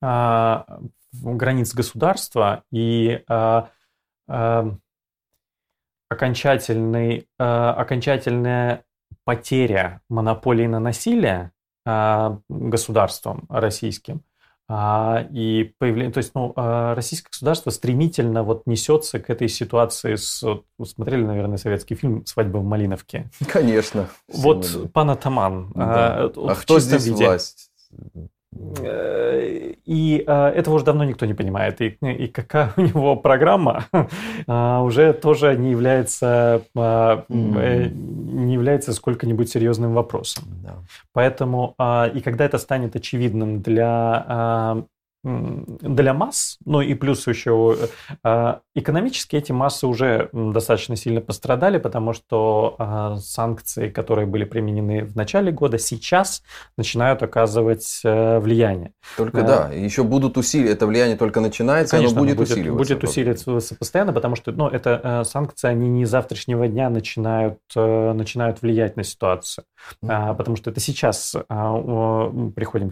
границ 0.00 1.74
государства 1.74 2.64
и 2.70 3.22
а, 3.28 3.70
а, 4.28 4.76
окончательный, 6.08 7.28
окончательная 7.38 8.84
потеря 9.24 10.02
монополии 10.08 10.66
на 10.66 10.78
насилие 10.78 11.52
государством 12.48 13.46
российским 13.48 14.22
и 14.68 15.74
появление, 15.78 16.12
то 16.12 16.18
есть, 16.18 16.32
ну, 16.34 16.52
российское 16.56 17.30
государство 17.30 17.70
стремительно 17.70 18.42
вот 18.42 18.66
несется 18.66 19.20
к 19.20 19.30
этой 19.30 19.48
ситуации. 19.48 20.16
С, 20.16 20.42
вот, 20.42 20.64
смотрели, 20.88 21.24
наверное, 21.24 21.56
советский 21.56 21.94
фильм 21.94 22.26
"Свадьба 22.26 22.58
в 22.58 22.64
Малиновке". 22.64 23.30
Конечно. 23.48 24.08
Вот 24.28 24.92
пан 24.92 25.10
Атаман. 25.10 25.70
Да. 25.72 26.24
А 26.24 26.54
кто 26.56 26.80
здесь 26.80 27.06
виде. 27.06 27.24
власть? 27.24 27.70
Э, 28.78 29.72
и 29.84 30.24
э, 30.26 30.46
этого 30.48 30.76
уже 30.76 30.84
давно 30.84 31.04
никто 31.04 31.26
не 31.26 31.34
понимает. 31.34 31.80
И, 31.80 31.98
и 32.00 32.26
какая 32.28 32.72
у 32.76 32.80
него 32.80 33.16
программа 33.16 33.86
э, 33.92 34.78
уже 34.82 35.12
тоже 35.12 35.56
не 35.56 35.70
является, 35.70 36.62
не 37.28 38.52
является 38.52 38.92
сколько-нибудь 38.92 39.48
серьезным 39.48 39.94
вопросом. 39.94 40.44
Да. 40.62 40.74
Поэтому, 41.12 41.74
и 42.14 42.20
когда 42.20 42.44
это 42.44 42.58
станет 42.58 42.96
очевидным 42.96 43.60
для 43.62 44.86
для 45.26 46.14
масс, 46.14 46.58
ну 46.64 46.80
и 46.80 46.94
плюс 46.94 47.26
еще 47.26 47.76
э, 48.22 48.54
экономически 48.76 49.34
эти 49.34 49.50
массы 49.50 49.88
уже 49.88 50.28
достаточно 50.32 50.94
сильно 50.94 51.20
пострадали, 51.20 51.78
потому 51.78 52.12
что 52.12 52.76
э, 52.78 53.16
санкции, 53.20 53.88
которые 53.88 54.26
были 54.26 54.44
применены 54.44 55.04
в 55.04 55.16
начале 55.16 55.50
года, 55.50 55.78
сейчас 55.78 56.42
начинают 56.76 57.24
оказывать 57.24 58.00
э, 58.04 58.38
влияние. 58.38 58.92
Только 59.16 59.42
да, 59.42 59.70
еще 59.72 60.04
будут 60.04 60.36
усилия, 60.36 60.70
это 60.70 60.86
влияние 60.86 61.16
только 61.16 61.40
начинается, 61.40 61.96
Конечно, 61.96 62.18
оно 62.18 62.24
будет, 62.24 62.36
будет 62.36 62.50
усиливаться. 62.50 62.94
Будет 62.94 63.04
усиливаться 63.04 63.74
постоянно, 63.74 64.12
потому 64.12 64.36
что 64.36 64.52
ну, 64.52 64.68
это 64.68 65.24
санкции, 65.24 65.68
они 65.68 65.88
не 65.88 66.04
завтрашнего 66.04 66.68
дня 66.68 66.88
начинают, 66.88 67.58
начинают 67.74 68.62
влиять 68.62 68.96
на 68.96 69.02
ситуацию, 69.02 69.64
mm-hmm. 70.04 70.36
потому 70.36 70.56
что 70.56 70.70
это 70.70 70.78
сейчас 70.78 71.34
приходим 72.54 72.90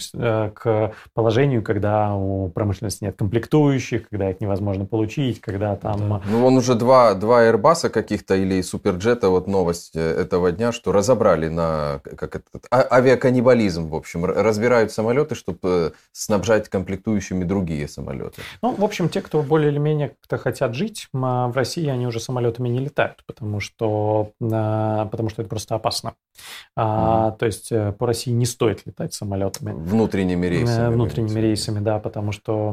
к 0.52 0.92
положению, 1.14 1.62
когда 1.62 2.14
у 2.24 2.48
промышленности 2.48 3.04
нет 3.04 3.16
комплектующих, 3.16 4.08
когда 4.08 4.30
их 4.30 4.40
невозможно 4.40 4.86
получить, 4.86 5.40
когда 5.40 5.76
там... 5.76 6.08
Да. 6.08 6.22
Ну, 6.26 6.40
вон 6.40 6.56
уже 6.56 6.74
два, 6.74 7.14
два 7.14 7.44
Airbus 7.44 7.88
каких-то 7.90 8.34
или 8.34 8.62
Суперджета, 8.62 9.28
вот 9.28 9.46
новость 9.46 9.92
э, 9.94 10.00
этого 10.00 10.52
дня, 10.52 10.72
что 10.72 10.92
разобрали 10.92 11.48
на 11.48 12.00
как 12.16 12.36
это, 12.36 12.44
а, 12.70 12.86
авиаканнибализм, 12.96 13.88
в 13.88 13.94
общем, 13.94 14.24
разбирают 14.24 14.92
самолеты, 14.92 15.34
чтобы 15.34 15.58
э, 15.62 15.90
снабжать 16.12 16.68
комплектующими 16.68 17.44
другие 17.44 17.88
самолеты. 17.88 18.42
Ну, 18.62 18.74
в 18.74 18.84
общем, 18.84 19.08
те, 19.08 19.20
кто 19.20 19.42
более 19.42 19.70
или 19.70 19.78
менее 19.78 20.08
как-то 20.08 20.38
хотят 20.38 20.74
жить, 20.74 21.08
в 21.12 21.52
России 21.54 21.86
они 21.88 22.06
уже 22.06 22.20
самолетами 22.20 22.68
не 22.68 22.80
летают, 22.80 23.22
потому 23.26 23.60
что, 23.60 24.32
а, 24.40 25.06
потому 25.06 25.28
что 25.28 25.42
это 25.42 25.48
просто 25.48 25.74
опасно. 25.74 26.14
А, 26.76 27.32
То 27.32 27.46
есть 27.46 27.70
э, 27.72 27.92
по 27.92 28.06
России 28.06 28.30
не 28.30 28.46
стоит 28.46 28.86
летать 28.86 29.14
самолетами. 29.14 29.72
Внутренними 29.72 30.46
рейсами. 30.46 30.92
Внутренними 30.92 31.40
рейсами, 31.40 31.80
да, 31.80 31.98
потому 31.98 32.32
что 32.32 32.70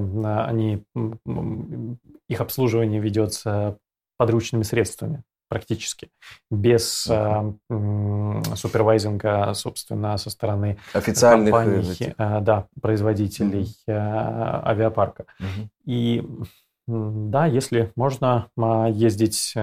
они, 0.47 0.83
их 2.27 2.41
обслуживание 2.41 2.99
ведется 2.99 3.77
подручными 4.17 4.63
средствами 4.63 5.23
практически, 5.51 6.07
без 6.49 7.07
э, 7.09 7.53
супервайзинга, 8.55 9.53
собственно, 9.53 10.15
со 10.15 10.29
стороны 10.29 10.77
официальных 10.93 11.53
компаний, 11.53 12.13
э, 12.17 12.39
да, 12.39 12.67
производителей 12.81 13.67
э, 13.85 13.91
авиапарка. 13.91 15.25
uh 15.41 15.67
И 15.85 16.25
да, 16.87 17.47
если 17.47 17.91
можно 17.97 18.47
ездить 18.91 19.53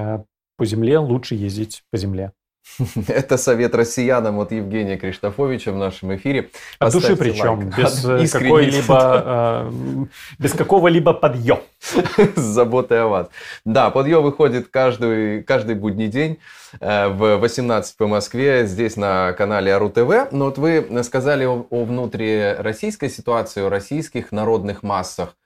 по 0.58 0.64
земле, 0.66 0.98
лучше 0.98 1.36
ездить 1.36 1.84
по 1.90 1.96
земле. 1.96 2.32
Это 3.08 3.36
совет 3.36 3.74
россиянам 3.74 4.38
от 4.38 4.52
Евгения 4.52 4.96
Криштофовича 4.96 5.72
в 5.72 5.76
нашем 5.76 6.14
эфире. 6.16 6.50
От 6.78 6.92
души 6.92 7.16
причем, 7.16 7.70
без 7.70 8.04
э, 8.04 8.26
какой-либо, 8.28 9.22
э, 9.70 10.06
без 10.38 10.52
какого-либо 10.52 11.12
подъё. 11.14 11.60
С 11.80 12.40
заботой 12.40 13.02
о 13.02 13.08
вас. 13.08 13.28
Да, 13.64 13.90
подъё 13.90 14.22
выходит 14.22 14.68
каждый, 14.68 15.42
каждый 15.42 15.74
будний 15.74 16.08
день 16.08 16.38
э, 16.80 17.08
в 17.08 17.36
18 17.38 17.96
по 17.96 18.06
Москве, 18.06 18.66
здесь 18.66 18.96
на 18.96 19.32
канале 19.32 19.74
Ару 19.74 19.90
ТВ. 19.90 20.30
Но 20.32 20.46
вот 20.46 20.58
вы 20.58 20.86
сказали 21.02 21.44
о, 21.44 21.66
о 21.70 21.84
внутрироссийской 21.84 23.10
ситуации, 23.10 23.62
о 23.62 23.68
российских 23.68 24.32
народных 24.32 24.82
массах. 24.82 25.37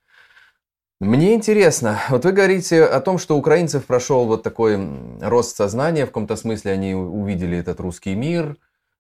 Мне 1.03 1.35
интересно, 1.35 1.99
вот 2.11 2.25
вы 2.25 2.31
говорите 2.31 2.85
о 2.85 3.01
том, 3.01 3.19
что 3.19 3.37
украинцев 3.37 3.87
прошел 3.87 4.25
вот 4.25 4.45
такой 4.45 4.79
рост 5.21 5.57
сознания, 5.57 6.05
в 6.05 6.11
каком-то 6.11 6.37
смысле 6.37 6.71
они 6.71 6.95
увидели 6.95 7.59
этот 7.59 7.81
русский 7.81 8.15
мир, 8.15 8.57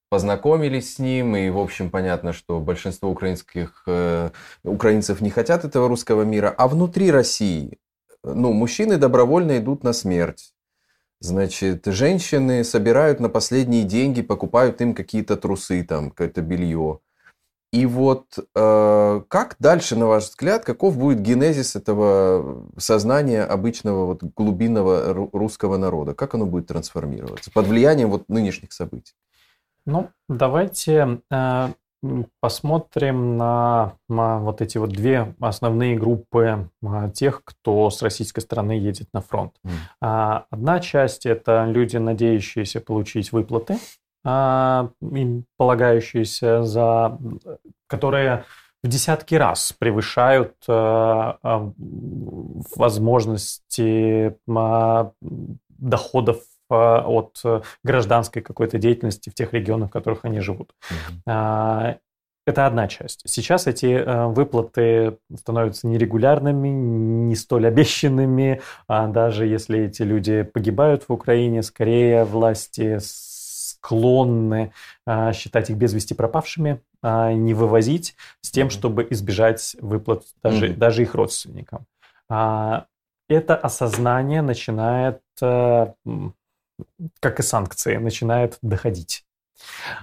познакомились 0.08 0.96
с 0.96 0.98
ним, 0.98 1.36
и, 1.36 1.48
в 1.48 1.60
общем, 1.60 1.90
понятно, 1.90 2.32
что 2.32 2.58
большинство 2.58 3.08
украинских, 3.08 3.84
э, 3.86 4.30
украинцев 4.64 5.20
не 5.20 5.30
хотят 5.30 5.64
этого 5.64 5.86
русского 5.86 6.22
мира. 6.22 6.52
А 6.58 6.66
внутри 6.66 7.12
России, 7.12 7.78
ну, 8.24 8.52
мужчины 8.52 8.96
добровольно 8.96 9.58
идут 9.58 9.84
на 9.84 9.92
смерть. 9.92 10.54
Значит, 11.20 11.86
женщины 11.86 12.64
собирают 12.64 13.20
на 13.20 13.28
последние 13.28 13.84
деньги, 13.84 14.22
покупают 14.22 14.80
им 14.80 14.96
какие-то 14.96 15.36
трусы, 15.36 15.84
там, 15.84 16.10
какое-то 16.10 16.42
белье. 16.42 16.98
И 17.72 17.86
вот 17.86 18.38
э, 18.54 19.22
как 19.28 19.56
дальше, 19.58 19.96
на 19.96 20.06
ваш 20.06 20.24
взгляд, 20.24 20.62
каков 20.62 20.98
будет 20.98 21.22
генезис 21.22 21.74
этого 21.74 22.66
сознания 22.76 23.42
обычного 23.44 24.04
вот 24.04 24.22
глубинного 24.22 25.14
русского 25.32 25.78
народа? 25.78 26.12
Как 26.12 26.34
оно 26.34 26.44
будет 26.44 26.66
трансформироваться 26.66 27.50
под 27.50 27.66
влиянием 27.66 28.10
вот 28.10 28.28
нынешних 28.28 28.74
событий? 28.74 29.14
Ну, 29.86 30.10
давайте 30.28 31.22
э, 31.30 31.68
посмотрим 32.40 33.38
на, 33.38 33.94
на 34.06 34.38
вот 34.40 34.60
эти 34.60 34.76
вот 34.76 34.90
две 34.90 35.34
основные 35.40 35.96
группы 35.96 36.68
э, 36.82 37.10
тех, 37.14 37.42
кто 37.42 37.88
с 37.88 38.02
российской 38.02 38.40
стороны 38.40 38.72
едет 38.72 39.08
на 39.14 39.22
фронт. 39.22 39.54
Mm. 39.64 40.42
Одна 40.50 40.80
часть 40.80 41.24
это 41.24 41.64
люди, 41.64 41.96
надеющиеся 41.96 42.82
получить 42.82 43.32
выплаты 43.32 43.78
им 44.24 45.44
полагающиеся 45.56 46.62
за, 46.62 47.18
которые 47.86 48.44
в 48.82 48.88
десятки 48.88 49.36
раз 49.36 49.72
превышают 49.78 50.54
а, 50.68 51.38
а, 51.42 51.72
возможности 52.76 54.36
доходов 55.78 56.42
от 56.68 57.42
гражданской 57.84 58.40
какой-то 58.40 58.78
деятельности 58.78 59.28
в 59.28 59.34
тех 59.34 59.52
регионах, 59.52 59.90
в 59.90 59.92
которых 59.92 60.24
они 60.24 60.40
живут. 60.40 60.72
Mm-hmm. 61.26 61.98
Это 62.44 62.66
одна 62.66 62.88
часть. 62.88 63.22
Сейчас 63.26 63.66
эти 63.66 64.02
выплаты 64.32 65.18
становятся 65.36 65.86
нерегулярными, 65.86 66.68
не 66.68 67.36
столь 67.36 67.66
обещанными. 67.66 68.62
Даже 68.88 69.46
если 69.46 69.80
эти 69.80 70.02
люди 70.02 70.42
погибают 70.42 71.04
в 71.06 71.12
Украине, 71.12 71.62
скорее 71.62 72.24
власти 72.24 72.98
склонны 73.82 74.72
а, 75.06 75.32
считать 75.32 75.70
их 75.70 75.76
без 75.76 75.92
вести 75.92 76.14
пропавшими, 76.14 76.80
а, 77.02 77.32
не 77.32 77.52
вывозить 77.52 78.14
с 78.40 78.50
тем, 78.50 78.70
чтобы 78.70 79.06
избежать 79.10 79.76
выплат 79.80 80.22
даже, 80.42 80.68
mm-hmm. 80.68 80.76
даже 80.76 81.02
их 81.02 81.14
родственникам. 81.14 81.86
А, 82.28 82.86
это 83.28 83.56
осознание 83.56 84.42
начинает, 84.42 85.20
как 85.40 85.94
и 87.38 87.42
санкции, 87.42 87.96
начинает 87.96 88.58
доходить. 88.62 89.24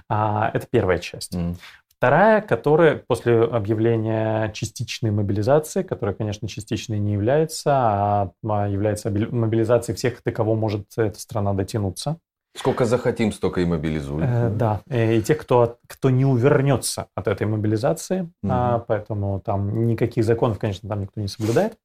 Это 0.08 0.66
первая 0.70 0.98
часть. 0.98 1.34
Mm. 1.34 1.54
Вторая, 1.86 2.40
которая 2.40 2.96
после 2.96 3.44
объявления 3.44 4.50
частичной 4.52 5.10
мобилизации, 5.12 5.82
которая, 5.82 6.16
конечно, 6.16 6.48
частичной 6.48 6.98
не 6.98 7.12
является, 7.12 7.70
а 7.72 8.32
является 8.42 9.10
мобилизацией 9.10 9.96
всех, 9.96 10.22
до 10.24 10.32
кого 10.32 10.56
может 10.56 10.86
эта 10.96 11.20
страна 11.20 11.52
дотянуться. 11.52 12.18
Сколько 12.56 12.84
захотим, 12.84 13.32
столько 13.32 13.60
и 13.60 13.64
мобилизуем. 13.64 14.24
Э, 14.24 14.50
да, 14.50 14.80
э, 14.88 15.16
и 15.16 15.22
те, 15.22 15.34
кто, 15.34 15.78
кто 15.86 16.10
не 16.10 16.24
увернется 16.24 17.06
от 17.14 17.28
этой 17.28 17.46
мобилизации, 17.46 18.22
угу. 18.42 18.52
а, 18.52 18.78
поэтому 18.80 19.40
там 19.40 19.86
никаких 19.86 20.24
законов, 20.24 20.58
конечно, 20.58 20.88
там 20.88 21.02
никто 21.02 21.20
не 21.20 21.28
соблюдает. 21.28 21.78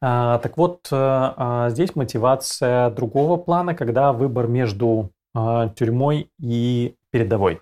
А, 0.00 0.38
так 0.38 0.56
вот, 0.56 0.88
а, 0.90 1.34
а 1.36 1.70
здесь 1.70 1.94
мотивация 1.94 2.90
другого 2.90 3.36
плана, 3.36 3.74
когда 3.74 4.12
выбор 4.12 4.46
между 4.46 5.10
а, 5.34 5.68
тюрьмой 5.68 6.30
и 6.40 6.96
передовой. 7.10 7.60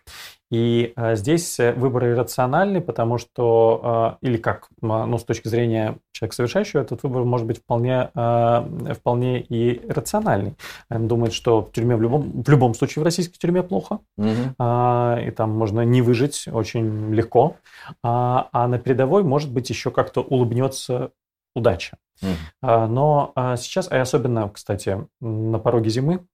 И 0.50 0.92
а, 0.94 1.16
здесь 1.16 1.58
э, 1.58 1.72
выбор 1.72 2.06
иррациональный, 2.06 2.80
потому 2.80 3.18
что, 3.18 3.80
а, 3.82 4.18
или 4.20 4.36
как, 4.36 4.68
ну, 4.80 5.18
с 5.18 5.24
точки 5.24 5.48
зрения 5.48 5.98
человека 6.12 6.36
совершающего, 6.36 6.80
этот 6.82 7.02
выбор 7.02 7.24
может 7.24 7.46
быть 7.46 7.58
вполне, 7.58 8.10
а, 8.14 8.68
вполне 8.94 9.40
и 9.40 9.84
рациональный. 9.88 10.54
Он 10.88 11.08
думает, 11.08 11.32
что 11.32 11.62
в 11.62 11.72
тюрьме 11.72 11.96
в 11.96 12.02
любом, 12.02 12.42
в 12.44 12.48
любом 12.48 12.74
случае 12.74 13.02
в 13.02 13.04
российской 13.04 13.38
тюрьме 13.38 13.64
плохо, 13.64 13.98
угу. 14.16 14.28
и 14.28 15.30
там 15.30 15.50
можно 15.50 15.80
не 15.80 16.00
выжить 16.02 16.46
очень 16.50 17.12
легко, 17.12 17.56
а 18.02 18.68
на 18.68 18.78
передовой, 18.78 19.24
может 19.24 19.52
быть, 19.52 19.68
еще 19.70 19.90
как-то 19.90 20.20
улыбнется 20.22 21.10
удача. 21.54 21.98
Угу. 22.22 22.68
Но 22.86 23.32
сейчас, 23.56 23.88
а 23.90 24.00
особенно, 24.00 24.48
кстати, 24.48 25.06
на 25.20 25.58
пороге 25.58 25.90
зимы, 25.90 26.26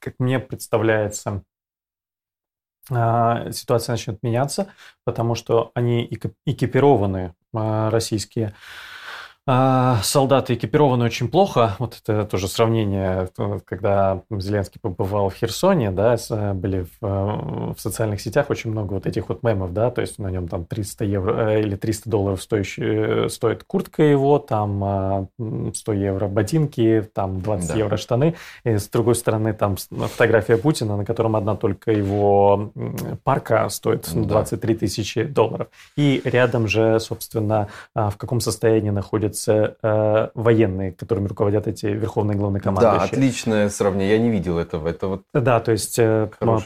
как 0.00 0.14
мне 0.18 0.38
представляется, 0.40 1.30
а, 1.30 1.51
ситуация 2.88 3.92
начнет 3.92 4.22
меняться, 4.22 4.72
потому 5.04 5.34
что 5.34 5.70
они 5.74 6.08
экипированные 6.44 7.34
а, 7.54 7.90
российские 7.90 8.54
а, 9.44 10.00
солдаты 10.04 10.54
экипированы 10.54 11.04
очень 11.04 11.28
плохо. 11.28 11.74
Вот 11.80 12.00
это 12.00 12.24
тоже 12.24 12.46
сравнение, 12.46 13.28
когда 13.64 14.22
Зеленский 14.30 14.80
побывал 14.80 15.30
в 15.30 15.34
Херсоне, 15.34 15.90
да, 15.90 16.16
были 16.54 16.86
в, 17.00 17.74
в 17.74 17.76
социальных 17.78 18.20
сетях 18.20 18.50
очень 18.50 18.70
много 18.70 18.94
вот 18.94 19.06
этих 19.06 19.28
вот 19.28 19.42
мемов, 19.42 19.72
да, 19.72 19.90
то 19.90 20.00
есть 20.00 20.20
на 20.20 20.30
нем 20.30 20.46
там 20.46 20.64
300 20.64 21.04
евро 21.04 21.50
э, 21.50 21.60
или 21.62 21.74
300 21.74 22.08
долларов 22.08 22.40
стоящий, 22.40 23.28
стоит 23.28 23.64
куртка 23.64 24.04
его, 24.04 24.38
там 24.38 25.28
100 25.74 25.92
евро 25.92 26.28
ботинки, 26.28 27.10
там 27.12 27.40
20 27.40 27.68
да. 27.68 27.74
евро 27.74 27.96
штаны. 27.96 28.36
И 28.62 28.76
с 28.76 28.88
другой 28.88 29.16
стороны 29.16 29.54
там 29.54 29.76
фотография 29.76 30.56
Путина, 30.56 30.96
на 30.96 31.04
котором 31.04 31.34
одна 31.34 31.56
только 31.56 31.90
его 31.90 32.72
парка 33.24 33.68
стоит 33.70 34.08
23 34.14 34.74
тысячи 34.76 35.24
долларов. 35.24 35.66
И 35.96 36.22
рядом 36.24 36.68
же, 36.68 37.00
собственно, 37.00 37.66
а, 37.94 38.10
в 38.10 38.16
каком 38.16 38.40
состоянии 38.40 38.90
находится 38.90 39.31
находятся 39.32 39.76
э, 39.82 40.28
военные, 40.34 40.92
которыми 40.92 41.28
руководят 41.28 41.66
эти 41.66 41.86
верховные 41.86 42.36
главные 42.36 42.60
командующие. 42.60 42.98
Да, 42.98 43.04
отличное 43.04 43.68
сравнение. 43.68 44.16
Я 44.16 44.22
не 44.22 44.30
видел 44.30 44.58
этого. 44.58 44.88
Это 44.88 45.06
вот 45.08 45.22
да, 45.32 45.60
то 45.60 45.72
есть 45.72 45.98
э, 45.98 46.28
по, 46.38 46.60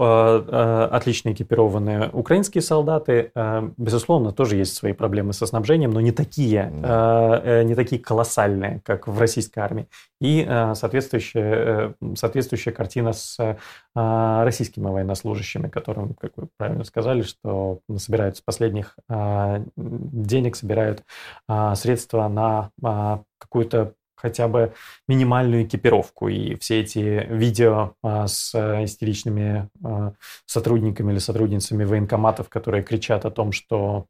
э, 0.00 0.44
э, 0.48 0.88
отлично 0.90 1.32
экипированные 1.32 2.10
украинские 2.12 2.62
солдаты, 2.62 3.30
э, 3.34 3.70
безусловно, 3.76 4.32
тоже 4.32 4.56
есть 4.56 4.74
свои 4.74 4.92
проблемы 4.92 5.32
со 5.32 5.46
снабжением, 5.46 5.90
но 5.90 6.00
не 6.00 6.12
такие, 6.12 6.72
да. 6.80 7.40
э, 7.44 7.60
э 7.60 7.62
не 7.64 7.74
такие 7.74 8.00
колоссальные, 8.00 8.80
как 8.84 9.06
в 9.06 9.18
российской 9.18 9.60
армии. 9.60 9.86
И 10.20 10.44
э, 10.48 10.74
соответствующая, 10.74 11.94
э, 12.00 12.14
соответствующая 12.16 12.72
картина 12.72 13.12
с 13.12 13.56
российскими 13.94 14.86
военнослужащими, 14.86 15.68
которым, 15.68 16.14
как 16.14 16.32
вы 16.36 16.48
правильно 16.56 16.84
сказали, 16.84 17.22
что 17.22 17.80
собирают 17.96 18.36
с 18.36 18.40
последних 18.40 18.96
э, 19.08 19.64
денег, 19.76 20.56
собирают 20.56 21.02
э, 21.48 21.74
средства 21.74 22.28
на 22.28 22.70
а, 22.82 23.22
какую-то 23.38 23.94
хотя 24.20 24.48
бы 24.48 24.72
минимальную 25.08 25.64
экипировку. 25.64 26.28
И 26.28 26.54
все 26.56 26.80
эти 26.80 27.26
видео 27.30 27.94
а, 28.02 28.26
с 28.26 28.54
а, 28.54 28.84
истеричными 28.84 29.68
а, 29.82 30.12
сотрудниками 30.46 31.12
или 31.12 31.18
сотрудницами 31.18 31.84
военкоматов, 31.84 32.48
которые 32.48 32.82
кричат 32.82 33.24
о 33.24 33.30
том, 33.30 33.52
что 33.52 34.06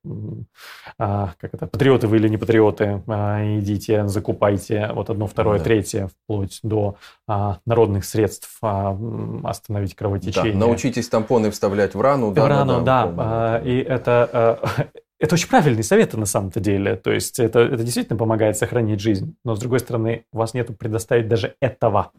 а, 0.98 1.34
как 1.38 1.54
это, 1.54 1.66
патриоты 1.66 2.06
вы 2.06 2.16
или 2.16 2.28
не 2.28 2.36
патриоты, 2.36 3.02
а, 3.06 3.58
идите, 3.58 4.06
закупайте 4.08 4.90
вот 4.92 5.10
одно, 5.10 5.26
второе, 5.26 5.58
да. 5.58 5.64
третье, 5.64 6.08
вплоть 6.08 6.60
до 6.62 6.96
а, 7.28 7.58
народных 7.66 8.04
средств 8.04 8.58
а, 8.62 8.98
остановить 9.44 9.94
кровотечение. 9.94 10.52
Да, 10.52 10.58
научитесь 10.58 11.08
тампоны 11.08 11.50
вставлять 11.50 11.94
в 11.94 12.00
рану. 12.00 12.30
В 12.30 12.34
да, 12.34 12.48
рану, 12.48 12.82
да. 12.82 13.06
да, 13.06 13.12
да. 13.12 13.24
А, 13.26 13.62
и 13.62 13.78
это 13.78 14.28
а, 14.32 14.86
это 15.20 15.34
очень 15.34 15.48
правильные 15.48 15.84
советы 15.84 16.16
на 16.16 16.24
самом-то 16.24 16.60
деле. 16.60 16.96
То 16.96 17.12
есть 17.12 17.38
это, 17.38 17.60
это 17.60 17.84
действительно 17.84 18.18
помогает 18.18 18.56
сохранить 18.56 19.00
жизнь. 19.00 19.36
Но 19.44 19.54
с 19.54 19.60
другой 19.60 19.80
стороны, 19.80 20.24
у 20.32 20.38
вас 20.38 20.54
нет 20.54 20.76
предоставить 20.78 21.28
даже 21.28 21.56
этого. 21.60 22.12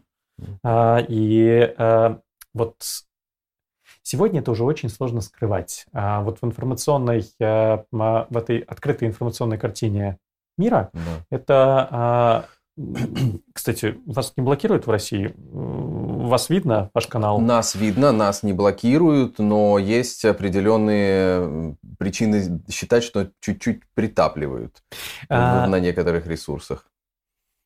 А, 0.62 1.04
и 1.08 1.74
а, 1.76 2.20
вот 2.54 2.76
сегодня 4.02 4.40
это 4.40 4.52
уже 4.52 4.64
очень 4.64 4.88
сложно 4.88 5.20
скрывать. 5.20 5.84
А, 5.92 6.22
вот 6.22 6.38
в 6.40 6.46
информационной, 6.46 7.24
а, 7.40 7.84
в 7.90 8.36
этой 8.36 8.60
открытой 8.60 9.08
информационной 9.08 9.58
картине 9.58 10.18
мира 10.56 10.90
да. 10.92 11.00
это 11.30 11.88
а, 11.90 12.44
кстати, 13.52 13.98
вас 14.06 14.32
не 14.36 14.42
блокируют 14.42 14.86
в 14.86 14.90
России? 14.90 15.34
Вас 15.36 16.48
видно, 16.48 16.90
ваш 16.94 17.06
канал? 17.06 17.40
Нас 17.40 17.74
видно, 17.74 18.12
нас 18.12 18.42
не 18.42 18.52
блокируют, 18.52 19.38
но 19.38 19.78
есть 19.78 20.24
определенные 20.24 21.76
причины 21.98 22.62
считать, 22.70 23.04
что 23.04 23.30
чуть-чуть 23.40 23.82
притапливают 23.94 24.82
а... 25.28 25.66
на 25.66 25.80
некоторых 25.80 26.26
ресурсах. 26.26 26.86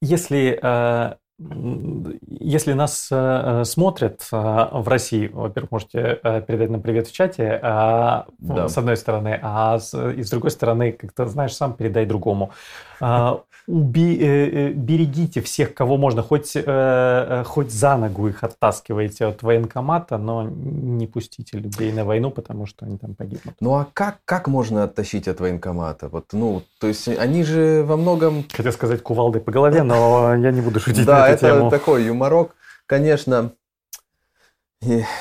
Если 0.03 0.59
э, 0.61 1.17
если 1.39 2.73
нас 2.73 3.09
э, 3.11 3.65
смотрят 3.65 4.27
э, 4.33 4.37
в 4.37 4.89
России, 4.89 5.29
во-первых, 5.29 5.71
можете 5.71 6.19
передать 6.47 6.71
нам 6.71 6.81
привет 6.81 7.09
в 7.09 7.13
чате, 7.13 7.61
а, 7.63 8.27
да. 8.39 8.69
с 8.69 8.79
одной 8.79 8.97
стороны, 8.97 9.39
а 9.43 9.79
с, 9.79 9.95
и 10.13 10.23
с 10.23 10.31
другой 10.31 10.51
стороны, 10.51 10.93
как 10.93 11.13
ты 11.13 11.27
знаешь, 11.27 11.55
сам 11.55 11.75
передай 11.75 12.07
другому. 12.07 12.53
А, 13.01 13.43
уби, 13.67 14.17
э, 14.21 14.69
э, 14.69 14.73
берегите 14.73 15.41
всех, 15.41 15.75
кого 15.75 15.97
можно, 15.97 16.23
хоть, 16.23 16.53
э, 16.55 17.43
хоть 17.47 17.73
за 17.73 17.97
ногу 17.97 18.29
их 18.29 18.45
оттаскивайте 18.45 19.27
от 19.27 19.43
военкомата, 19.43 20.19
но 20.19 20.45
не 20.45 21.07
пустите 21.07 21.59
людей 21.59 21.93
на 21.93 22.05
войну, 22.05 22.31
потому 22.31 22.67
что 22.67 22.87
они 22.87 22.97
там 22.97 23.15
погибнут. 23.15 23.57
Ну 23.61 23.75
а 23.75 23.87
как, 23.93 24.19
как 24.25 24.47
можно 24.49 24.85
оттащить 24.85 25.27
от 25.27 25.41
военкомата? 25.41 26.09
Вот, 26.09 26.27
ну, 26.33 26.63
то 26.81 26.87
есть 26.87 27.09
они 27.09 27.43
же 27.43 27.83
во 27.83 27.97
многом... 27.97 28.45
Хотел 28.53 28.73
сказать 28.73 29.03
кувалдой 29.03 29.41
по 29.41 29.51
голове, 29.51 29.83
но 29.83 30.35
я 30.37 30.53
не 30.53 30.61
буду 30.61 30.79
шутить 30.79 31.07
на 31.29 31.33
эту 31.35 31.47
тему. 31.47 31.61
Да, 31.61 31.67
это 31.67 31.79
такой 31.79 32.05
юморок, 32.05 32.55
конечно. 32.87 33.53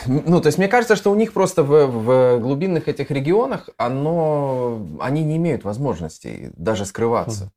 Ну, 0.05 0.41
то 0.41 0.47
есть 0.47 0.57
мне 0.57 0.67
кажется, 0.67 0.95
что 0.95 1.11
у 1.11 1.15
них 1.15 1.33
просто 1.33 1.63
в, 1.63 1.87
в 1.87 2.39
глубинных 2.39 2.87
этих 2.87 3.09
регионах 3.09 3.69
оно, 3.77 4.85
они 4.99 5.23
не 5.23 5.37
имеют 5.37 5.63
возможностей 5.63 6.51
даже 6.55 6.85
скрываться. 6.85 7.51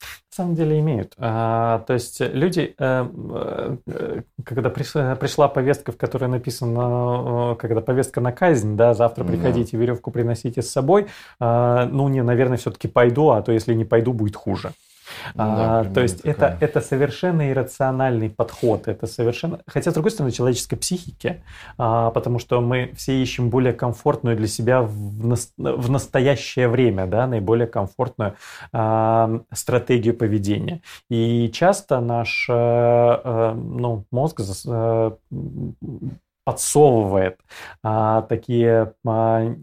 На 0.00 0.44
самом 0.44 0.54
деле 0.54 0.78
имеют. 0.78 1.14
А, 1.18 1.80
то 1.80 1.92
есть 1.92 2.20
люди, 2.20 2.74
э, 2.78 3.08
э, 3.86 4.22
когда 4.44 4.70
пришла 4.70 5.48
повестка, 5.48 5.92
в 5.92 5.96
которой 5.96 6.28
написано, 6.30 7.52
э, 7.52 7.56
когда 7.56 7.80
повестка 7.80 8.20
на 8.20 8.30
казнь, 8.30 8.76
да, 8.76 8.94
завтра 8.94 9.24
приходите, 9.24 9.76
веревку 9.76 10.10
приносите 10.12 10.62
с 10.62 10.70
собой, 10.70 11.08
а, 11.40 11.86
ну, 11.86 12.08
не, 12.08 12.22
наверное, 12.22 12.58
все-таки 12.58 12.86
пойду, 12.88 13.30
а 13.30 13.42
то 13.42 13.50
если 13.50 13.74
не 13.74 13.84
пойду, 13.84 14.12
будет 14.12 14.36
хуже. 14.36 14.72
Ну, 15.34 15.44
да, 15.44 15.80
а, 15.80 15.84
то 15.84 16.00
есть 16.00 16.20
это, 16.20 16.56
это 16.60 16.80
совершенно 16.80 17.50
иррациональный 17.50 18.30
подход. 18.30 18.88
Это 18.88 19.06
совершенно... 19.06 19.60
Хотя, 19.66 19.90
с 19.90 19.94
другой 19.94 20.10
стороны, 20.10 20.32
человеческой 20.32 20.76
психики, 20.76 21.42
а, 21.78 22.10
потому 22.10 22.38
что 22.38 22.60
мы 22.60 22.92
все 22.96 23.20
ищем 23.22 23.50
более 23.50 23.72
комфортную 23.72 24.36
для 24.36 24.48
себя 24.48 24.82
в, 24.82 25.26
нас... 25.26 25.52
в 25.56 25.90
настоящее 25.90 26.68
время, 26.68 27.06
да, 27.06 27.26
наиболее 27.26 27.66
комфортную 27.66 28.34
а, 28.72 29.40
стратегию 29.52 30.14
поведения. 30.14 30.82
И 31.08 31.50
часто 31.52 32.00
наш 32.00 32.46
а, 32.50 33.54
ну, 33.54 34.04
мозг 34.10 34.40
а, 34.66 35.16
подсовывает 36.44 37.38
а, 37.82 38.22
такие 38.22 38.94
а, 39.06 39.54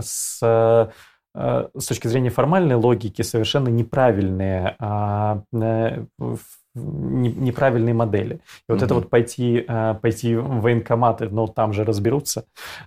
с 0.00 0.90
с 1.34 1.86
точки 1.86 2.08
зрения 2.08 2.30
формальной 2.30 2.74
логики 2.74 3.22
совершенно 3.22 3.68
неправильные, 3.68 4.76
а, 4.78 5.42
э, 5.52 6.04
неправильные 6.74 7.94
модели. 7.94 8.34
И 8.34 8.38
вот 8.72 8.78
угу. 8.78 8.84
это 8.84 8.94
вот 8.94 9.10
пойти, 9.10 9.64
э, 9.66 9.94
пойти 10.00 10.36
в 10.36 10.60
военкоматы, 10.60 11.28
но 11.28 11.46
там 11.46 11.72
же 11.72 11.84
разберутся, 11.84 12.44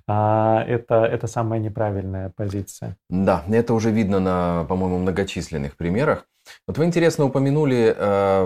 а, 0.08 0.64
это, 0.68 1.06
это 1.06 1.28
самая 1.28 1.60
неправильная 1.60 2.32
позиция. 2.36 2.98
Да, 3.10 3.44
это 3.50 3.74
уже 3.74 3.92
видно 3.92 4.20
на, 4.20 4.66
по-моему, 4.66 5.00
многочисленных 5.00 5.76
примерах. 5.76 6.28
Вот 6.68 6.78
вы 6.78 6.86
интересно 6.86 7.26
упомянули 7.26 7.96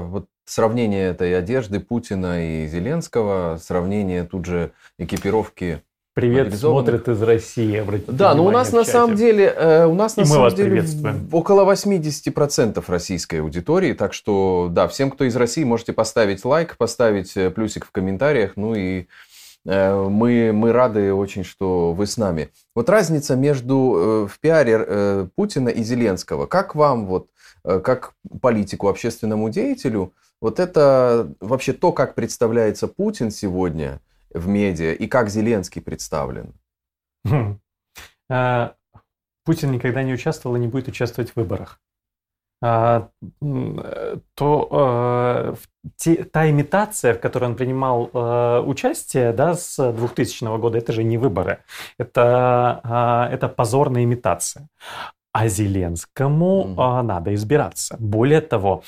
вот 0.08 0.28
сравнение 0.45 1.10
этой 1.10 1.38
одежды 1.38 1.82
Путина 1.82 2.64
и 2.64 2.68
Зеленского, 2.68 3.58
сравнение 3.62 4.24
тут 4.24 4.45
же 4.45 4.72
экипировки 4.97 5.84
Привет, 6.16 6.55
смотрит 6.55 7.07
из 7.07 7.22
России. 7.22 7.84
Да, 8.07 8.34
но 8.34 8.43
у 8.45 8.49
нас 8.49 8.72
на 8.72 8.84
самом 8.84 9.16
деле, 9.16 9.45
э, 9.45 9.86
у 9.86 9.93
нас 9.93 10.18
на 10.18 10.26
самом 10.26 10.53
деле 10.53 10.84
около 11.32 11.72
80% 11.72 12.84
российской 12.88 13.41
аудитории, 13.41 13.93
так 13.93 14.14
что 14.14 14.70
да, 14.72 14.88
всем, 14.88 15.12
кто 15.12 15.26
из 15.26 15.36
России, 15.36 15.64
можете 15.64 15.93
поставить 15.93 16.43
лайк, 16.43 16.78
поставить 16.78 17.38
э, 17.38 17.51
плюсик 17.51 17.86
в 17.86 17.91
комментариях, 17.91 18.53
ну 18.55 18.74
и 18.74 19.05
э, 19.66 20.10
мы, 20.10 20.51
мы 20.51 20.72
рады 20.74 21.14
очень, 21.14 21.43
что 21.43 21.93
вы 21.93 22.07
с 22.07 22.18
нами. 22.18 22.49
Вот 22.76 22.89
разница 22.89 23.36
между 23.36 24.28
в 24.30 24.39
пиаре 24.41 25.30
Путина 25.36 25.70
и 25.70 25.84
Зеленского. 25.84 26.47
Как 26.47 26.74
вам, 26.74 27.05
вот, 27.05 27.28
как 27.64 28.14
политику, 28.41 28.89
общественному 28.89 29.49
деятелю, 29.51 30.14
вот 30.41 30.60
это 30.60 31.32
вообще 31.39 31.72
то, 31.74 31.91
как 31.91 32.16
представляется 32.16 32.88
Путин 32.88 33.30
сегодня– 33.30 34.01
в 34.34 34.48
медиа 34.48 34.94
и 34.94 35.08
как 35.08 35.30
Зеленский 35.30 35.82
представлен? 35.82 36.54
Хм. 37.26 37.60
А, 38.30 38.76
Путин 39.46 39.72
никогда 39.72 40.04
не 40.04 40.14
участвовал 40.14 40.56
и 40.56 40.60
не 40.60 40.68
будет 40.68 40.88
участвовать 40.88 41.32
в 41.32 41.36
выборах. 41.36 41.80
А, 42.62 43.10
то 44.36 44.68
а, 44.72 45.56
те, 45.96 46.24
та 46.26 46.50
имитация, 46.50 47.14
в 47.14 47.20
которой 47.20 47.46
он 47.46 47.56
принимал 47.56 48.10
участие 48.68 49.34
да, 49.34 49.54
с 49.54 49.92
2000 49.92 50.58
года, 50.60 50.78
это 50.78 50.94
же 50.94 51.04
не 51.04 51.18
выборы. 51.18 51.64
Это, 51.98 53.30
это 53.32 53.48
позорная 53.50 54.04
имитация. 54.04 54.68
А 55.32 55.48
Зеленскому 55.48 56.76
mm-hmm. 56.76 57.02
надо 57.04 57.34
избираться. 57.36 57.96
Более 58.00 58.42
того, 58.42 58.84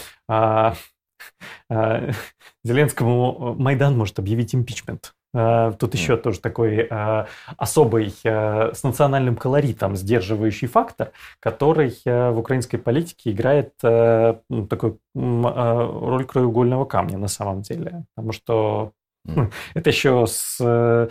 Зеленскому 2.64 3.56
Майдан 3.58 3.98
может 3.98 4.20
объявить 4.20 4.56
импичмент. 4.56 5.14
Э, 5.34 5.72
тут 5.78 5.94
еще 5.94 6.18
тоже 6.18 6.40
такой 6.40 6.88
э, 6.90 7.26
особый 7.58 8.14
э, 8.24 8.74
с 8.74 8.84
национальным 8.84 9.36
колоритом 9.36 9.96
сдерживающий 9.96 10.68
фактор, 10.68 11.12
который 11.40 11.96
в 12.06 12.38
украинской 12.38 12.78
политике 12.78 13.32
играет 13.32 13.76
такой 13.78 14.98
роль 15.14 16.26
краеугольного 16.26 16.86
камня 16.86 17.18
на 17.18 17.28
самом 17.28 17.62
деле. 17.62 18.04
Потому 18.16 18.34
что 18.34 18.92
mm. 19.28 19.52
это 19.74 19.90
еще 19.90 20.26
с 20.28 21.10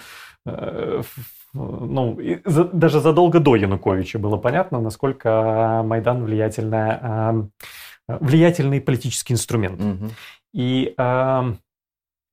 ну, 1.53 2.18
даже 2.73 3.01
задолго 3.01 3.41
до 3.41 3.57
Януковича 3.57 4.18
было 4.18 4.37
понятно, 4.37 4.81
насколько 4.81 5.83
Майдан 5.85 6.25
влиятельная, 6.25 7.51
влиятельный 8.07 8.81
политический 8.81 9.33
инструмент. 9.33 9.81
Mm-hmm. 9.81 10.11
И 10.53 10.95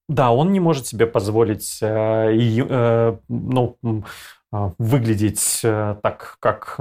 да, 0.07 0.31
он 0.31 0.51
не 0.53 0.59
может 0.59 0.87
себе 0.87 1.05
позволить 1.05 1.79
э, 1.81 2.31
э, 2.31 3.17
ну, 3.27 3.77
э, 3.83 4.71
выглядеть 4.77 5.59
так, 5.61 6.37
как 6.39 6.77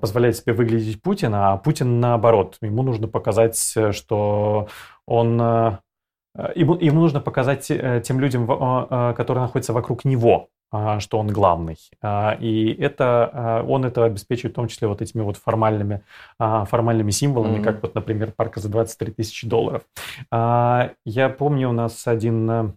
позволяет 0.00 0.36
себе 0.36 0.54
выглядеть 0.54 1.02
Путин, 1.02 1.34
а 1.34 1.58
Путин 1.58 2.00
наоборот. 2.00 2.56
Ему 2.62 2.82
нужно 2.82 3.08
показать, 3.08 3.76
что 3.92 4.68
он... 5.06 5.38
Ему, 6.54 6.76
ему 6.76 7.00
нужно 7.00 7.20
показать 7.20 7.66
тем 7.66 8.18
людям, 8.18 8.46
которые 9.14 9.42
находятся 9.42 9.74
вокруг 9.74 10.06
него, 10.06 10.48
что 11.00 11.18
он 11.18 11.28
главный. 11.28 11.76
А, 12.00 12.36
и 12.40 12.72
это, 12.72 13.30
а, 13.32 13.62
он 13.62 13.84
это 13.84 14.04
обеспечивает 14.04 14.54
в 14.54 14.56
том 14.56 14.68
числе 14.68 14.88
вот 14.88 15.02
этими 15.02 15.20
вот 15.22 15.36
формальными, 15.36 16.02
формальными 16.38 17.10
символами, 17.10 17.58
mm-hmm. 17.58 17.64
как 17.64 17.82
вот, 17.82 17.94
например, 17.94 18.32
парка 18.32 18.60
за 18.60 18.68
23 18.68 19.12
тысячи 19.12 19.46
долларов. 19.46 19.82
Я 20.30 21.34
помню, 21.38 21.68
у 21.68 21.72
нас 21.72 22.06
один 22.06 22.76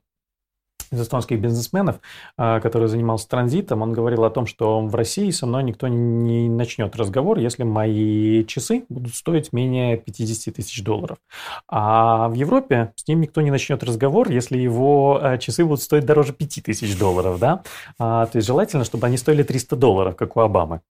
из 0.91 1.01
эстонских 1.01 1.39
бизнесменов, 1.39 1.99
а, 2.37 2.59
который 2.59 2.87
занимался 2.87 3.27
транзитом, 3.27 3.81
он 3.81 3.93
говорил 3.93 4.23
о 4.23 4.29
том, 4.29 4.45
что 4.45 4.81
в 4.81 4.95
России 4.95 5.29
со 5.31 5.45
мной 5.45 5.63
никто 5.63 5.87
не 5.87 6.49
начнет 6.49 6.95
разговор, 6.95 7.37
если 7.39 7.63
мои 7.63 8.45
часы 8.45 8.85
будут 8.89 9.15
стоить 9.15 9.53
менее 9.53 9.97
50 9.97 10.53
тысяч 10.53 10.83
долларов. 10.83 11.17
А 11.67 12.29
в 12.29 12.33
Европе 12.33 12.93
с 12.95 13.07
ним 13.07 13.21
никто 13.21 13.41
не 13.41 13.51
начнет 13.51 13.83
разговор, 13.83 14.29
если 14.29 14.57
его 14.57 15.19
а, 15.21 15.37
часы 15.37 15.65
будут 15.65 15.81
стоить 15.81 16.05
дороже 16.05 16.33
5 16.33 16.63
тысяч 16.63 16.97
долларов. 16.97 17.39
Да? 17.39 17.63
А, 17.99 18.25
то 18.25 18.37
есть 18.37 18.47
желательно, 18.47 18.83
чтобы 18.83 19.07
они 19.07 19.17
стоили 19.17 19.43
300 19.43 19.75
долларов, 19.75 20.15
как 20.15 20.35
у 20.37 20.41
Обамы. 20.41 20.81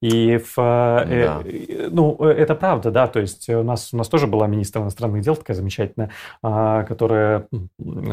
И 0.00 0.38
в, 0.38 0.58
э, 0.58 1.24
да. 1.24 1.42
э, 1.44 1.88
ну, 1.90 2.14
это 2.16 2.54
правда, 2.54 2.90
да, 2.90 3.06
то 3.06 3.20
есть 3.20 3.48
у 3.48 3.62
нас, 3.62 3.92
у 3.92 3.96
нас 3.96 4.08
тоже 4.08 4.26
была 4.26 4.46
министр 4.46 4.80
иностранных 4.80 5.22
дел 5.22 5.36
такая 5.36 5.56
замечательная, 5.56 6.10
э, 6.42 6.84
которая, 6.86 7.48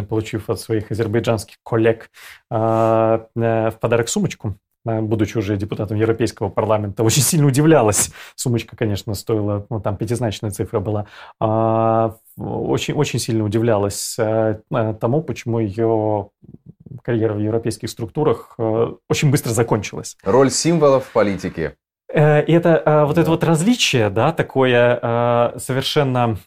получив 0.10 0.50
от 0.50 0.60
своих 0.60 0.92
азербайджанских 0.92 1.58
коллег 1.64 2.10
э, 2.50 2.56
в 3.36 3.74
подарок 3.80 4.10
сумочку, 4.10 4.56
будучи 4.86 5.38
уже 5.38 5.58
депутатом 5.58 5.98
Европейского 5.98 6.50
парламента, 6.50 7.04
очень 7.04 7.24
сильно 7.24 7.48
удивлялась. 7.48 8.12
Сумочка, 8.36 8.76
конечно, 8.76 9.14
стоила, 9.16 9.66
ну, 9.70 9.80
там 9.80 9.98
пятизначная 9.98 10.52
цифра 10.52 10.80
была. 10.80 11.08
Очень, 12.38 12.94
очень 12.94 13.20
сильно 13.20 13.44
удивлялась 13.44 14.16
тому, 14.16 15.24
почему 15.24 15.60
ее 15.60 16.30
карьера 17.06 17.34
в 17.34 17.40
европейских 17.40 17.90
структурах 17.90 18.56
э, 18.58 18.94
очень 19.10 19.30
быстро 19.30 19.52
закончилась. 19.52 20.18
Роль 20.24 20.50
символов 20.50 21.06
в 21.06 21.12
политике. 21.12 21.76
Э, 22.12 22.44
и 22.44 22.52
это 22.52 22.82
э, 22.84 23.06
вот 23.06 23.20
это 23.20 23.30
вот 23.30 23.44
различие, 23.44 24.10
да, 24.10 24.32
такое 24.32 25.54
совершенно 25.58 26.38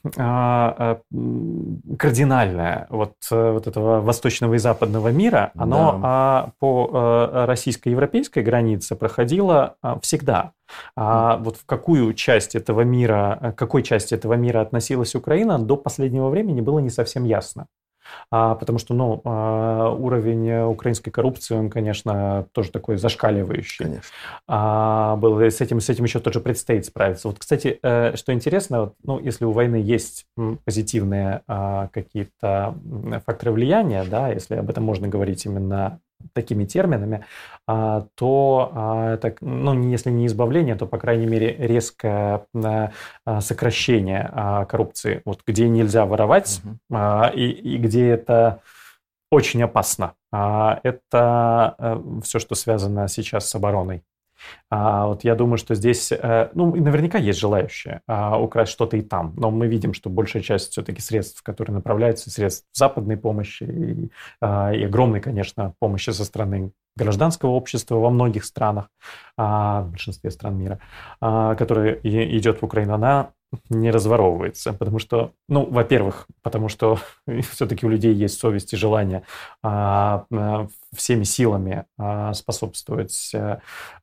кардинальное 1.99 2.87
вот, 2.91 3.15
вот 3.31 3.67
этого 3.67 4.01
восточного 4.01 4.55
и 4.55 4.59
западного 4.59 5.09
мира, 5.09 5.53
оно 5.55 5.99
да. 6.03 6.53
по 6.59 7.47
российско-европейской 7.47 8.43
границе 8.43 8.97
проходило 8.97 9.77
всегда. 10.03 10.53
А 10.97 11.37
вот 11.37 11.57
в 11.57 11.67
какую 11.67 12.13
часть 12.15 12.55
этого 12.55 12.83
мира, 12.83 13.55
к 13.55 13.59
какой 13.59 13.83
части 13.83 14.15
этого 14.15 14.35
мира 14.35 14.61
относилась 14.61 15.15
Украина, 15.15 15.59
до 15.59 15.77
последнего 15.77 16.29
времени 16.29 16.61
было 16.61 16.81
не 16.81 16.91
совсем 16.91 17.25
ясно. 17.25 17.67
А, 18.31 18.55
потому 18.55 18.79
что, 18.79 18.95
ну, 18.95 19.21
а, 19.25 19.91
уровень 19.91 20.65
украинской 20.65 21.11
коррупции, 21.11 21.55
он, 21.55 21.71
конечно, 21.71 22.47
тоже 22.53 22.71
такой 22.71 22.97
зашкаливающий. 22.97 23.85
Конечно. 23.85 24.11
А, 24.47 25.17
был, 25.17 25.41
с, 25.41 25.61
этим, 25.61 25.81
с 25.81 25.89
этим 25.89 26.05
еще 26.05 26.21
тоже 26.21 26.41
предстоит 26.41 26.87
справиться. 26.87 27.29
Вот, 27.29 27.39
кстати, 27.39 27.79
э, 27.83 28.17
что 28.17 28.33
интересно, 28.33 28.93
ну, 29.03 29.19
если 29.19 29.45
у 29.45 29.53
войны 29.53 29.77
есть 29.77 30.27
позитивные 30.65 31.43
какие-то 31.47 32.75
факторы 33.27 33.53
влияния, 33.53 34.05
да, 34.05 34.29
если 34.29 34.57
об 34.57 34.71
этом 34.71 34.85
можно 34.85 35.09
говорить 35.09 35.45
именно 35.47 36.01
такими 36.33 36.65
терминами, 36.65 37.25
а, 37.67 38.07
то 38.15 38.71
а, 38.75 39.15
это, 39.15 39.35
ну, 39.41 39.89
если 39.89 40.11
не 40.11 40.27
избавление, 40.27 40.75
то, 40.75 40.87
по 40.87 40.99
крайней 40.99 41.27
мере, 41.27 41.55
резкое 41.59 42.47
а, 42.55 43.41
сокращение 43.41 44.67
коррупции, 44.69 45.23
вот 45.25 45.43
где 45.47 45.69
нельзя 45.69 46.07
воровать 46.07 46.61
угу. 46.65 46.99
и, 47.35 47.51
и 47.51 47.79
где 47.79 48.09
это 48.09 48.61
очень 49.31 49.63
опасно. 49.63 50.15
Это 50.31 51.75
э, 51.79 52.03
все, 52.23 52.39
что 52.39 52.55
связано 52.55 53.09
сейчас 53.09 53.49
с 53.49 53.55
обороной. 53.55 54.03
А, 54.71 55.07
вот 55.07 55.25
я 55.25 55.35
думаю, 55.35 55.59
что 55.59 55.75
здесь, 55.75 56.13
э, 56.13 56.51
ну, 56.55 56.75
наверняка 56.75 57.19
есть 57.19 57.39
желающие 57.39 58.03
а, 58.07 58.39
украсть 58.39 58.73
что-то 58.73 58.97
и 58.97 59.03
там, 59.03 59.35
но 59.37 59.51
мы 59.51 59.67
видим, 59.67 59.95
что 59.95 60.11
большая 60.11 60.43
часть 60.43 60.73
все-таки 60.73 61.01
средств, 61.01 61.43
которые 61.43 61.75
направляются, 61.75 62.31
средств 62.31 62.67
западной 62.73 63.17
помощи 63.17 63.65
и, 63.65 64.11
а, 64.41 64.73
и 64.73 64.85
огромной, 64.85 65.21
конечно, 65.21 65.75
помощи 65.79 66.11
со 66.11 66.25
стороны 66.25 66.73
гражданского 66.97 67.51
общества 67.51 67.95
во 67.97 68.11
многих 68.11 68.45
странах, 68.45 68.89
в 69.37 69.87
большинстве 69.91 70.33
стран 70.33 70.59
мира, 70.59 70.81
которая 71.21 72.01
идет 72.03 72.61
в 72.61 72.65
Украину, 72.65 72.95
она 72.95 73.31
не 73.71 73.91
разворовывается, 73.91 74.73
потому 74.73 74.99
что, 74.99 75.33
ну, 75.49 75.65
во-первых, 75.65 76.27
потому 76.43 76.69
что 76.69 76.99
все-таки 77.51 77.87
у 77.87 77.89
людей 77.89 78.15
есть 78.15 78.39
совесть 78.39 78.73
и 78.73 78.77
желание 78.77 79.25
а, 79.63 80.27
а, 80.31 80.67
всеми 80.95 81.25
силами 81.25 81.85
а, 81.97 82.35
способствовать 82.35 83.33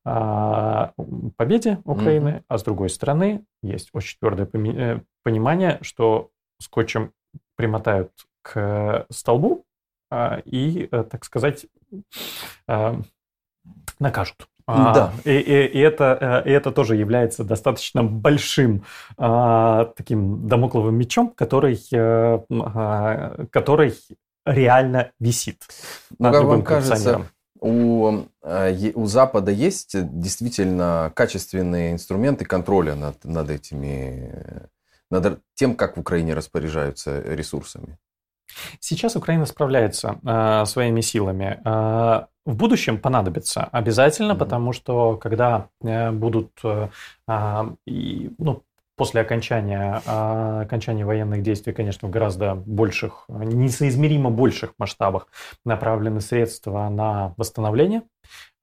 а, 0.04 0.91
победе 1.38 1.80
Украины, 1.84 2.30
mm-hmm. 2.30 2.43
а 2.48 2.58
с 2.58 2.64
другой 2.64 2.89
стороны 2.89 3.46
есть 3.62 3.89
очень 3.93 4.18
твердое 4.20 4.48
э, 4.54 5.00
понимание, 5.24 5.80
что 5.82 6.30
скотчем 6.60 7.12
примотают 7.56 8.12
к 8.41 9.06
столбу 9.10 9.66
а, 10.12 10.41
и, 10.46 10.88
э, 10.91 11.04
так 11.04 11.26
сказать, 11.26 11.66
а, 12.68 13.00
накажут. 14.00 14.48
А, 14.68 14.93
да. 14.93 15.13
И, 15.26 15.38
и, 15.38 15.68
и, 15.68 15.80
это, 15.80 16.43
э, 16.45 16.49
и 16.49 16.51
это 16.51 16.72
тоже 16.72 16.95
является 16.95 17.43
достаточно 17.43 18.03
большим 18.03 18.84
а, 19.18 19.86
таким 19.95 20.47
домокловым 20.47 20.95
мечом, 20.95 21.30
который, 21.30 21.80
а, 21.93 23.45
который 23.51 23.93
реально 24.45 25.11
висит. 25.20 25.68
Ну, 26.18 26.32
как 26.32 26.43
вам 26.43 26.63
кажется, 26.63 27.28
у, 27.59 28.26
у 28.41 29.05
Запада 29.05 29.51
есть 29.51 29.95
действительно 30.20 31.11
качественные 31.16 31.93
инструменты 31.93 32.45
контроля 32.45 32.95
над, 32.95 33.24
над 33.24 33.49
этими, 33.49 34.68
над 35.11 35.41
тем, 35.53 35.76
как 35.76 35.97
в 35.97 35.99
Украине 35.99 36.34
распоряжаются 36.34 37.22
ресурсами? 37.22 37.97
Сейчас 38.80 39.16
Украина 39.16 39.45
справляется 39.45 40.20
э, 40.26 40.66
своими 40.66 41.01
силами. 41.01 41.60
Э, 41.66 42.26
в 42.45 42.56
будущем 42.56 42.99
понадобится 42.99 43.64
обязательно, 43.64 44.34
mm-hmm. 44.34 44.38
потому 44.38 44.74
что 44.74 45.18
когда 45.18 45.70
э, 45.82 46.12
будут 46.12 46.51
э, 46.64 46.89
э, 47.28 47.64
и, 47.88 48.32
ну, 48.38 48.64
после 48.95 49.22
окончания, 49.22 50.01
э, 50.06 50.62
окончания 50.62 51.06
военных 51.06 51.41
действий, 51.41 51.74
конечно, 51.74 52.08
в 52.08 52.12
гораздо 52.12 52.56
больших, 52.56 53.26
несоизмеримо 53.28 54.30
больших 54.30 54.74
масштабах 54.78 55.28
направлены 55.66 56.22
средства 56.22 56.89
на 56.89 57.34
восстановление. 57.38 58.03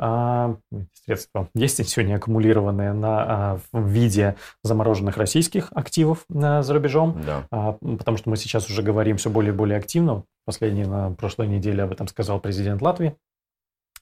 Э, 0.03 0.57
средства 1.05 1.49
есть 1.55 1.89
сегодня 1.89 2.17
аккумулированные 2.17 2.93
на, 2.93 3.61
э, 3.73 3.79
в 3.79 3.87
виде 3.87 4.37
замороженных 4.65 5.17
российских 5.17 5.69
активов 5.73 6.25
за 6.29 6.73
рубежом, 6.73 7.23
да. 7.25 7.77
потому 7.81 8.17
что 8.17 8.31
мы 8.31 8.37
сейчас 8.37 8.69
уже 8.69 8.83
говорим 8.83 9.17
все 9.17 9.31
более 9.31 9.53
и 9.53 9.57
более 9.57 9.79
активно. 9.79 10.25
Последней 10.45 10.85
на 10.85 11.13
прошлой 11.13 11.47
неделе 11.47 11.85
об 11.85 11.93
этом 11.93 12.09
сказал 12.09 12.41
президент 12.41 12.83
Латвии 12.83 13.17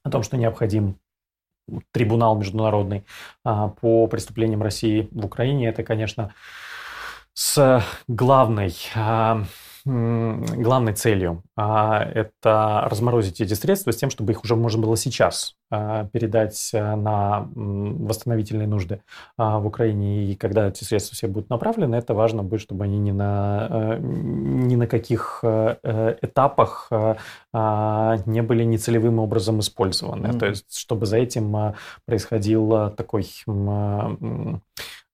о 0.03 0.11
том, 0.11 0.23
что 0.23 0.39
необходим 0.39 0.97
трибунал 1.93 2.37
международный 2.37 3.05
а, 3.45 3.69
по 3.69 4.07
преступлениям 4.07 4.63
России 4.63 5.09
в 5.13 5.27
Украине. 5.27 5.69
Это, 5.69 5.83
конечно, 5.83 6.35
с 7.35 7.85
главной, 8.09 8.75
а, 8.95 9.45
главной 9.85 10.95
целью 10.95 11.43
а, 11.57 12.03
это 12.03 12.89
разморозить 12.91 13.41
эти 13.41 13.55
средства 13.55 13.93
с 13.93 13.97
тем, 13.97 14.11
чтобы 14.11 14.33
их 14.33 14.43
уже 14.43 14.57
можно 14.57 14.83
было 14.83 14.97
сейчас 14.97 15.57
передать 15.71 16.71
на 16.73 17.49
восстановительные 17.55 18.67
нужды 18.67 19.03
в 19.37 19.67
Украине. 19.67 20.25
И 20.25 20.37
когда 20.37 20.69
эти 20.69 20.85
средства 20.85 21.15
все 21.15 21.29
будут 21.29 21.49
направлены, 21.51 21.95
это 21.95 22.13
важно 22.15 22.43
будет, 22.43 22.61
чтобы 22.61 22.85
они 22.85 22.99
ни 22.99 23.13
на, 23.13 23.99
ни 24.01 24.75
на 24.77 24.87
каких 24.87 25.41
этапах 25.45 26.91
не 26.91 28.43
были 28.43 28.65
нецелевым 28.65 29.21
образом 29.21 29.61
использованы. 29.61 30.29
Mm-hmm. 30.29 30.39
То 30.39 30.47
есть, 30.47 30.77
чтобы 30.77 31.07
за 31.07 31.19
этим 31.19 31.75
происходил 32.05 32.91
такой 32.97 33.27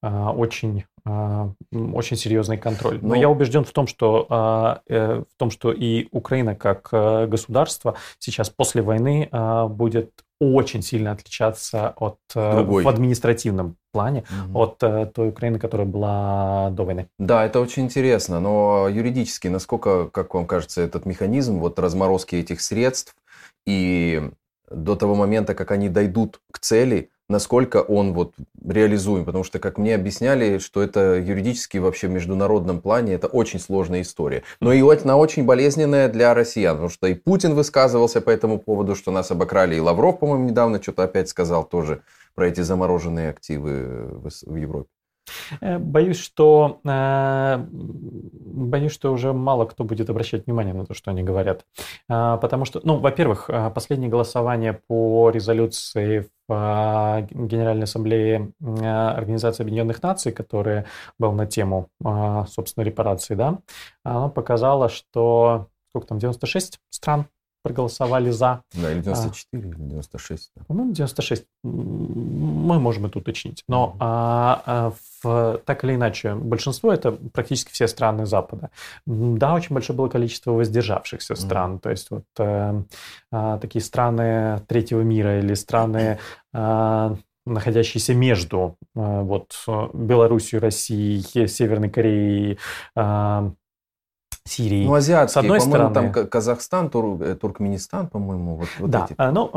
очень 0.03 0.85
а, 1.07 1.53
очень 1.73 2.17
серьезный 2.17 2.59
контроль. 2.59 2.99
Но, 3.01 3.11
Но 3.11 3.15
я 3.15 3.31
убежден 3.31 3.65
в 3.65 3.71
том, 3.71 3.87
что 3.87 4.27
а, 4.29 4.81
э, 4.89 5.23
в 5.23 5.39
том, 5.39 5.53
что 5.53 5.71
и 5.71 6.09
Украина 6.11 6.57
как 6.57 6.89
э, 6.91 7.29
государство 7.29 7.95
сейчас 8.19 8.51
после 8.51 8.83
войны 8.83 9.29
а, 9.31 9.69
будет 9.69 10.11
очень 10.41 10.83
сильно 10.83 11.13
отличаться 11.13 11.95
от 11.97 12.19
э, 12.35 12.53
Другой. 12.57 12.85
в 12.85 12.89
административном 12.89 13.77
плане 13.93 14.25
угу. 14.49 14.61
от 14.61 14.79
той 15.13 15.29
Украины, 15.29 15.59
которая 15.59 15.87
была 15.87 16.71
до 16.71 16.85
войны. 16.85 17.09
Да, 17.19 17.45
это 17.45 17.61
очень 17.61 17.85
интересно. 17.85 18.41
Но 18.41 18.89
юридически, 18.89 19.49
насколько, 19.49 20.09
как 20.09 20.35
вам 20.35 20.47
кажется, 20.47 20.83
этот 20.83 21.07
механизм 21.07 21.59
вот 21.59 21.79
разморозки 21.79 22.37
этих 22.37 22.61
средств 22.61 23.15
и 23.67 24.31
до 24.71 24.97
того 24.97 25.15
момента, 25.15 25.55
как 25.55 25.71
они 25.71 25.89
дойдут 25.89 26.41
к 26.53 26.59
цели, 26.59 27.11
насколько 27.29 27.83
он 27.83 28.13
вот 28.13 28.35
реализуем, 28.65 29.25
потому 29.25 29.45
что, 29.45 29.59
как 29.59 29.79
мне 29.79 29.95
объясняли, 29.95 30.59
что 30.59 30.83
это 30.83 31.17
юридически 31.17 31.79
вообще 31.79 32.09
в 32.09 32.11
международном 32.11 32.81
плане, 32.81 33.15
это 33.15 33.27
очень 33.27 33.61
сложная 33.61 34.03
история. 34.03 34.43
Но 34.61 34.73
и 34.73 34.81
она 34.81 35.17
очень 35.17 35.45
болезненная 35.45 36.09
для 36.09 36.35
россиян, 36.35 36.77
потому 36.77 36.91
что 36.91 37.07
и 37.07 37.15
Путин 37.15 37.55
высказывался 37.55 38.21
по 38.21 38.31
этому 38.31 38.59
поводу, 38.59 38.95
что 38.95 39.11
нас 39.11 39.31
обокрали, 39.31 39.77
и 39.77 39.81
Лавров, 39.81 40.19
по-моему, 40.21 40.49
недавно 40.49 40.83
что-то 40.83 41.05
опять 41.05 41.29
сказал 41.29 41.65
тоже 41.65 42.03
про 42.35 42.49
эти 42.49 42.61
замороженные 42.61 43.31
активы 43.31 44.21
в 44.43 44.55
Европе. 44.55 44.89
Э, 45.61 45.79
боюсь, 45.79 46.19
что 46.19 46.81
э, 46.85 47.65
боюсь, 47.69 48.93
что 48.93 49.13
уже 49.13 49.33
мало 49.33 49.65
кто 49.67 49.85
будет 49.85 50.11
обращать 50.11 50.47
внимание 50.47 50.75
на 50.75 50.87
то, 50.87 50.95
что 50.95 51.11
они 51.11 51.23
говорят, 51.23 51.65
а, 52.09 52.37
потому 52.39 52.65
что, 52.65 52.81
ну, 52.85 52.99
во-первых, 52.99 53.49
э, 53.49 53.71
последнее 53.71 54.11
голосование 54.11 54.81
по 54.87 55.31
резолюции 55.31 56.29
в 56.49 57.27
Генеральной 57.33 57.85
Ассамблее 57.85 58.53
Организации 58.61 59.65
Объединенных 59.65 60.01
Наций, 60.01 60.31
которое 60.31 60.87
был 61.19 61.33
на 61.33 61.45
тему, 61.45 61.89
собственно, 62.47 62.85
репарации, 62.85 63.35
да, 63.35 63.59
оно 64.05 64.31
показало, 64.31 64.89
что 64.89 65.67
сколько 65.91 66.07
там, 66.07 66.21
96 66.21 66.79
стран 66.91 67.27
проголосовали 67.67 68.31
за. 68.31 68.63
Да, 68.75 68.93
или 68.93 69.01
94, 69.01 69.63
а, 69.63 69.67
или 69.67 69.89
96. 69.89 70.51
Да. 70.55 70.65
По-моему, 70.67 70.93
96. 70.93 71.45
Мы 71.65 72.79
можем 72.79 73.07
это 73.07 73.19
уточнить. 73.19 73.65
Но 73.69 73.97
а, 73.99 74.63
а, 74.67 74.93
в, 75.23 75.61
так 75.65 75.85
или 75.85 75.95
иначе, 75.95 76.35
большинство 76.35 76.93
это 76.93 77.13
практически 77.13 77.73
все 77.73 77.89
страны 77.89 78.27
Запада. 78.27 78.71
Да, 79.07 79.55
очень 79.55 79.75
большое 79.75 79.97
было 79.97 80.09
количество 80.09 80.53
воздержавшихся 80.53 81.35
стран. 81.35 81.75
Mm-hmm. 81.75 81.81
То 81.81 81.91
есть 81.91 82.11
вот 82.11 82.25
э, 82.39 82.83
а, 83.33 83.59
такие 83.59 83.83
страны 83.83 84.61
третьего 84.69 85.01
мира 85.01 85.41
или 85.41 85.55
страны 85.55 86.19
а, 86.53 87.17
находящиеся 87.45 88.15
между 88.15 88.77
а, 88.95 89.23
вот 89.23 89.53
Белоруссией, 89.93 90.61
Россией, 90.61 91.49
Северной 91.49 91.91
Кореей, 91.91 92.59
а, 94.47 94.49
Сирии. 94.49 94.87
Ну, 94.87 94.95
азиатские, 94.95 95.43
с 95.43 95.45
одной 95.45 95.61
стороны. 95.61 95.95
там 95.95 96.13
Казахстан, 96.13 96.91
Тур, 96.91 97.23
э, 97.23 97.35
Туркменистан, 97.35 98.09
по-моему, 98.09 98.57
вот, 98.57 98.69
вот 98.79 98.91
да, 98.91 99.07
эти. 99.11 99.15
ну, 99.33 99.51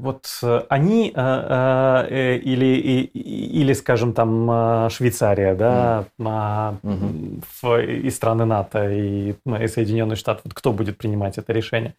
вот 0.00 0.26
они 0.68 1.12
э, 1.14 2.38
или, 2.42 3.02
или, 3.04 3.72
скажем, 3.72 4.12
там 4.12 4.90
Швейцария, 4.90 5.54
да, 5.54 6.04
mm. 6.18 8.04
и 8.04 8.10
страны 8.10 8.44
НАТО, 8.44 8.90
и, 8.90 9.34
и 9.60 9.68
Соединенные 9.68 10.16
Штаты, 10.16 10.42
вот 10.44 10.54
кто 10.54 10.72
будет 10.72 10.98
принимать 10.98 11.38
это 11.38 11.52
решение? 11.52 11.94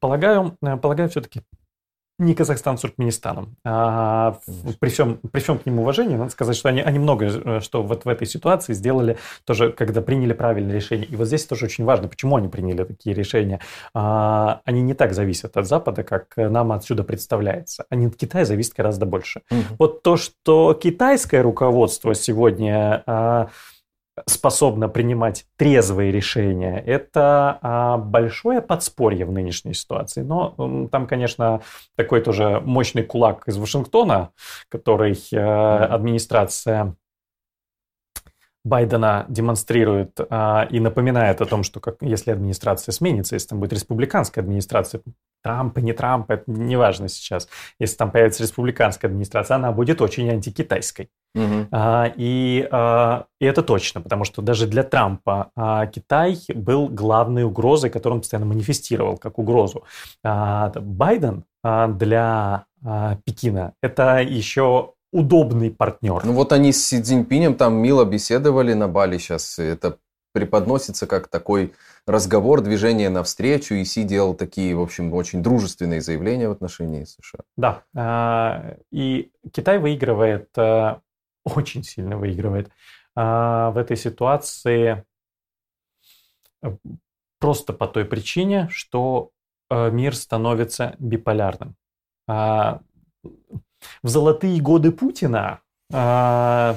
Полагаю, 0.00 0.56
полагаю 0.80 1.08
все-таки 1.08 1.42
не 2.18 2.34
Казахстан 2.34 2.78
с 2.78 2.82
Туркменистаном. 2.82 3.56
А, 3.64 4.38
при, 4.78 4.88
всем, 4.88 5.18
при 5.32 5.40
всем 5.40 5.58
к 5.58 5.66
ним 5.66 5.80
уважении, 5.80 6.16
надо 6.16 6.30
сказать, 6.30 6.56
что 6.56 6.68
они, 6.68 6.80
они 6.80 6.98
много 6.98 7.26
э, 7.26 7.60
что 7.60 7.82
вот 7.82 8.04
в 8.04 8.08
этой 8.08 8.26
ситуации 8.26 8.72
сделали, 8.72 9.18
тоже 9.44 9.72
когда 9.72 10.00
приняли 10.00 10.32
правильное 10.32 10.74
решение. 10.74 11.06
И 11.06 11.16
вот 11.16 11.26
здесь 11.26 11.44
тоже 11.44 11.66
очень 11.66 11.84
важно, 11.84 12.08
почему 12.08 12.36
они 12.36 12.48
приняли 12.48 12.84
такие 12.84 13.14
решения. 13.14 13.60
А, 13.94 14.60
они 14.64 14.82
не 14.82 14.94
так 14.94 15.12
зависят 15.12 15.56
от 15.56 15.66
Запада, 15.66 16.04
как 16.04 16.36
нам 16.36 16.72
отсюда 16.72 17.02
представляется. 17.02 17.84
Они 17.90 18.06
от 18.06 18.16
Китая 18.16 18.44
зависят 18.44 18.74
гораздо 18.74 19.06
больше. 19.06 19.42
Угу. 19.50 19.60
Вот 19.78 20.02
то, 20.02 20.16
что 20.16 20.74
китайское 20.74 21.42
руководство 21.42 22.14
сегодня... 22.14 23.02
А, 23.06 23.48
способна 24.26 24.88
принимать 24.88 25.46
трезвые 25.56 26.12
решения, 26.12 26.78
это 26.78 27.58
а, 27.60 27.98
большое 27.98 28.60
подспорье 28.60 29.26
в 29.26 29.32
нынешней 29.32 29.74
ситуации. 29.74 30.22
Но 30.22 30.88
там, 30.90 31.06
конечно, 31.06 31.62
такой 31.96 32.20
тоже 32.20 32.60
мощный 32.64 33.02
кулак 33.02 33.48
из 33.48 33.56
Вашингтона, 33.56 34.30
который 34.68 35.18
э, 35.32 35.38
администрация 35.38 36.96
Байдена 38.64 39.26
демонстрирует 39.28 40.18
а, 40.30 40.66
и 40.70 40.80
напоминает 40.80 41.40
о 41.40 41.46
том, 41.46 41.62
что 41.62 41.80
как, 41.80 41.96
если 42.00 42.30
администрация 42.30 42.92
сменится, 42.92 43.34
если 43.34 43.48
там 43.48 43.60
будет 43.60 43.74
республиканская 43.74 44.42
администрация, 44.42 45.02
Трампа, 45.44 45.80
не 45.80 45.92
Трампа, 45.92 46.32
это 46.32 46.44
не 46.46 46.76
важно 46.76 47.08
сейчас. 47.08 47.48
Если 47.78 47.96
там 47.96 48.10
появится 48.10 48.42
республиканская 48.42 49.10
администрация, 49.10 49.56
она 49.56 49.72
будет 49.72 50.00
очень 50.00 50.30
антикитайской. 50.30 51.10
Угу. 51.34 51.66
А, 51.70 52.10
и, 52.16 52.66
а, 52.70 53.26
и 53.40 53.44
это 53.44 53.62
точно, 53.62 54.00
потому 54.00 54.24
что 54.24 54.40
даже 54.40 54.66
для 54.66 54.84
Трампа 54.84 55.50
а, 55.54 55.86
Китай 55.86 56.38
был 56.54 56.88
главной 56.88 57.42
угрозой, 57.44 57.90
которую 57.90 58.16
он 58.16 58.20
постоянно 58.22 58.46
манифестировал 58.46 59.18
как 59.18 59.38
угрозу. 59.38 59.84
А, 60.22 60.72
Байден 60.76 61.44
а, 61.62 61.88
для 61.88 62.64
а, 62.82 63.16
Пекина 63.24 63.74
это 63.82 64.20
еще 64.20 64.93
удобный 65.14 65.70
партнер. 65.70 66.24
Ну 66.24 66.32
вот 66.32 66.52
они 66.52 66.72
с 66.72 66.84
Си 66.84 67.00
Цзиньпинем 67.00 67.54
там 67.54 67.74
мило 67.74 68.04
беседовали 68.04 68.74
на 68.74 68.88
Бали 68.88 69.18
сейчас. 69.18 69.60
Это 69.60 69.98
преподносится 70.32 71.06
как 71.06 71.28
такой 71.28 71.72
разговор, 72.04 72.60
движение 72.60 73.10
навстречу, 73.10 73.74
и 73.74 73.84
Си 73.84 74.02
делал 74.02 74.34
такие, 74.34 74.74
в 74.74 74.80
общем, 74.80 75.14
очень 75.14 75.40
дружественные 75.40 76.00
заявления 76.00 76.48
в 76.48 76.52
отношении 76.52 77.04
США. 77.04 77.40
Да, 77.56 77.84
а, 77.94 78.76
и 78.90 79.30
Китай 79.52 79.78
выигрывает, 79.78 80.48
а, 80.58 81.00
очень 81.44 81.84
сильно 81.84 82.18
выигрывает 82.18 82.70
а, 83.14 83.70
в 83.70 83.76
этой 83.76 83.96
ситуации 83.96 85.04
просто 87.38 87.72
по 87.72 87.86
той 87.86 88.04
причине, 88.04 88.68
что 88.70 89.30
мир 89.70 90.16
становится 90.16 90.96
биполярным 90.98 91.76
в 94.02 94.08
золотые 94.08 94.60
годы 94.60 94.90
Путина 94.92 95.60
э, 95.92 96.74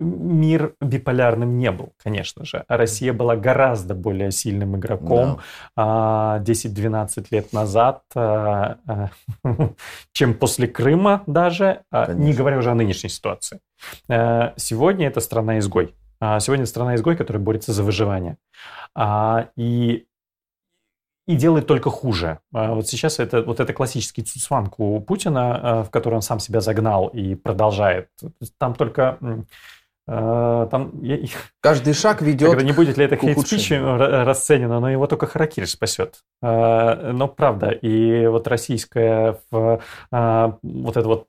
мир 0.00 0.74
биполярным 0.80 1.58
не 1.58 1.70
был, 1.70 1.92
конечно 2.02 2.44
же. 2.44 2.64
А 2.68 2.76
Россия 2.76 3.12
была 3.12 3.36
гораздо 3.36 3.94
более 3.94 4.30
сильным 4.30 4.76
игроком 4.76 5.40
да. 5.76 6.40
10-12 6.44 7.26
лет 7.30 7.52
назад, 7.52 8.02
чем 10.12 10.34
после 10.34 10.68
Крыма 10.68 11.22
даже, 11.26 11.82
конечно. 11.90 12.14
не 12.14 12.32
говоря 12.32 12.58
уже 12.58 12.70
о 12.70 12.74
нынешней 12.74 13.10
ситуации. 13.10 13.60
Э, 14.08 14.52
сегодня 14.56 15.06
это 15.06 15.20
страна-изгой. 15.20 15.94
Сегодня 16.38 16.64
страна-изгой, 16.64 17.16
которая 17.16 17.42
борется 17.42 17.72
за 17.72 17.82
выживание. 17.82 18.38
И 19.56 20.06
и 21.26 21.36
делает 21.36 21.66
только 21.66 21.90
хуже. 21.90 22.40
А 22.52 22.74
вот 22.74 22.86
сейчас 22.86 23.18
это 23.18 23.42
вот 23.42 23.60
это 23.60 23.72
классический 23.72 24.22
цуцванг 24.22 24.78
у 24.78 25.00
Путина, 25.00 25.80
а, 25.80 25.82
в 25.84 25.90
который 25.90 26.14
он 26.14 26.22
сам 26.22 26.38
себя 26.38 26.60
загнал 26.60 27.08
и 27.08 27.34
продолжает. 27.34 28.08
Там 28.58 28.74
только 28.74 29.18
а, 30.06 30.66
там, 30.66 30.92
Каждый 31.60 31.94
шаг 31.94 32.20
ведет 32.20 32.50
Когда 32.50 32.64
не 32.64 32.72
будет 32.72 32.98
ли 32.98 33.06
это 33.06 33.16
хейт-спич 33.16 33.70
расценено, 33.70 34.80
но 34.80 34.90
его 34.90 35.06
только 35.06 35.26
Харакири 35.26 35.64
спасет. 35.64 36.24
Но 36.42 37.32
правда, 37.34 37.70
и 37.70 38.26
вот 38.26 38.46
российская 38.46 39.40
вот 39.50 40.96
это 40.96 41.08
вот 41.08 41.26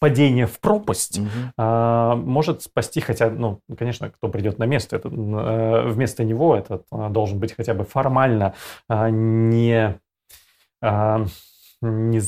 падение 0.00 0.46
в 0.46 0.60
пропасть 0.60 1.18
угу. 1.18 1.28
а, 1.56 2.16
может 2.16 2.62
спасти 2.62 3.00
хотя, 3.00 3.30
ну, 3.30 3.60
конечно, 3.76 4.10
кто 4.10 4.28
придет 4.28 4.58
на 4.58 4.64
место, 4.64 4.96
это, 4.96 5.08
а, 5.12 5.88
вместо 5.88 6.24
него 6.24 6.56
этот 6.56 6.84
а, 6.90 7.08
должен 7.08 7.38
быть 7.38 7.54
хотя 7.54 7.74
бы 7.74 7.84
формально 7.84 8.54
а, 8.88 9.08
не 9.10 9.98
а, 10.82 11.24
не, 11.84 12.20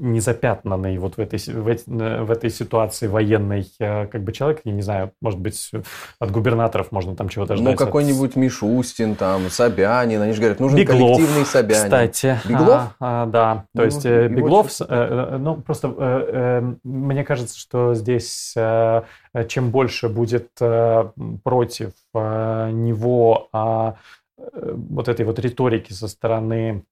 не 0.00 0.20
запятнанный 0.20 0.98
вот 0.98 1.16
в 1.16 1.20
этой, 1.20 1.38
в, 1.38 2.24
в 2.24 2.30
этой 2.30 2.50
ситуации 2.50 3.06
военной 3.06 3.66
как 3.78 4.22
бы 4.22 4.32
человек, 4.32 4.60
я 4.64 4.72
не 4.72 4.82
знаю, 4.82 5.12
может 5.20 5.40
быть, 5.40 5.70
от 6.18 6.30
губернаторов 6.30 6.92
можно 6.92 7.16
там 7.16 7.28
чего-то 7.28 7.56
ждать. 7.56 7.72
Ну, 7.72 7.76
какой-нибудь. 7.76 8.36
Мишустин, 8.36 9.16
там, 9.16 9.50
Собянин, 9.50 10.20
они 10.22 10.32
же 10.32 10.40
говорят, 10.40 10.60
нужен 10.60 10.78
Беглов, 10.78 11.16
коллективный 11.16 11.46
Собянин. 11.46 11.82
кстати. 11.82 12.40
Беглов? 12.46 12.94
А, 13.00 13.22
а, 13.22 13.26
да, 13.26 13.64
то 13.74 13.80
ну, 13.80 13.84
есть 13.84 14.04
Беглов, 14.04 14.70
ну, 14.88 15.56
просто 15.56 15.94
э, 15.98 16.74
мне 16.84 17.24
кажется, 17.24 17.58
что 17.58 17.94
здесь 17.94 18.54
чем 19.48 19.70
больше 19.70 20.08
будет 20.08 20.50
против 21.42 21.92
него 22.14 23.48
а, 23.52 23.96
вот 24.52 25.08
этой 25.08 25.24
вот 25.24 25.38
риторики 25.38 25.92
со 25.92 26.08
стороны 26.08 26.84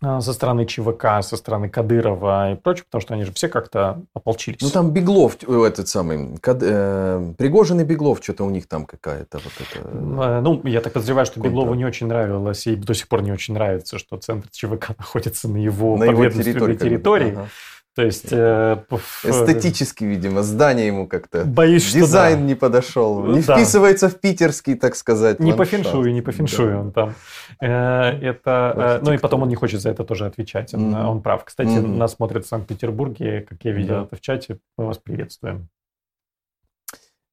со 0.00 0.32
стороны 0.32 0.66
ЧВК, 0.66 1.22
со 1.22 1.36
стороны 1.36 1.68
Кадырова 1.68 2.52
и 2.52 2.56
прочее, 2.56 2.84
потому 2.84 3.00
что 3.00 3.14
они 3.14 3.24
же 3.24 3.32
все 3.32 3.48
как-то 3.48 4.02
ополчились. 4.14 4.60
Ну 4.60 4.70
там 4.70 4.90
Беглов, 4.90 5.36
э, 5.46 5.64
этот 5.64 5.88
самый, 5.88 6.36
Кад... 6.38 6.58
э, 6.62 7.32
Пригожин 7.38 7.80
и 7.80 7.84
Беглов, 7.84 8.20
что-то 8.22 8.44
у 8.44 8.50
них 8.50 8.66
там 8.66 8.84
какая-то 8.84 9.38
вот 9.38 9.52
это... 9.58 9.88
Э, 9.88 10.40
ну, 10.40 10.60
я 10.64 10.80
так 10.80 10.92
подозреваю, 10.92 11.26
что 11.26 11.40
Беглову 11.40 11.74
не 11.74 11.84
очень 11.84 12.06
нравилось 12.06 12.66
и 12.66 12.76
до 12.76 12.94
сих 12.94 13.08
пор 13.08 13.22
не 13.22 13.32
очень 13.32 13.54
нравится, 13.54 13.98
что 13.98 14.16
центр 14.18 14.48
ЧВК 14.50 14.90
находится 14.98 15.48
на 15.48 15.56
его 15.56 15.96
на 15.96 16.04
его 16.04 16.28
территории. 16.28 16.76
территории. 16.76 17.32
Ага. 17.32 17.48
То 17.96 18.02
есть... 18.02 18.28
Э, 18.30 18.76
Эстетически, 19.24 20.04
видимо, 20.04 20.42
здание 20.42 20.86
ему 20.86 21.06
как-то... 21.06 21.46
Боюсь, 21.46 21.94
Дизайн 21.94 22.34
что 22.34 22.40
да. 22.42 22.46
не 22.46 22.54
подошел. 22.54 23.24
Не 23.24 23.40
да. 23.40 23.56
вписывается 23.56 24.10
в 24.10 24.20
питерский, 24.20 24.74
так 24.74 24.96
сказать, 24.96 25.40
Не 25.40 25.52
ландшафт. 25.52 25.70
по 25.70 25.76
феншую, 25.76 26.12
не 26.12 26.20
по 26.20 26.30
феншую 26.30 26.72
да. 26.72 26.80
он 26.80 26.92
там. 26.92 27.14
Э, 27.58 28.10
это... 28.20 29.00
Э, 29.00 29.04
ну 29.04 29.14
и 29.14 29.18
потом 29.18 29.44
он 29.44 29.48
не 29.48 29.54
хочет 29.54 29.80
за 29.80 29.88
это 29.88 30.04
тоже 30.04 30.26
отвечать. 30.26 30.74
Он, 30.74 30.94
mm-hmm. 30.94 31.06
он 31.06 31.22
прав. 31.22 31.44
Кстати, 31.46 31.70
mm-hmm. 31.70 31.96
нас 31.96 32.12
смотрят 32.12 32.44
в 32.44 32.48
Санкт-Петербурге, 32.48 33.46
как 33.48 33.64
я 33.64 33.72
видел 33.72 33.94
да. 33.94 34.02
это 34.02 34.16
в 34.16 34.20
чате. 34.20 34.58
Мы 34.76 34.86
вас 34.86 34.98
приветствуем. 34.98 35.70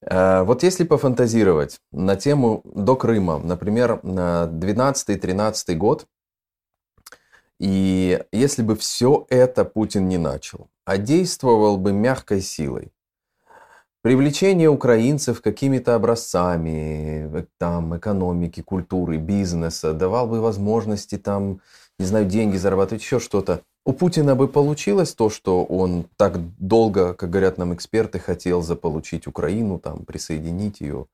Э, 0.05 0.43
вот 0.43 0.63
если 0.63 0.85
пофантазировать 0.85 1.79
на 1.91 2.15
тему 2.15 2.61
до 2.63 2.95
Крыма, 2.95 3.37
например, 3.37 3.99
12-13 4.01 5.75
год, 5.75 6.05
и 7.63 8.21
если 8.33 8.61
бы 8.61 8.75
все 8.75 9.25
это 9.29 9.63
Путин 9.63 10.09
не 10.09 10.17
начал, 10.17 10.67
а 10.83 10.97
действовал 10.97 11.77
бы 11.77 11.93
мягкой 11.93 12.41
силой, 12.41 12.91
привлечение 14.01 14.67
украинцев 14.69 15.41
какими-то 15.41 15.95
образцами 15.95 17.29
э, 17.33 17.45
там, 17.57 17.97
экономики, 17.97 18.61
культуры, 18.61 19.15
бизнеса, 19.15 19.93
давал 19.93 20.27
бы 20.27 20.41
возможности 20.41 21.17
там, 21.17 21.61
не 21.97 22.05
знаю, 22.05 22.25
деньги 22.25 22.57
зарабатывать, 22.57 23.01
еще 23.01 23.19
что-то. 23.19 23.61
У 23.85 23.93
Путина 23.93 24.35
бы 24.35 24.49
получилось 24.49 25.13
то, 25.13 25.29
что 25.29 25.63
он 25.63 26.07
так 26.17 26.37
долго, 26.59 27.13
как 27.13 27.29
говорят 27.29 27.57
нам 27.57 27.73
эксперты, 27.73 28.19
хотел 28.19 28.61
заполучить 28.61 29.25
Украину, 29.25 29.79
там, 29.79 30.03
присоединить 30.03 30.81
ее. 30.81 31.05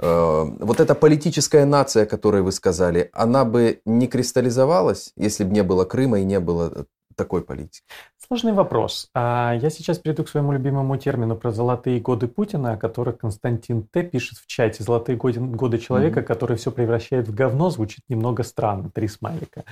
Э, 0.00 0.44
вот 0.60 0.80
эта 0.80 0.94
политическая 0.94 1.64
нация, 1.64 2.04
о 2.04 2.06
которой 2.06 2.42
вы 2.42 2.52
сказали, 2.52 3.10
она 3.12 3.44
бы 3.44 3.80
не 3.84 4.06
кристаллизовалась, 4.06 5.12
если 5.16 5.44
бы 5.44 5.52
не 5.52 5.62
было 5.62 5.84
Крыма 5.84 6.20
и 6.20 6.24
не 6.24 6.40
было 6.40 6.86
такой 7.16 7.42
политики? 7.42 7.84
Сложный 8.28 8.52
вопрос. 8.52 9.10
А, 9.14 9.54
я 9.54 9.70
сейчас 9.70 9.98
перейду 9.98 10.22
к 10.22 10.28
своему 10.28 10.52
любимому 10.52 10.96
термину 10.98 11.34
про 11.34 11.50
золотые 11.50 11.98
годы 11.98 12.28
Путина, 12.28 12.72
о 12.72 12.76
которых 12.76 13.18
Константин 13.18 13.82
Т. 13.82 14.02
пишет 14.02 14.38
в 14.38 14.46
чате. 14.46 14.84
Золотые 14.84 15.16
годы, 15.16 15.40
годы 15.40 15.78
человека, 15.78 16.20
mm-hmm. 16.20 16.24
который 16.24 16.56
все 16.56 16.70
превращает 16.70 17.26
в 17.26 17.34
говно, 17.34 17.70
звучит 17.70 18.04
немного 18.08 18.42
странно. 18.44 18.90
Три 18.90 19.08
смайлика. 19.08 19.64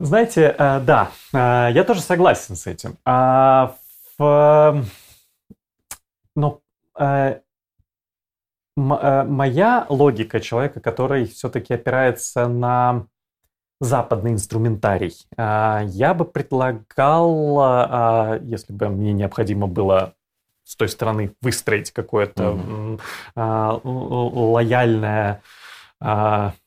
Знаете, 0.00 0.54
э, 0.58 0.80
да, 0.80 1.10
э, 1.32 1.68
я 1.72 1.84
тоже 1.84 2.00
согласен 2.00 2.56
с 2.56 2.66
этим. 2.66 2.96
А, 3.04 3.76
но 6.34 6.62
Э, 6.98 7.40
моя 8.76 9.86
логика 9.88 10.40
человека, 10.40 10.80
который 10.80 11.26
все-таки 11.26 11.74
опирается 11.74 12.48
на 12.48 13.06
западный 13.80 14.32
инструментарий, 14.32 15.14
а, 15.36 15.82
я 15.84 16.14
бы 16.14 16.24
предлагал, 16.24 17.58
а, 17.58 18.38
если 18.42 18.72
бы 18.72 18.88
мне 18.88 19.12
необходимо 19.12 19.66
было 19.66 20.14
с 20.62 20.76
той 20.76 20.88
стороны 20.88 21.34
выстроить 21.40 21.90
какое-то 21.90 22.98
mm 23.34 23.80
лояльное 23.84 25.42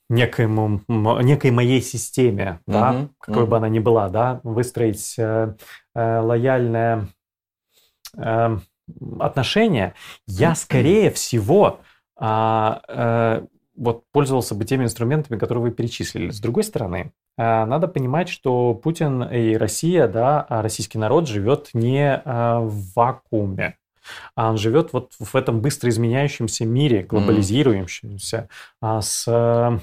некоему, 0.09 0.81
некой 0.87 1.51
моей 1.51 1.81
системе, 1.81 2.59
mm-hmm. 2.67 2.71
да, 2.73 3.07
какой 3.19 3.43
mm-hmm. 3.43 3.47
бы 3.47 3.57
она 3.57 3.69
ни 3.69 3.79
была, 3.79 4.09
да, 4.09 4.39
выстроить 4.43 5.15
э, 5.17 5.55
э, 5.95 6.19
лояльное 6.19 7.07
э, 8.17 8.57
отношение, 9.19 9.95
я, 10.27 10.53
скорее 10.55 11.09
всего, 11.11 11.79
а, 12.17 12.81
а, 12.87 13.45
вот 13.75 14.03
пользовался 14.11 14.55
бы 14.55 14.65
теми 14.65 14.85
инструментами, 14.85 15.37
которые 15.37 15.63
вы 15.63 15.71
перечислили. 15.71 16.29
С 16.29 16.39
другой 16.39 16.63
стороны, 16.63 17.11
а, 17.37 17.65
надо 17.65 17.87
понимать, 17.87 18.29
что 18.29 18.73
Путин 18.73 19.23
и 19.23 19.55
Россия, 19.55 20.07
да, 20.07 20.45
а 20.47 20.61
российский 20.61 20.97
народ 20.97 21.27
живет 21.27 21.69
не 21.73 22.21
а, 22.25 22.59
в 22.61 22.93
вакууме, 22.95 23.77
а 24.35 24.49
он 24.51 24.57
живет 24.57 24.93
вот 24.93 25.13
в 25.19 25.35
этом 25.35 25.61
быстро 25.61 25.89
изменяющемся 25.89 26.65
мире, 26.65 27.03
глобализирующемся, 27.03 28.49
mm. 28.81 29.01
с 29.01 29.25
а, 29.27 29.79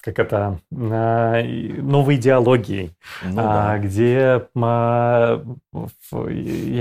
как 0.00 0.18
это, 0.18 0.60
а, 0.70 1.42
новой 1.42 2.16
идеологией, 2.16 2.94
ну, 3.24 3.36
да. 3.36 3.78
где, 3.78 4.46
я 4.52 5.40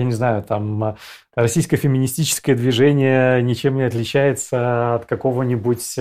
не 0.04 0.12
знаю, 0.12 0.44
там 0.44 0.98
российское 1.36 1.78
феминистическое 1.78 2.56
движение 2.56 3.42
ничем 3.42 3.76
не 3.76 3.84
отличается 3.84 4.96
от 4.96 5.06
какого-нибудь 5.06 5.98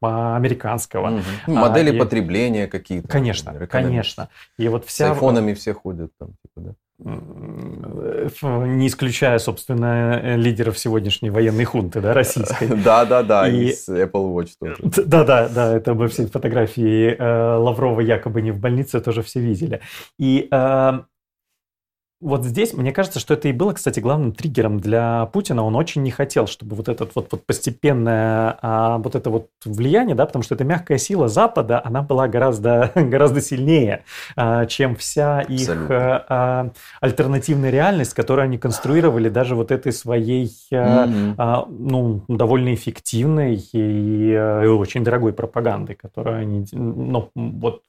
американского. 0.00 1.16
Угу. 1.46 1.52
Модели 1.52 1.96
и... 1.96 1.98
потребления 1.98 2.66
какие-то. 2.66 3.08
Конечно, 3.08 3.66
конечно. 3.66 4.28
И 4.58 4.68
вот 4.68 4.86
вся... 4.86 5.08
С 5.08 5.10
айфонами 5.10 5.54
все 5.54 5.74
ходят 5.74 6.12
там, 6.18 6.28
типа, 6.42 6.60
да? 6.60 6.74
Не 7.02 8.86
исключая, 8.86 9.38
собственно, 9.38 10.20
э, 10.22 10.36
лидеров 10.36 10.78
сегодняшней 10.78 11.30
военной 11.30 11.64
хунты, 11.64 12.00
да, 12.00 12.12
российской. 12.12 12.68
Да, 12.84 13.04
да, 13.04 13.22
да, 13.22 13.48
и 13.48 13.72
с 13.72 13.88
Apple 13.88 14.34
Watch 14.34 14.50
тоже. 14.58 14.76
Да, 15.06 15.24
да, 15.24 15.48
да, 15.48 15.76
это 15.76 15.94
мы 15.94 16.08
все 16.08 16.26
фотографии 16.26 17.16
э, 17.18 17.56
Лаврова 17.56 18.00
якобы 18.00 18.42
не 18.42 18.50
в 18.50 18.58
больнице 18.58 19.00
тоже 19.00 19.22
все 19.22 19.40
видели. 19.40 19.80
И 20.18 20.48
э, 20.50 21.00
вот 22.20 22.44
здесь, 22.44 22.74
мне 22.74 22.92
кажется, 22.92 23.18
что 23.18 23.32
это 23.32 23.48
и 23.48 23.52
было, 23.52 23.72
кстати, 23.72 23.98
главным 23.98 24.32
триггером 24.32 24.78
для 24.78 25.26
Путина. 25.32 25.64
Он 25.64 25.74
очень 25.74 26.02
не 26.02 26.10
хотел, 26.10 26.46
чтобы 26.46 26.76
вот 26.76 26.88
это 26.90 27.08
вот, 27.14 27.28
вот 27.30 27.46
постепенное 27.46 28.58
а, 28.60 28.98
вот 28.98 29.14
это 29.14 29.30
вот 29.30 29.48
влияние, 29.64 30.14
да, 30.14 30.26
потому 30.26 30.42
что 30.42 30.54
эта 30.54 30.64
мягкая 30.64 30.98
сила 30.98 31.28
Запада, 31.28 31.80
она 31.82 32.02
была 32.02 32.28
гораздо, 32.28 32.92
гораздо 32.94 33.40
сильнее, 33.40 34.04
а, 34.36 34.66
чем 34.66 34.96
вся 34.96 35.40
их 35.40 35.70
а, 35.88 36.24
а, 36.28 36.70
альтернативная 37.00 37.70
реальность, 37.70 38.12
которую 38.12 38.44
они 38.44 38.58
конструировали 38.58 39.30
даже 39.30 39.54
вот 39.54 39.70
этой 39.70 39.92
своей, 39.92 40.50
а, 40.72 41.06
mm-hmm. 41.06 41.34
а, 41.38 41.66
ну, 41.70 42.22
довольно 42.28 42.74
эффективной 42.74 43.54
и, 43.72 44.34
а, 44.34 44.62
и 44.62 44.66
очень 44.66 45.04
дорогой 45.04 45.32
пропагандой, 45.32 45.94
которую 45.94 46.36
они, 46.36 46.66
ну, 46.72 47.30
вот 47.34 47.82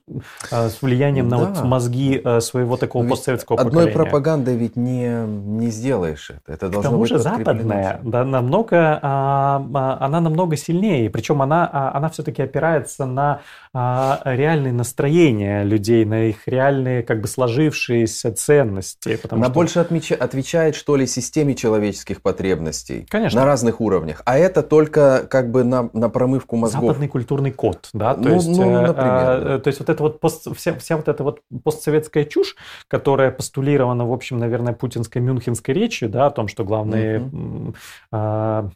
а, 0.52 0.70
с 0.70 0.82
влиянием 0.82 1.28
да. 1.28 1.38
на 1.38 1.46
вот 1.46 1.64
мозги 1.66 2.22
своего 2.40 2.78
такого 2.78 3.06
постсоветского 3.06 3.58
поколения 3.58 3.92
пропагандой 4.22 4.56
ведь 4.56 4.76
не, 4.76 5.26
не 5.26 5.70
сделаешь 5.70 6.30
это. 6.30 6.54
Это 6.54 6.70
должно 6.70 6.82
К 6.82 6.84
тому 6.84 7.02
быть 7.02 7.10
же 7.10 7.20
западная, 7.20 8.00
да, 8.04 8.24
намного, 8.24 9.00
а, 9.02 9.66
а, 9.74 9.98
она 10.00 10.22
намного 10.22 10.56
сильнее. 10.56 11.10
Причем 11.10 11.42
она, 11.42 11.70
а, 11.72 11.98
она 11.98 12.10
все-таки 12.10 12.42
опирается 12.42 13.06
на 13.06 13.42
а, 13.74 14.22
реальные 14.26 14.74
настроения 14.74 15.64
людей, 15.64 16.04
на 16.04 16.26
их 16.26 16.46
реальные 16.46 17.04
как 17.04 17.22
бы 17.22 17.28
сложившиеся 17.28 18.34
ценности. 18.34 19.18
Она 19.30 19.46
что... 19.46 19.54
больше 19.54 19.80
отмеча... 19.80 20.16
отвечает, 20.16 20.76
что 20.76 20.98
ли, 20.98 21.08
системе 21.08 21.56
человеческих 21.56 22.22
потребностей. 22.22 23.06
Конечно. 23.10 23.40
На 23.40 23.46
разных 23.46 23.80
уровнях. 23.80 24.22
А 24.26 24.38
это 24.38 24.62
только 24.62 25.26
как 25.30 25.52
бы 25.52 25.64
на, 25.64 25.90
на 25.94 26.10
промывку 26.10 26.58
мозгов. 26.58 26.82
Западный 26.82 27.08
культурный 27.08 27.52
код, 27.52 27.90
да? 27.94 28.14
То, 28.16 28.22
ну, 28.22 28.36
есть, 28.36 28.48
ну, 28.50 28.64
э, 28.64 28.88
например, 28.88 28.98
а, 28.98 29.42
да. 29.42 29.60
то 29.60 29.68
есть 29.68 29.80
вот 29.80 29.90
это 29.90 30.04
вот 30.04 30.20
пост, 30.20 30.48
вся, 30.56 30.74
вся 30.78 30.98
вот 30.98 31.08
эта 31.08 31.24
вот 31.24 31.40
постсоветская 31.64 32.26
чушь, 32.26 32.58
которая 32.90 33.32
постулирована 33.32 34.06
в 34.06 34.12
общем, 34.12 34.38
наверное, 34.38 34.74
путинской 34.74 35.22
мюнхенской 35.22 35.74
речи, 35.74 36.08
да, 36.08 36.28
о 36.28 36.32
том, 36.32 36.50
что 36.50 36.66
главные 36.66 37.20
mm-hmm. 37.20 37.76
а, 38.12 38.70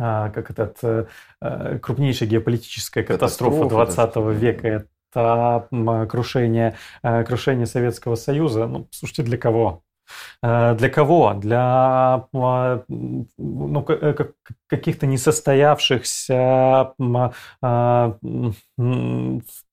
как 0.00 0.50
этот 0.50 0.78
а, 1.40 1.78
крупнейшая 1.78 2.28
геополитическая 2.28 3.04
катастрофа, 3.04 3.64
катастрофа 3.64 4.12
20 4.12 4.40
века 4.40 4.86
это 5.12 6.06
крушение, 6.08 6.76
крушение 7.02 7.66
Советского 7.66 8.14
Союза. 8.14 8.66
Ну, 8.66 8.86
слушайте, 8.90 9.24
для 9.24 9.36
кого? 9.36 9.82
Для 10.42 10.88
кого? 10.88 11.34
Для 11.34 12.28
ну, 12.32 13.86
каких-то 14.68 15.06
несостоявшихся 15.06 16.94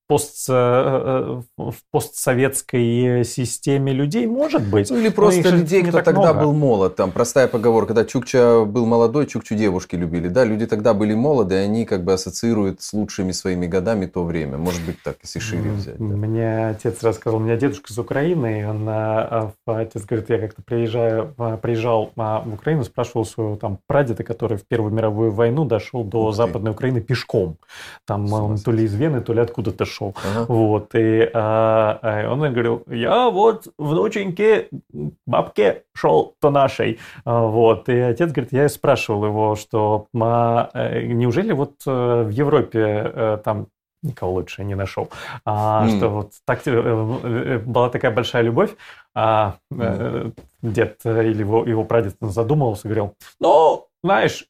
пост, 0.08 0.48
в 0.48 1.44
постсоветской 1.92 3.24
системе 3.26 3.92
людей, 3.92 4.26
может 4.26 4.68
быть. 4.68 4.90
Ну 4.90 4.98
или 4.98 5.10
просто 5.10 5.50
людей, 5.50 5.84
кто 5.84 6.02
тогда 6.02 6.34
много. 6.34 6.46
был 6.46 6.54
молод. 6.54 6.96
Там 6.96 7.12
простая 7.12 7.48
поговорка, 7.48 7.94
когда 7.94 8.06
Чукча 8.06 8.66
был 8.66 8.86
молодой, 8.86 9.26
Чукчу 9.26 9.56
девушки 9.56 9.96
любили. 9.96 10.28
Да, 10.30 10.46
люди 10.46 10.66
тогда 10.66 10.94
были 10.94 11.14
молоды, 11.14 11.56
и 11.56 11.58
они 11.58 11.86
как 11.86 12.04
бы 12.04 12.14
ассоциируют 12.14 12.82
с 12.82 12.94
лучшими 12.94 13.32
своими 13.32 13.68
годами 13.68 14.06
то 14.06 14.24
время. 14.24 14.58
Может 14.58 14.86
быть 14.86 15.02
так, 15.04 15.18
если 15.24 15.40
шире 15.40 15.72
взять. 15.72 15.98
Да. 15.98 16.04
Мне 16.04 16.68
отец 16.68 17.04
рассказал, 17.04 17.40
у 17.40 17.44
меня 17.44 17.58
дедушка 17.58 17.92
из 17.92 17.98
Украины, 18.00 18.62
и 18.62 18.64
он, 18.64 18.88
отец 19.66 20.06
говорит, 20.06 20.30
я 20.30 20.40
как-то 20.40 20.62
приезжаю, 20.62 21.34
приезжал 21.62 22.12
в 22.16 22.54
Украину, 22.54 22.84
спрашивал 22.84 23.26
своего 23.26 23.56
там 23.58 23.80
прадеда, 23.88 24.24
который 24.24 24.58
в 24.58 24.66
Первую 24.68 24.94
мировую 24.94 25.32
войну 25.32 25.66
дошел 25.66 26.04
до 26.04 26.32
Западной 26.32 26.72
Украины 26.72 27.02
пешком. 27.02 27.58
Там 28.06 28.32
он 28.32 28.58
то 28.58 28.72
ли 28.72 28.86
из 28.86 28.94
Вены, 28.94 29.22
то 29.22 29.34
ли 29.34 29.42
откуда-то 29.42 29.86
шел. 29.98 30.16
Ага. 30.24 30.46
Вот. 30.48 30.96
И 30.96 31.30
а, 31.34 32.00
а 32.02 32.32
он 32.32 32.40
говорил, 32.40 32.84
я 32.88 33.30
вот 33.30 33.68
внученьке, 33.78 34.70
бабке 35.26 35.84
шел 35.94 36.36
то 36.40 36.50
нашей. 36.50 37.00
А, 37.26 37.42
вот. 37.42 37.90
И 37.90 37.98
отец 37.98 38.32
говорит, 38.32 38.54
я 38.54 38.70
спрашивал 38.70 39.26
его, 39.26 39.56
что 39.56 40.08
а, 40.20 40.70
неужели 41.02 41.54
вот 41.54 41.74
э, 41.86 42.24
в 42.24 42.30
Европе 42.30 43.12
э, 43.14 43.38
там 43.44 43.68
никого 44.04 44.34
лучше 44.34 44.64
не 44.64 44.76
нашел. 44.76 45.10
А, 45.46 45.86
mm. 45.86 45.98
Что 45.98 46.10
вот 46.10 46.32
так 46.46 46.62
э, 46.68 47.60
была 47.60 47.90
такая 47.90 48.12
большая 48.12 48.44
любовь, 48.44 48.76
а 49.16 49.56
mm. 49.74 50.34
дед 50.62 51.00
или 51.06 51.40
его, 51.40 51.66
его 51.66 51.84
прадед 51.84 52.16
задумывался, 52.22 52.88
говорил, 52.88 53.16
ну, 53.40 53.88
знаешь, 54.04 54.46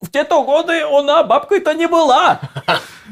в 0.00 0.10
те-то 0.10 0.44
годы 0.44 0.82
она 0.82 1.22
бабкой-то 1.24 1.74
не 1.74 1.86
была. 1.86 2.40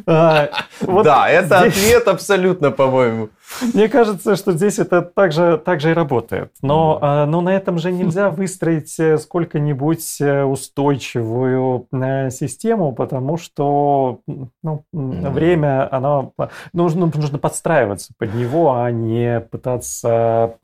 А, 0.06 0.48
да, 0.80 1.28
это 1.28 1.60
ответ 1.60 2.08
абсолютно, 2.08 2.70
по-моему. 2.70 3.30
Мне 3.72 3.88
кажется, 3.88 4.36
что 4.36 4.52
здесь 4.52 4.78
это 4.78 5.02
также, 5.02 5.58
также 5.64 5.90
и 5.90 5.94
работает. 5.94 6.52
Но, 6.62 6.98
mm. 7.00 7.26
но 7.26 7.40
на 7.40 7.54
этом 7.54 7.78
же 7.78 7.92
нельзя 7.92 8.30
выстроить 8.44 8.98
э, 8.98 9.18
сколько-нибудь 9.18 10.20
э, 10.20 10.44
устойчивую 10.44 11.86
э, 11.92 12.30
систему, 12.30 12.92
потому 12.92 13.36
что 13.36 14.20
ну, 14.62 14.84
время, 14.92 15.92
оно 15.94 16.32
нужно, 16.72 17.10
нужно 17.14 17.38
подстраиваться 17.38 18.12
под 18.18 18.34
него, 18.34 18.74
а 18.74 18.90
не 18.90 19.40
пытаться 19.40 20.56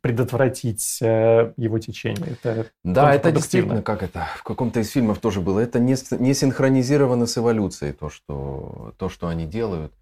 предотвратить 0.00 1.00
его 1.00 1.78
течение. 1.78 2.36
Это 2.42 2.66
да, 2.84 3.14
это 3.14 3.32
действительно, 3.32 3.82
как 3.82 4.02
это, 4.02 4.26
в 4.36 4.42
каком-то 4.42 4.80
из 4.80 4.90
фильмов 4.90 5.18
тоже 5.18 5.40
было, 5.40 5.60
это 5.60 5.78
не, 5.78 5.96
не 6.18 6.34
синхронизировано 6.34 7.26
с 7.26 7.38
эволюцией, 7.38 7.92
то 7.92 8.10
что, 8.10 8.92
то, 8.98 9.08
что 9.08 9.28
они 9.28 9.46
делают 9.46 9.92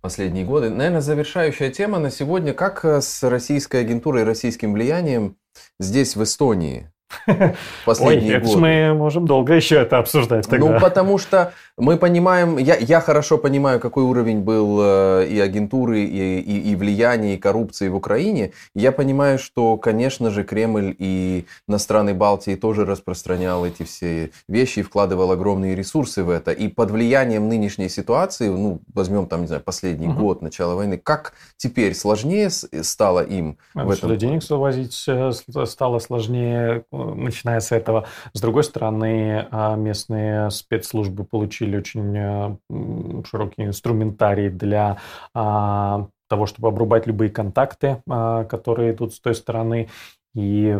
последние 0.00 0.44
годы. 0.44 0.70
Наверное, 0.70 1.00
завершающая 1.00 1.70
тема 1.70 1.98
на 1.98 2.10
сегодня, 2.10 2.52
как 2.54 2.84
э, 2.84 3.00
с 3.00 3.22
российской 3.28 3.78
агентурой, 3.82 4.24
российским 4.24 4.72
влиянием 4.72 5.36
здесь, 5.78 6.16
в 6.16 6.22
Эстонии, 6.22 6.90
последние 7.84 8.36
Ой, 8.36 8.42
годы. 8.42 8.58
мы 8.58 8.94
можем 8.94 9.26
долго 9.26 9.54
еще 9.54 9.76
это 9.76 9.98
обсуждать 9.98 10.48
тогда. 10.48 10.66
Ну, 10.66 10.80
потому 10.80 11.18
что 11.18 11.52
мы 11.76 11.96
понимаем, 11.96 12.58
я, 12.58 12.76
я 12.76 13.00
хорошо 13.00 13.38
понимаю, 13.38 13.80
какой 13.80 14.04
уровень 14.04 14.40
был 14.40 14.78
э, 14.82 15.26
и 15.28 15.40
агентуры, 15.40 16.00
и, 16.00 16.40
и, 16.40 16.72
и 16.72 16.76
влияния, 16.76 17.34
и 17.34 17.38
коррупции 17.38 17.88
в 17.88 17.96
Украине. 17.96 18.52
Я 18.74 18.92
понимаю, 18.92 19.38
что, 19.38 19.76
конечно 19.76 20.30
же, 20.30 20.44
Кремль 20.44 20.94
и 20.98 21.46
на 21.66 21.78
страны 21.78 22.14
Балтии 22.14 22.54
тоже 22.54 22.84
распространял 22.84 23.64
эти 23.64 23.82
все 23.82 24.30
вещи 24.48 24.80
и 24.80 24.82
вкладывал 24.82 25.30
огромные 25.32 25.74
ресурсы 25.74 26.22
в 26.22 26.30
это. 26.30 26.52
И 26.52 26.68
под 26.68 26.90
влиянием 26.90 27.48
нынешней 27.48 27.88
ситуации, 27.88 28.48
ну, 28.48 28.80
возьмем 28.94 29.26
там, 29.26 29.42
не 29.42 29.46
знаю, 29.46 29.62
последний 29.62 30.08
угу. 30.08 30.20
год 30.20 30.42
начала 30.42 30.74
войны, 30.74 30.98
как 30.98 31.32
теперь 31.56 31.94
сложнее 31.94 32.50
стало 32.50 33.20
им 33.20 33.56
а 33.74 33.84
в 33.84 33.90
этом? 33.90 34.16
денег 34.16 34.42
совозить 34.42 35.04
э, 35.08 35.30
стало 35.64 35.98
сложнее 35.98 36.84
начиная 37.14 37.60
с 37.60 37.72
этого. 37.72 38.06
С 38.32 38.40
другой 38.40 38.64
стороны, 38.64 39.46
а, 39.50 39.76
местные 39.76 40.50
спецслужбы 40.50 41.24
получили 41.24 41.76
очень 41.76 42.16
э, 42.16 43.24
широкий 43.24 43.64
инструментарий 43.64 44.48
для 44.48 44.98
а, 45.34 46.08
того, 46.28 46.46
чтобы 46.46 46.68
обрубать 46.68 47.06
любые 47.06 47.30
контакты, 47.30 48.02
а, 48.08 48.44
которые 48.44 48.92
идут 48.92 49.14
с 49.14 49.20
той 49.20 49.34
стороны. 49.34 49.88
И 50.34 50.78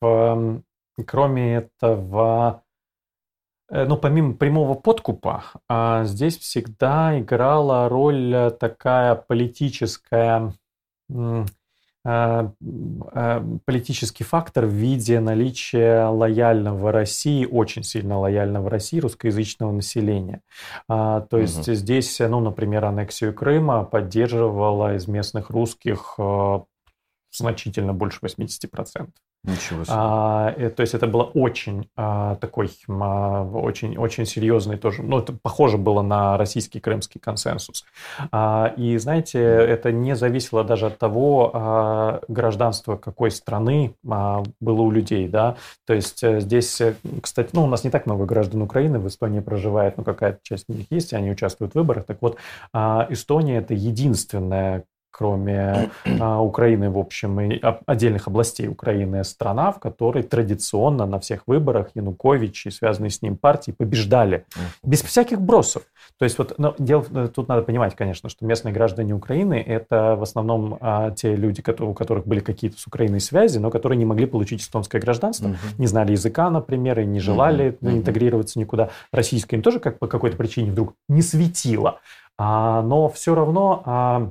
в, 0.00 0.62
кроме 1.06 1.56
этого, 1.56 2.62
э, 3.70 3.84
ну, 3.84 3.96
помимо 3.96 4.34
прямого 4.34 4.74
подкупа, 4.74 5.44
здесь 6.04 6.38
всегда 6.38 7.18
играла 7.18 7.88
роль 7.88 8.52
такая 8.60 9.14
политическая 9.14 10.52
политический 12.04 14.24
фактор 14.24 14.66
в 14.66 14.70
виде 14.70 15.20
наличия 15.20 16.06
лояльного 16.06 16.92
России, 16.92 17.46
очень 17.46 17.82
сильно 17.82 18.18
лояльного 18.18 18.68
России 18.68 19.00
русскоязычного 19.00 19.72
населения. 19.72 20.42
А, 20.86 21.22
то 21.22 21.38
есть 21.38 21.66
угу. 21.66 21.74
здесь, 21.74 22.20
ну, 22.20 22.40
например, 22.40 22.84
аннексию 22.84 23.32
Крыма 23.32 23.84
поддерживала 23.84 24.96
из 24.96 25.08
местных 25.08 25.48
русских 25.48 26.16
э, 26.18 26.60
значительно 27.32 27.94
больше 27.94 28.18
80%. 28.22 29.08
Ничего 29.44 29.84
себе. 29.84 29.94
А, 29.96 30.54
э, 30.56 30.70
то 30.70 30.80
есть 30.80 30.94
это 30.94 31.06
было 31.06 31.24
очень 31.24 31.88
а, 31.96 32.36
такой, 32.36 32.70
а, 32.88 33.44
очень, 33.44 33.98
очень 33.98 34.24
серьезный 34.24 34.78
тоже, 34.78 35.02
ну, 35.02 35.18
это 35.18 35.34
похоже 35.34 35.76
было 35.76 36.00
на 36.00 36.38
российский 36.38 36.80
крымский 36.80 37.20
консенсус. 37.20 37.84
А, 38.32 38.72
и, 38.78 38.96
знаете, 38.96 39.38
это 39.38 39.92
не 39.92 40.16
зависело 40.16 40.64
даже 40.64 40.86
от 40.86 40.98
того, 40.98 41.50
а, 41.52 42.20
гражданства 42.28 42.96
какой 42.96 43.30
страны 43.30 43.94
а, 44.08 44.42
было 44.60 44.80
у 44.80 44.90
людей, 44.90 45.28
да. 45.28 45.56
То 45.86 45.92
есть 45.92 46.22
э, 46.22 46.40
здесь, 46.40 46.80
э, 46.80 46.94
кстати, 47.22 47.50
ну, 47.52 47.64
у 47.64 47.66
нас 47.66 47.84
не 47.84 47.90
так 47.90 48.06
много 48.06 48.24
граждан 48.24 48.62
Украины 48.62 48.98
в 48.98 49.06
Эстонии 49.08 49.40
проживает, 49.40 49.98
но 49.98 50.04
какая-то 50.04 50.38
часть 50.42 50.70
них 50.70 50.86
есть, 50.90 51.12
и 51.12 51.16
они 51.16 51.30
участвуют 51.30 51.72
в 51.72 51.76
выборах. 51.76 52.06
Так 52.06 52.18
вот, 52.22 52.38
а, 52.72 53.06
Эстония– 53.10 53.58
это 53.58 53.74
единственная 53.74 54.84
кроме 55.16 55.90
а, 56.20 56.40
Украины, 56.42 56.90
в 56.90 56.98
общем, 56.98 57.40
и 57.40 57.60
отдельных 57.86 58.26
областей 58.26 58.66
Украины, 58.66 59.22
страна, 59.22 59.70
в 59.70 59.78
которой 59.78 60.24
традиционно 60.24 61.06
на 61.06 61.20
всех 61.20 61.42
выборах 61.46 61.90
Янукович 61.94 62.66
и 62.66 62.70
связанные 62.70 63.10
с 63.10 63.22
ним 63.22 63.36
партии 63.36 63.70
побеждали. 63.70 64.44
Без 64.82 65.02
всяких 65.02 65.40
бросов. 65.40 65.84
То 66.18 66.24
есть 66.24 66.38
вот, 66.38 66.54
но 66.58 66.74
дело, 66.78 67.04
э, 67.14 67.28
тут 67.34 67.48
надо 67.48 67.62
понимать, 67.62 67.94
конечно, 67.94 68.28
что 68.28 68.44
местные 68.44 68.74
граждане 68.74 69.14
Украины– 69.14 69.54
это 69.66 70.16
в 70.16 70.22
основном 70.22 70.78
а, 70.80 71.10
те 71.12 71.36
люди, 71.36 71.62
которые, 71.62 71.92
у 71.92 71.94
которых 71.94 72.26
были 72.26 72.40
какие-то 72.40 72.78
с 72.78 72.86
Украиной 72.86 73.20
связи, 73.20 73.58
но 73.58 73.70
которые 73.70 73.98
не 73.98 74.04
могли 74.04 74.26
получить 74.26 74.62
эстонское 74.62 75.00
гражданство, 75.00 75.48
uh 75.48 75.54
не 75.78 75.86
знали 75.86 76.12
языка, 76.12 76.50
например, 76.50 77.00
и 77.00 77.06
не 77.06 77.20
желали 77.20 77.78
uh 77.80 77.94
интегрироваться 77.94 78.58
никуда. 78.58 78.90
Российское 79.12 79.56
им 79.56 79.62
тоже 79.62 79.80
как 79.80 79.98
по 79.98 80.06
какой-то 80.06 80.36
причине 80.36 80.70
вдруг 80.70 80.94
не 81.08 81.22
светило. 81.22 82.00
А, 82.36 82.82
но 82.82 83.08
все 83.08 83.34
равно 83.34 83.82
а, 83.84 84.30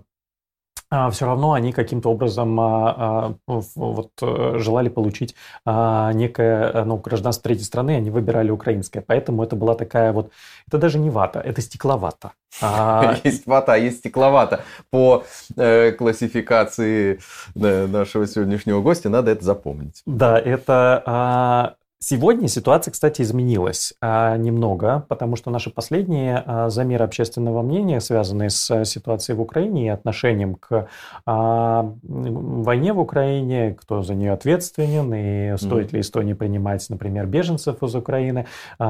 все 1.11 1.25
равно 1.25 1.53
они 1.53 1.71
каким-то 1.71 2.09
образом 2.09 2.59
а, 2.59 3.35
а, 3.47 3.61
вот, 3.75 4.11
э, 4.21 4.55
желали 4.59 4.89
получить 4.89 5.35
некое 5.65 6.71
э, 6.71 6.83
ну, 6.83 6.97
гражданство 6.97 7.43
третьей 7.43 7.65
страны, 7.65 7.95
они 7.95 8.09
выбирали 8.09 8.51
украинское. 8.51 9.03
Поэтому 9.05 9.43
это 9.43 9.55
была 9.55 9.75
такая 9.75 10.11
вот, 10.13 10.31
это 10.67 10.77
даже 10.77 10.99
не 10.99 11.09
вата, 11.09 11.39
это 11.39 11.61
стекловата. 11.61 12.31
Есть 13.23 13.47
вата, 13.47 13.75
есть 13.75 13.97
стекловата. 13.99 14.61
По 14.91 15.23
э, 15.57 15.91
классификации 15.91 17.19
нашего 17.55 18.27
сегодняшнего 18.27 18.81
гостя 18.81 19.09
надо 19.09 19.31
это 19.31 19.43
запомнить. 19.43 20.03
Да, 20.05 20.39
это 20.39 21.75
Сегодня 22.05 22.49
ситуация, 22.49 22.91
кстати, 22.91 23.21
изменилась 23.21 23.93
а, 24.01 24.35
немного, 24.35 25.05
потому 25.07 25.37
что 25.37 25.49
наши 25.51 25.69
последние 25.69 26.43
а, 26.45 26.69
замеры 26.69 27.05
общественного 27.05 27.61
мнения, 27.61 28.01
связанные 28.01 28.49
с 28.49 28.83
ситуацией 28.83 29.37
в 29.37 29.41
Украине 29.41 29.85
и 29.85 29.87
отношением 29.87 30.55
к 30.55 30.89
а, 31.25 31.93
войне 32.03 32.91
в 32.91 32.99
Украине, 32.99 33.73
кто 33.79 34.01
за 34.01 34.15
нее 34.15 34.33
ответственен 34.33 35.13
и 35.13 35.57
стоит 35.57 35.91
mm. 35.91 35.93
ли 35.93 36.01
Эстонии 36.01 36.33
принимать, 36.33 36.85
например, 36.89 37.25
беженцев 37.25 37.81
из 37.81 37.95
Украины, 37.95 38.47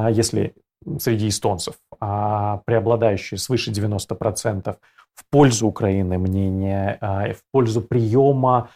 если 0.10 0.56
среди 1.00 1.30
эстонцев 1.30 1.76
преобладающие 2.00 3.38
свыше 3.38 3.70
90% 3.70 4.76
в 5.14 5.26
пользу 5.30 5.68
Украины 5.68 6.18
мнения, 6.18 6.98
а, 7.00 7.32
в 7.34 7.44
пользу 7.52 7.82
приема 7.82 8.70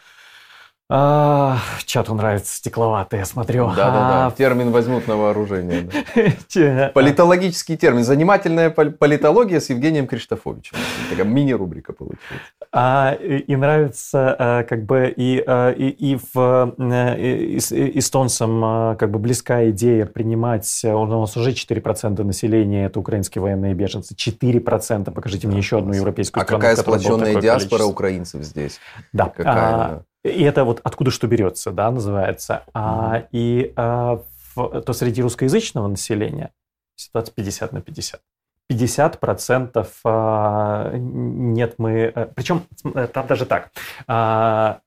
А, 0.90 1.58
чату 1.84 2.14
нравится 2.14 2.56
стекловатый, 2.56 3.18
я 3.18 3.26
смотрю. 3.26 3.66
Да-да-да, 3.68 4.26
А, 4.28 4.30
термин 4.30 4.70
возьмут 4.70 5.06
на 5.06 5.16
вооружение. 5.16 5.82
да. 5.82 6.22
те- 6.48 6.90
Политологический 6.94 7.76
термин. 7.76 8.04
Занимательная 8.04 8.70
пол- 8.70 8.92
политология 8.92 9.60
с 9.60 9.68
Евгением 9.68 10.06
Криштофовичем. 10.06 10.78
Такая 11.10 11.26
мини-рубрика 11.26 11.92
получилась. 11.92 12.40
А, 12.72 13.12
и, 13.20 13.36
и 13.36 13.56
нравится 13.56 14.34
а, 14.38 14.62
как 14.64 14.86
бы 14.86 15.12
и, 15.14 15.44
а, 15.46 15.72
и, 15.72 15.88
и 15.90 16.18
в 16.32 16.74
э, 16.78 17.16
и- 17.20 17.58
эс- 17.58 17.70
эстонцам 17.72 18.64
а, 18.64 18.94
как 18.96 19.10
бы 19.10 19.18
близка 19.18 19.68
идея 19.68 20.06
принимать, 20.06 20.80
э, 20.84 20.90
у 20.94 21.04
нас 21.04 21.36
уже 21.36 21.50
4% 21.50 22.24
населения 22.24 22.86
это 22.86 22.98
украинские 22.98 23.42
военные 23.42 23.74
беженцы, 23.74 24.14
4%, 24.14 25.10
покажите 25.10 25.48
мне 25.48 25.58
еще 25.58 25.78
одну 25.80 25.92
европейскую 25.92 26.40
А 26.40 26.44
страну, 26.46 26.60
какая 26.62 26.76
которой 26.76 26.94
было 26.94 26.98
сплоченная 27.02 27.34
диаспора 27.42 27.68
количество. 27.68 27.84
украинцев 27.92 28.42
здесь? 28.42 28.80
Да. 29.12 29.26
Какая 29.26 29.54
А? 29.54 30.02
И 30.28 30.42
это 30.42 30.64
вот 30.64 30.80
откуда 30.84 31.10
что 31.10 31.26
берется, 31.26 31.70
да, 31.72 31.90
называется. 31.90 32.62
А, 32.74 33.24
и 33.32 33.72
а, 33.76 34.20
в- 34.54 34.80
то 34.82 34.92
среди 34.92 35.22
русскоязычного 35.22 35.88
населения 35.88 36.50
ситуация 36.96 37.32
50 37.34 37.72
на 37.72 37.80
50. 37.80 38.20
50 38.68 39.20
процентов 39.20 40.00
а, 40.04 40.90
нет 40.94 41.74
мы... 41.78 42.12
э, 42.14 42.26
Причем 42.34 42.62
э, 42.94 43.06
там 43.06 43.26
даже 43.26 43.46
так. 43.46 43.70
А, 44.06 44.80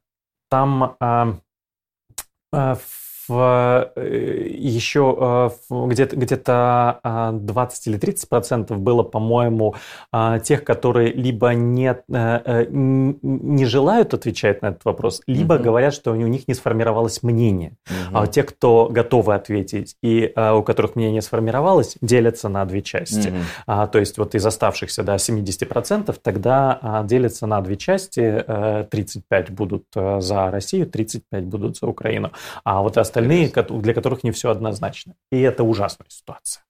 Там 0.49 0.95
а, 0.99 1.34
а, 2.51 2.76
в, 2.76 2.81
э, 3.40 4.48
еще 4.58 5.52
в- 5.70 5.88
где-то 5.88 6.16
где-то 6.16 6.99
а, 7.03 7.32
20 7.32 7.88
или 7.88 7.98
30 7.98 8.30
процентов 8.30 8.80
было, 8.80 9.03
по-моему, 9.03 9.76
а, 10.12 10.40
тех, 10.40 10.64
которые 10.64 11.12
либо 11.14 11.49
не, 11.53 11.90
э, 11.91 11.95
э, 12.10 12.66
не 12.72 13.66
желают 13.66 14.14
отвечать 14.14 14.62
на 14.62 14.68
этот 14.68 14.86
вопрос, 14.86 15.22
либо 15.28 15.56
Мгм. 15.56 15.64
говорят, 15.64 15.94
что 15.94 16.12
у 16.12 16.16
них 16.16 16.48
не 16.48 16.53
сформировалось 16.53 17.24
мнение. 17.24 17.74
Мгм. 17.90 18.18
А 18.18 18.28
те, 18.28 18.44
кто 18.44 18.88
готовы 18.91 19.34
ответить 19.36 19.95
и 20.02 20.34
у 20.36 20.64
которых 20.64 20.95
мнение 20.95 21.22
сформировалось, 21.22 21.98
делятся 22.02 22.49
на 22.49 22.66
две 22.66 22.82
части. 22.82 23.30
Мгм. 23.30 23.40
А, 23.68 23.88
то 23.88 23.99
есть 23.99 24.18
вот 24.18 24.36
из 24.36 24.45
оставшихся 24.45 25.03
да, 25.03 25.18
70% 25.18 26.18
тогда 26.22 26.78
а, 26.82 27.03
делятся 27.03 27.48
на 27.48 27.62
две 27.62 27.76
части. 27.78 28.44
э, 28.48 28.86
35 28.90 29.52
будут 29.52 29.84
э, 29.95 30.22
за 30.22 30.52
Россию, 30.52 30.86
35 30.88 31.45
будут 31.45 31.78
за 31.78 31.88
Украину. 31.88 32.32
А 32.64 32.82
вот 32.82 32.98
остальные, 32.98 33.20
Кот- 33.49 33.81
для 33.81 33.93
которых 33.93 34.23
не 34.23 34.31
все 34.31 34.49
однозначно. 34.49 35.15
И 35.31 35.39
это 35.39 35.64
ужасная 35.64 36.07
ситуация. 36.10 36.64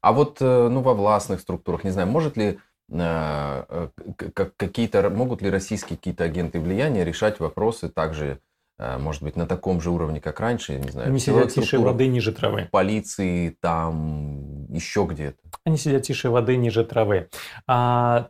А 0.00 0.12
вот 0.12 0.38
э, 0.40 0.68
ну, 0.68 0.80
во 0.82 0.94
властных 0.94 1.40
структурах, 1.40 1.84
не 1.84 1.90
знаю, 1.90 2.08
может 2.08 2.36
ли 2.36 2.58
э, 2.90 3.64
э, 3.68 3.88
какие-то, 4.56 5.08
могут 5.10 5.42
ли 5.42 5.50
российские 5.50 5.96
какие-то 5.96 6.24
агенты 6.24 6.60
влияния 6.60 7.04
решать 7.04 7.40
вопросы 7.40 7.88
также, 7.88 8.40
может 8.78 9.22
быть, 9.22 9.36
на 9.36 9.46
таком 9.46 9.80
же 9.80 9.90
уровне, 9.90 10.20
как 10.20 10.40
раньше, 10.40 10.72
я 10.72 10.78
не 10.80 10.90
знаю, 10.90 11.08
Они 11.08 11.18
сидят 11.18 11.52
тише 11.52 11.78
воды, 11.78 12.08
ниже 12.08 12.32
травы. 12.32 12.68
полиции, 12.70 13.56
там, 13.60 14.66
еще 14.72 15.06
где-то? 15.08 15.38
Они 15.64 15.76
сидят 15.76 16.02
тише 16.02 16.28
воды, 16.28 16.56
ниже 16.56 16.84
травы. 16.84 17.28
А 17.66 18.28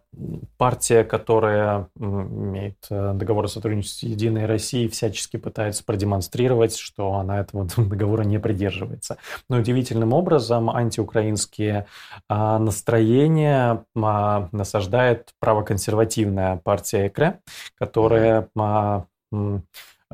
партия, 0.56 1.02
которая 1.02 1.88
имеет 1.98 2.76
э, 2.90 3.12
договор 3.14 3.46
о 3.46 3.48
сотрудничестве 3.48 4.08
с 4.08 4.12
Единой 4.12 4.46
Россией, 4.46 4.88
всячески 4.88 5.36
пытается 5.36 5.84
продемонстрировать, 5.84 6.76
что 6.76 7.14
она 7.14 7.40
этого 7.40 7.66
договора 7.76 8.22
не 8.22 8.38
придерживается. 8.38 9.16
Но 9.48 9.58
удивительным 9.58 10.12
образом 10.12 10.70
антиукраинские 10.70 11.86
а, 12.28 12.58
настроения 12.58 13.84
а, 13.96 14.48
насаждает 14.52 15.34
правоконсервативная 15.40 16.56
партия 16.56 17.08
ЭКРЕ, 17.08 17.40
которая, 17.78 18.48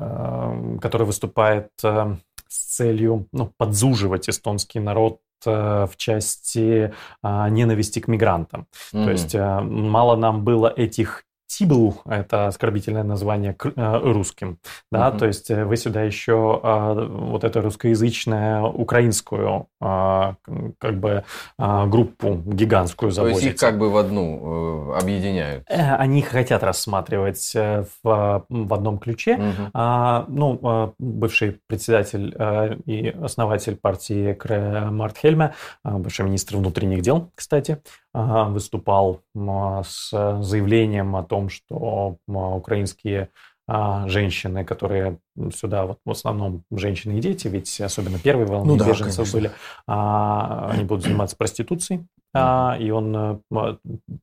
м, 0.01 0.77
а, 0.77 0.79
которая 0.79 1.05
выступает 1.05 1.69
а, 1.83 2.17
с 2.47 2.75
целью 2.75 3.27
ну, 3.31 3.51
подзуживать 3.57 4.29
эстонский 4.29 4.79
народ 4.79 5.19
э, 5.45 5.87
в 5.89 5.95
части 5.95 6.93
а, 7.21 7.49
ненависти 7.49 7.99
к 7.99 8.07
мигрантам. 8.07 8.67
Мгм. 8.91 9.05
То 9.05 9.11
есть 9.11 9.35
э, 9.35 9.61
мало 9.61 10.15
нам 10.15 10.43
было 10.43 10.67
этих 10.67 11.23
Тибл, 11.57 12.01
это 12.05 12.47
оскорбительное 12.47 13.03
название 13.03 13.53
к- 13.53 13.73
э, 13.75 13.97
русским, 14.03 14.57
да, 14.91 15.09
Мгм. 15.09 15.19
то 15.19 15.25
есть 15.27 15.51
э, 15.51 15.65
вы 15.65 15.75
сюда 15.75 16.01
еще 16.03 16.59
э, 16.63 17.07
вот 17.09 17.43
эту 17.43 17.59
русскоязычную 17.61 18.67
украинскую 18.73 19.67
к- 19.79 20.35
как 20.79 20.99
бы 20.99 21.23
э, 21.59 21.85
группу 21.87 22.35
гигантскую 22.45 23.11
То 23.11 23.27
есть 23.27 23.43
их 23.43 23.55
как 23.57 23.77
бы 23.77 23.89
в 23.89 23.97
одну 23.97 24.93
э, 24.93 24.99
объединяют. 25.01 25.65
Они 25.69 26.21
хотят 26.21 26.63
рассматривать 26.63 27.53
в, 27.53 28.45
в 28.49 28.73
одном 28.73 28.97
ключе, 28.97 29.39
а, 29.73 30.25
ну, 30.27 30.59
а, 30.63 30.91
бывший 30.99 31.59
председатель 31.67 32.33
а, 32.37 32.75
и 32.85 33.09
основатель 33.09 33.75
партии 33.75 34.33
КРЭ 34.33 34.89
Март 34.91 35.17
Хельме, 35.17 35.53
а, 35.83 35.97
бывший 35.97 36.25
министр 36.25 36.57
внутренних 36.57 37.01
дел, 37.01 37.29
кстати, 37.35 37.79
а, 38.10 38.10
выступал 38.13 39.21
м, 39.35 39.83
с 39.83 40.09
заявлением 40.41 41.15
о 41.15 41.23
том, 41.23 41.49
что 41.49 42.17
м, 42.27 42.35
украинские 42.35 43.29
а, 43.73 44.05
женщины, 44.09 44.65
которые 44.65 45.17
сюда, 45.55 45.85
вот 45.85 45.99
в 46.03 46.11
основном 46.11 46.63
женщины 46.71 47.17
и 47.17 47.21
дети, 47.21 47.47
ведь 47.47 47.79
особенно 47.79 48.19
первые 48.19 48.45
волны 48.45 48.73
Ну 48.73 48.77
да, 48.77 48.85
беженцев 48.85 49.15
конечно. 49.15 49.39
были, 49.39 49.51
а, 49.87 50.71
они 50.73 50.83
будут 50.83 51.05
заниматься 51.05 51.37
проституцией. 51.37 52.05
А, 52.33 52.75
и 52.77 52.91
он 52.91 53.15
э, 53.15 53.37
м, 53.49 53.79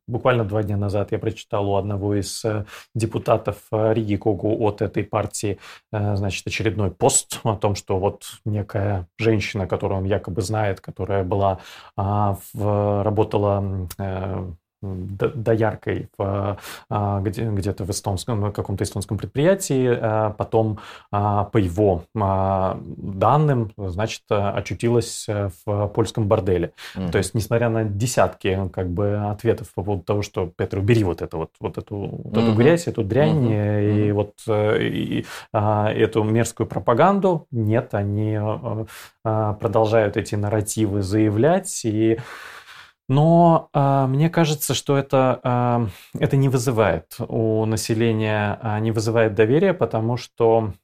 буквально 0.06 0.44
два 0.44 0.62
дня 0.62 0.76
назад 0.76 1.12
я 1.12 1.18
прочитал 1.18 1.70
у 1.70 1.76
одного 1.76 2.14
из 2.14 2.44
э, 2.44 2.66
депутатов 2.94 3.56
э, 3.72 3.94
Риги 3.94 4.16
Когу 4.16 4.54
от 4.66 4.82
этой 4.82 5.04
партии, 5.04 5.58
значит, 5.92 6.46
очередной 6.46 6.90
пост 6.90 7.40
о 7.44 7.54
том, 7.56 7.74
что 7.74 7.98
вот 7.98 8.24
некая 8.44 9.06
женщина, 9.18 9.66
которую 9.66 10.00
он 10.00 10.04
якобы 10.04 10.42
знает, 10.42 10.80
которая 10.80 11.24
была, 11.24 11.60
а, 11.96 12.36
в- 12.52 13.02
работала 13.02 13.88
дояркой 14.80 16.08
в, 16.16 16.58
а, 16.90 17.20
где, 17.20 17.44
где-то 17.44 17.84
в 17.84 17.90
эстонском, 17.90 18.40
на 18.40 18.52
каком-то 18.52 18.84
эстонском 18.84 19.18
предприятии, 19.18 19.88
а, 19.90 20.30
потом 20.30 20.78
а, 21.10 21.44
по 21.44 21.58
его 21.58 22.04
а, 22.16 22.78
данным, 22.84 23.72
значит, 23.76 24.22
а, 24.30 24.52
очутилась 24.52 25.26
э, 25.28 25.50
в 25.64 25.88
польском 25.88 26.28
борделе. 26.28 26.72
Мгм. 26.94 27.10
То 27.10 27.18
есть, 27.18 27.34
несмотря 27.34 27.68
на 27.68 27.84
десятки 27.84 28.68
как 28.72 28.88
бы 28.88 29.16
ответов 29.30 29.72
по 29.74 29.82
поводу 29.82 30.04
того, 30.04 30.22
что 30.22 30.50
Петр, 30.56 30.78
убери 30.78 31.04
вот 31.04 31.22
это 31.22 31.36
вот, 31.36 31.50
вот 31.60 31.78
эту, 31.78 31.96
вот 31.96 32.32
эту 32.32 32.50
Мгм. 32.50 32.56
грязь, 32.56 32.86
эту 32.86 33.02
дрянь 33.04 33.52
э, 33.52 34.06
и 34.06 34.12
вот 34.12 34.34
э, 34.46 34.82
и, 34.82 35.26
а, 35.52 35.90
эту 35.92 36.22
мерзкую 36.22 36.66
пропаганду, 36.66 37.46
нет, 37.50 37.94
они 37.94 38.38
э, 38.40 38.84
э, 39.24 39.54
продолжают 39.60 40.16
эти 40.16 40.34
нарративы 40.34 41.02
заявлять 41.02 41.84
и 41.84 42.18
но 43.08 43.70
а, 43.72 44.06
мне 44.06 44.28
кажется, 44.30 44.74
что 44.74 44.96
это, 44.96 45.40
а, 45.42 45.86
это 46.18 46.36
не 46.36 46.48
вызывает 46.48 47.16
у 47.18 47.64
населения, 47.64 48.58
а, 48.62 48.78
не 48.80 48.92
вызывает 48.92 49.34
доверия, 49.34 49.72
потому 49.74 50.16
что, 50.16 50.74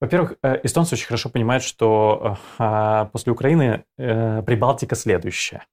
во-первых, 0.00 0.34
э, 0.42 0.60
эстонцы 0.62 0.94
очень 0.94 1.06
хорошо 1.06 1.30
понимают, 1.30 1.64
что 1.64 2.36
а, 2.58 3.06
после 3.06 3.32
Украины 3.32 3.84
э, 3.98 4.42
Прибалтика 4.42 4.94
следующая. 4.94 5.64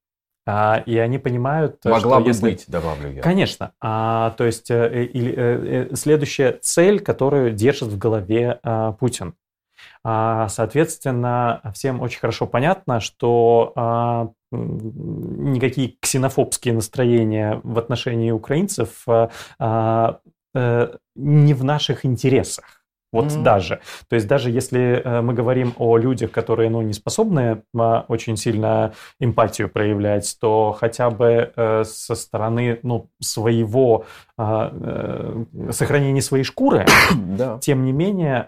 А, 0.49 0.81
и 0.85 0.97
они 0.97 1.19
понимают, 1.19 1.85
э, 1.85 1.89
Могла 1.89 2.15
что 2.15 2.23
бы 2.23 2.29
если... 2.29 2.41
быть, 2.41 2.65
добавлю 2.69 3.11
я. 3.11 3.21
Конечно. 3.21 3.73
А, 3.81 4.31
то 4.37 4.45
есть 4.45 4.71
э, 4.71 4.75
э, 4.75 5.05
э, 5.13 5.87
э, 5.91 5.95
следующая 5.95 6.53
цель, 6.53 7.01
которую 7.01 7.51
держит 7.51 7.89
в 7.89 7.97
голове 7.97 8.59
а, 8.63 8.93
Путин. 8.93 9.35
Соответственно, 10.03 11.61
всем 11.75 12.01
очень 12.01 12.19
хорошо 12.19 12.47
понятно, 12.47 12.99
что 12.99 14.33
никакие 14.51 15.95
ксенофобские 15.99 16.73
настроения 16.73 17.59
в 17.63 17.77
отношении 17.77 18.31
украинцев 18.31 19.03
а, 19.07 19.29
а, 19.59 20.19
э, 20.55 20.93
не 21.15 21.53
в 21.53 21.63
наших 21.63 22.05
интересах. 22.05 22.65
Вот 23.13 23.31
Мгм. 23.33 23.43
даже. 23.43 23.79
То 24.09 24.15
есть 24.15 24.27
даже 24.27 24.51
если 24.51 25.01
э, 25.03 25.21
мы 25.21 25.33
говорим 25.33 25.73
о 25.77 25.97
людях, 25.97 26.29
которые 26.31 26.69
ну, 26.69 26.81
не 26.81 26.91
способны 26.91 27.63
а, 27.77 28.03
очень 28.09 28.35
сильно 28.35 28.93
эмпатию 29.21 29.69
проявлять, 29.69 30.37
то 30.41 30.75
хотя 30.77 31.09
бы 31.09 31.53
э, 31.55 31.83
со 31.85 32.15
стороны 32.15 32.79
ну, 32.83 33.09
своего 33.21 34.05
сохранения 35.71 36.21
своей 36.21 36.43
шкуры, 36.43 36.85
Да. 37.37 37.57
тем 37.59 37.85
не 37.85 37.91
менее, 37.91 38.45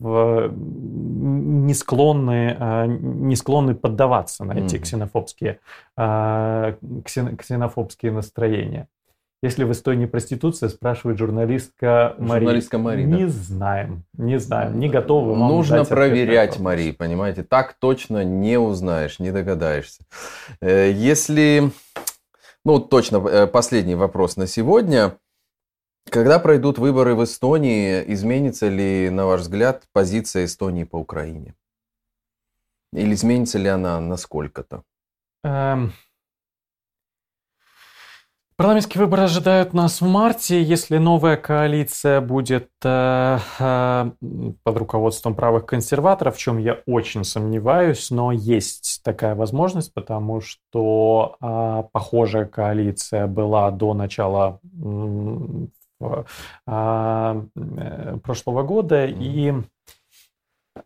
не 0.00 1.74
склонны, 1.74 2.56
а, 2.58 2.86
не 2.86 3.36
склонны 3.36 3.74
поддаваться 3.74 4.44
на 4.44 4.52
эти 4.52 4.74
Мгм. 4.76 4.82
ксенофобские, 4.82 5.60
а, 5.96 6.74
ксен- 7.04 7.36
ксенофобские 7.36 8.12
настроения. 8.12 8.88
Если 9.42 9.64
в 9.64 9.72
Эстонии 9.72 10.06
проституция, 10.06 10.70
спрашивает 10.70 11.18
журналистка 11.18 12.14
Мария. 12.18 12.40
Журналистка 12.40 12.78
Мария, 12.78 13.06
да. 13.06 13.16
Не 13.16 13.26
знаем, 13.28 14.04
не 14.16 14.38
знаем, 14.38 14.78
не 14.78 14.88
готовы 14.88 15.34
вам 15.34 15.48
Нужно 15.48 15.84
проверять, 15.84 16.52
вопрос. 16.52 16.64
Мари, 16.64 16.92
понимаете? 16.92 17.42
Так 17.42 17.74
точно 17.78 18.24
не 18.24 18.58
узнаешь, 18.58 19.18
не 19.18 19.32
догадаешься. 19.32 20.02
Э, 20.62 20.90
Если... 20.90 21.70
Ну, 22.64 22.78
точно, 22.78 23.18
э, 23.28 23.46
последний 23.46 23.94
вопрос 23.94 24.38
на 24.38 24.46
сегодня. 24.46 25.16
Когда 26.10 26.38
пройдут 26.38 26.78
выборы 26.78 27.14
в 27.14 27.24
Эстонии, 27.24 28.04
изменится 28.12 28.68
ли, 28.68 29.10
на 29.10 29.26
ваш 29.26 29.40
взгляд, 29.42 29.84
позиция 29.92 30.44
Эстонии 30.44 30.84
по 30.84 30.96
Украине? 30.96 31.54
Или 32.92 33.14
изменится 33.14 33.58
ли 33.58 33.68
она 33.68 34.00
насколько-то? 34.00 34.84
Эм, 35.42 35.92
Парламентские 38.56 39.02
выборы 39.02 39.24
ожидают 39.24 39.74
нас 39.74 40.00
в 40.00 40.06
марте. 40.06 40.62
Если 40.62 40.98
новая 40.98 41.36
коалиция 41.36 42.20
будет 42.20 42.70
э, 42.84 43.38
э, 43.58 44.10
под 44.62 44.76
руководством 44.76 45.34
правых 45.34 45.66
консерваторов, 45.66 46.36
в 46.36 46.38
чем 46.38 46.58
я 46.58 46.78
очень 46.86 47.24
сомневаюсь, 47.24 48.12
но 48.12 48.30
есть 48.30 49.00
такая 49.02 49.34
возможность, 49.34 49.92
потому 49.92 50.40
что 50.40 51.36
э, 51.40 51.82
похожая 51.90 52.44
коалиция 52.44 53.26
была 53.26 53.72
до 53.72 53.92
начала 53.92 54.60
э, 56.66 57.42
э, 57.56 58.18
прошлого 58.22 58.62
года. 58.62 59.06
И 59.06 59.52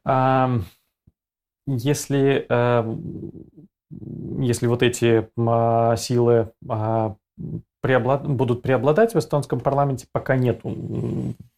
э, 0.05 0.59
если, 1.67 2.47
э, 2.49 2.97
если 4.39 4.67
вот 4.67 4.83
эти 4.83 5.29
э, 5.37 5.97
силы 5.97 6.53
э, 6.69 7.15
преоблад... 7.81 8.29
будут 8.29 8.63
преобладать 8.63 9.15
в 9.15 9.19
эстонском 9.19 9.61
парламенте, 9.61 10.07
пока 10.13 10.37
нет 10.37 10.63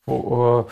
э, 0.06 0.64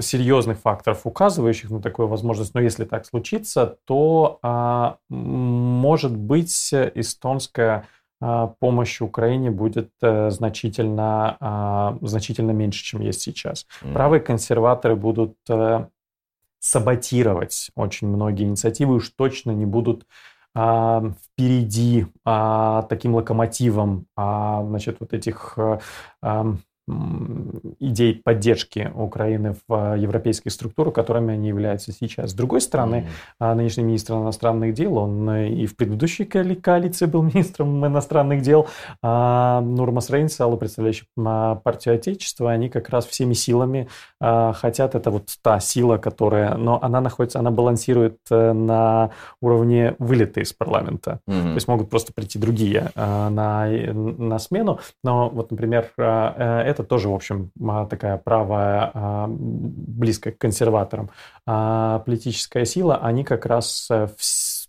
серьезных 0.00 0.58
факторов, 0.58 1.02
указывающих 1.04 1.70
на 1.70 1.80
такую 1.80 2.08
возможность. 2.08 2.54
Но 2.54 2.60
если 2.60 2.84
так 2.84 3.06
случится, 3.06 3.78
то 3.84 4.38
а, 4.42 4.98
может 5.08 6.16
быть 6.16 6.72
эстонская 6.72 7.76
а, 7.76 7.84
помощь 8.20 9.00
Украине 9.00 9.50
будет 9.50 9.90
э, 10.02 10.30
значительно, 10.30 11.36
а, 11.40 11.98
значительно 12.00 12.52
меньше, 12.52 12.82
чем 12.82 13.00
есть 13.00 13.20
сейчас. 13.20 13.66
Правые 13.92 14.20
консерваторы 14.20 14.96
будут 14.96 15.36
саботировать 16.58 17.70
очень 17.76 18.08
многие 18.08 18.44
инициативы, 18.44 18.94
уж 18.94 19.10
точно 19.10 19.52
не 19.52 19.66
будут 19.66 20.06
а, 20.58 21.12
впереди 21.22 22.06
а, 22.24 22.82
таким 22.88 23.14
локомотивом 23.14 24.06
а, 24.16 24.64
значит, 24.64 24.96
вот 25.00 25.12
этих 25.12 25.58
идей 27.80 28.14
поддержки 28.14 28.92
Украины 28.94 29.54
в 29.66 29.74
а, 29.74 29.96
европейских 29.96 30.52
структурах, 30.52 30.94
которыми 30.94 31.34
они 31.34 31.48
являются 31.48 31.90
сейчас. 31.90 32.30
С 32.30 32.34
другой 32.34 32.60
стороны, 32.60 33.08
mm-hmm. 33.40 33.54
нынешний 33.54 33.82
министр 33.82 34.14
иностранных 34.14 34.72
дел, 34.72 34.96
он 34.98 35.28
э, 35.30 35.48
и 35.48 35.66
в 35.66 35.76
предыдущей 35.76 36.24
коалиции 36.24 37.06
был 37.06 37.22
министром 37.34 37.84
иностранных 37.84 38.42
дел, 38.42 38.68
а 39.02 39.60
Нурмас 39.62 40.10
Рейнсалу, 40.10 40.56
представляющий 40.56 41.06
партию 41.16 41.96
Отечества, 41.96 42.52
они 42.52 42.68
как 42.68 42.88
раз 42.90 43.06
всеми 43.06 43.32
силами 43.32 43.88
а, 44.20 44.52
хотят, 44.52 44.94
это 44.94 45.10
вот 45.10 45.30
та 45.42 45.58
сила, 45.58 45.96
которая, 45.96 46.54
но 46.54 46.78
она 46.80 47.00
находится, 47.00 47.40
она 47.40 47.50
балансирует 47.50 48.18
э, 48.30 48.52
на 48.52 49.10
уровне 49.40 49.96
вылета 49.98 50.40
из 50.40 50.52
парламента. 50.52 51.18
Mm-hmm. 51.28 51.42
То 51.42 51.54
есть 51.54 51.68
могут 51.68 51.90
просто 51.90 52.12
прийти 52.12 52.38
другие 52.38 52.90
на, 52.94 53.66
на 53.66 54.38
смену, 54.38 54.78
но 55.02 55.28
вот, 55.28 55.50
например, 55.50 55.90
это 55.96 56.75
это 56.76 56.84
тоже, 56.84 57.08
в 57.08 57.14
общем, 57.14 57.50
такая 57.88 58.18
правая, 58.18 58.90
а, 58.92 59.26
близкая 59.28 60.34
к 60.34 60.38
консерваторам 60.38 61.10
а, 61.46 62.00
политическая 62.00 62.66
сила, 62.66 62.98
они 62.98 63.24
как 63.24 63.46
раз 63.46 63.88
э, 63.90 64.08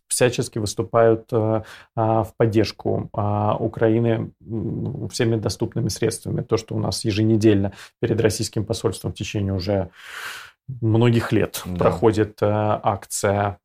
всячески 0.08 0.58
выступают 0.58 1.28
э, 1.34 1.64
а, 1.96 2.24
в 2.24 2.34
поддержку 2.38 3.10
Украины 3.60 4.32
всеми 5.12 5.36
доступными 5.36 5.90
средствами. 5.90 6.42
То, 6.42 6.58
что 6.58 6.76
у 6.76 6.80
нас 6.80 7.04
еженедельно 7.04 7.74
перед 8.00 8.20
российским 8.22 8.66
посольством 8.66 9.12
в 9.12 9.16
течение 9.16 9.54
уже 9.54 9.90
многих 10.82 11.32
лет 11.32 11.62
да. 11.66 11.76
проходит 11.78 12.42
э, 12.42 12.48
акция 12.48 13.60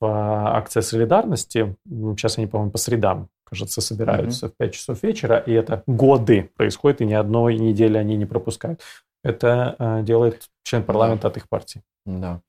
акция 0.00 0.82
солидарности. 0.82 1.74
Сейчас 1.84 2.38
они, 2.38 2.46
по-моему, 2.46 2.70
по 2.70 2.78
средам 2.78 3.28
кажется, 3.48 3.80
собираются 3.80 4.46
mm-hmm. 4.46 4.52
в 4.52 4.56
5 4.56 4.74
часов 4.74 5.02
вечера, 5.02 5.38
и 5.38 5.52
это 5.52 5.82
годы 5.86 6.50
происходит, 6.56 7.00
и 7.00 7.06
ни 7.06 7.14
одной 7.14 7.56
недели 7.56 7.96
они 7.96 8.16
не 8.16 8.26
пропускают. 8.26 8.80
Это 9.24 9.76
э, 9.78 10.02
делает 10.02 10.48
член 10.62 10.84
парламента 10.84 11.22
да. 11.22 11.28
от 11.28 11.36
их 11.36 11.48
партии. 11.48 11.82
Да. 12.06 12.40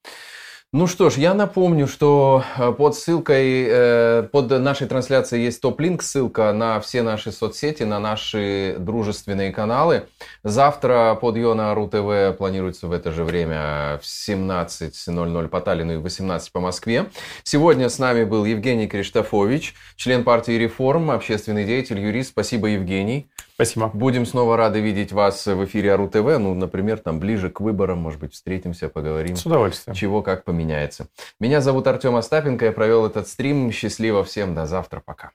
Ну 0.71 0.85
что 0.85 1.09
ж, 1.09 1.15
я 1.15 1.33
напомню, 1.33 1.87
что 1.87 2.43
э, 2.55 2.71
под 2.73 2.95
ссылкой, 2.95 3.65
э, 3.67 4.29
под 4.31 4.51
нашей 4.51 4.85
трансляцией 4.85 5.45
есть 5.45 5.61
топ-линк, 5.61 6.03
ссылка 6.03 6.53
на 6.53 6.79
все 6.79 7.01
наши 7.01 7.31
соцсети, 7.31 7.81
на 7.81 7.99
наши 7.99 8.75
дружественные 8.77 9.51
каналы. 9.51 10.03
Завтра 10.43 11.17
под 11.19 11.37
Йона.ру 11.37 11.87
ТВ 11.87 12.37
планируется 12.37 12.85
в 12.85 12.91
это 12.91 13.11
же 13.11 13.23
время 13.23 13.99
в 13.99 14.05
17.00 14.05 15.47
по 15.47 15.59
Таллину 15.59 15.93
и 15.93 15.97
в 15.97 16.03
18 16.03 16.51
по 16.51 16.59
Москве. 16.59 17.07
Сегодня 17.41 17.89
с 17.89 17.97
нами 17.97 18.23
был 18.23 18.45
Евгений 18.45 18.87
Криштофович, 18.87 19.73
член 19.95 20.23
партии 20.23 20.51
«Реформ», 20.51 21.09
общественный 21.09 21.65
деятель, 21.65 21.99
юрист. 21.99 22.29
Спасибо, 22.29 22.67
Евгений. 22.67 23.27
Спасибо. 23.59 23.91
Будем 23.93 24.25
снова 24.25 24.55
рады 24.55 24.79
видеть 24.79 25.11
вас 25.11 25.45
в 25.45 25.65
эфире 25.65 25.91
АРУ 25.91 26.07
ТВ. 26.07 26.39
Ну, 26.39 26.53
например, 26.53 26.99
там 26.99 27.19
ближе 27.19 27.49
к 27.49 27.59
выборам, 27.59 27.97
может 27.97 28.17
быть, 28.21 28.33
встретимся, 28.33 28.87
поговорим. 28.87 29.35
С 29.35 29.45
удовольствием. 29.45 29.93
Чего 29.95 30.21
как 30.21 30.45
поменяется. 30.45 31.07
Меня 31.41 31.59
зовут 31.59 31.85
Артем 31.87 32.15
Остапенко. 32.15 32.63
Я 32.63 32.71
провел 32.71 33.05
этот 33.05 33.27
стрим. 33.27 33.69
Счастливо 33.73 34.23
всем. 34.23 34.55
До 34.55 34.65
завтра. 34.65 35.01
Пока. 35.05 35.31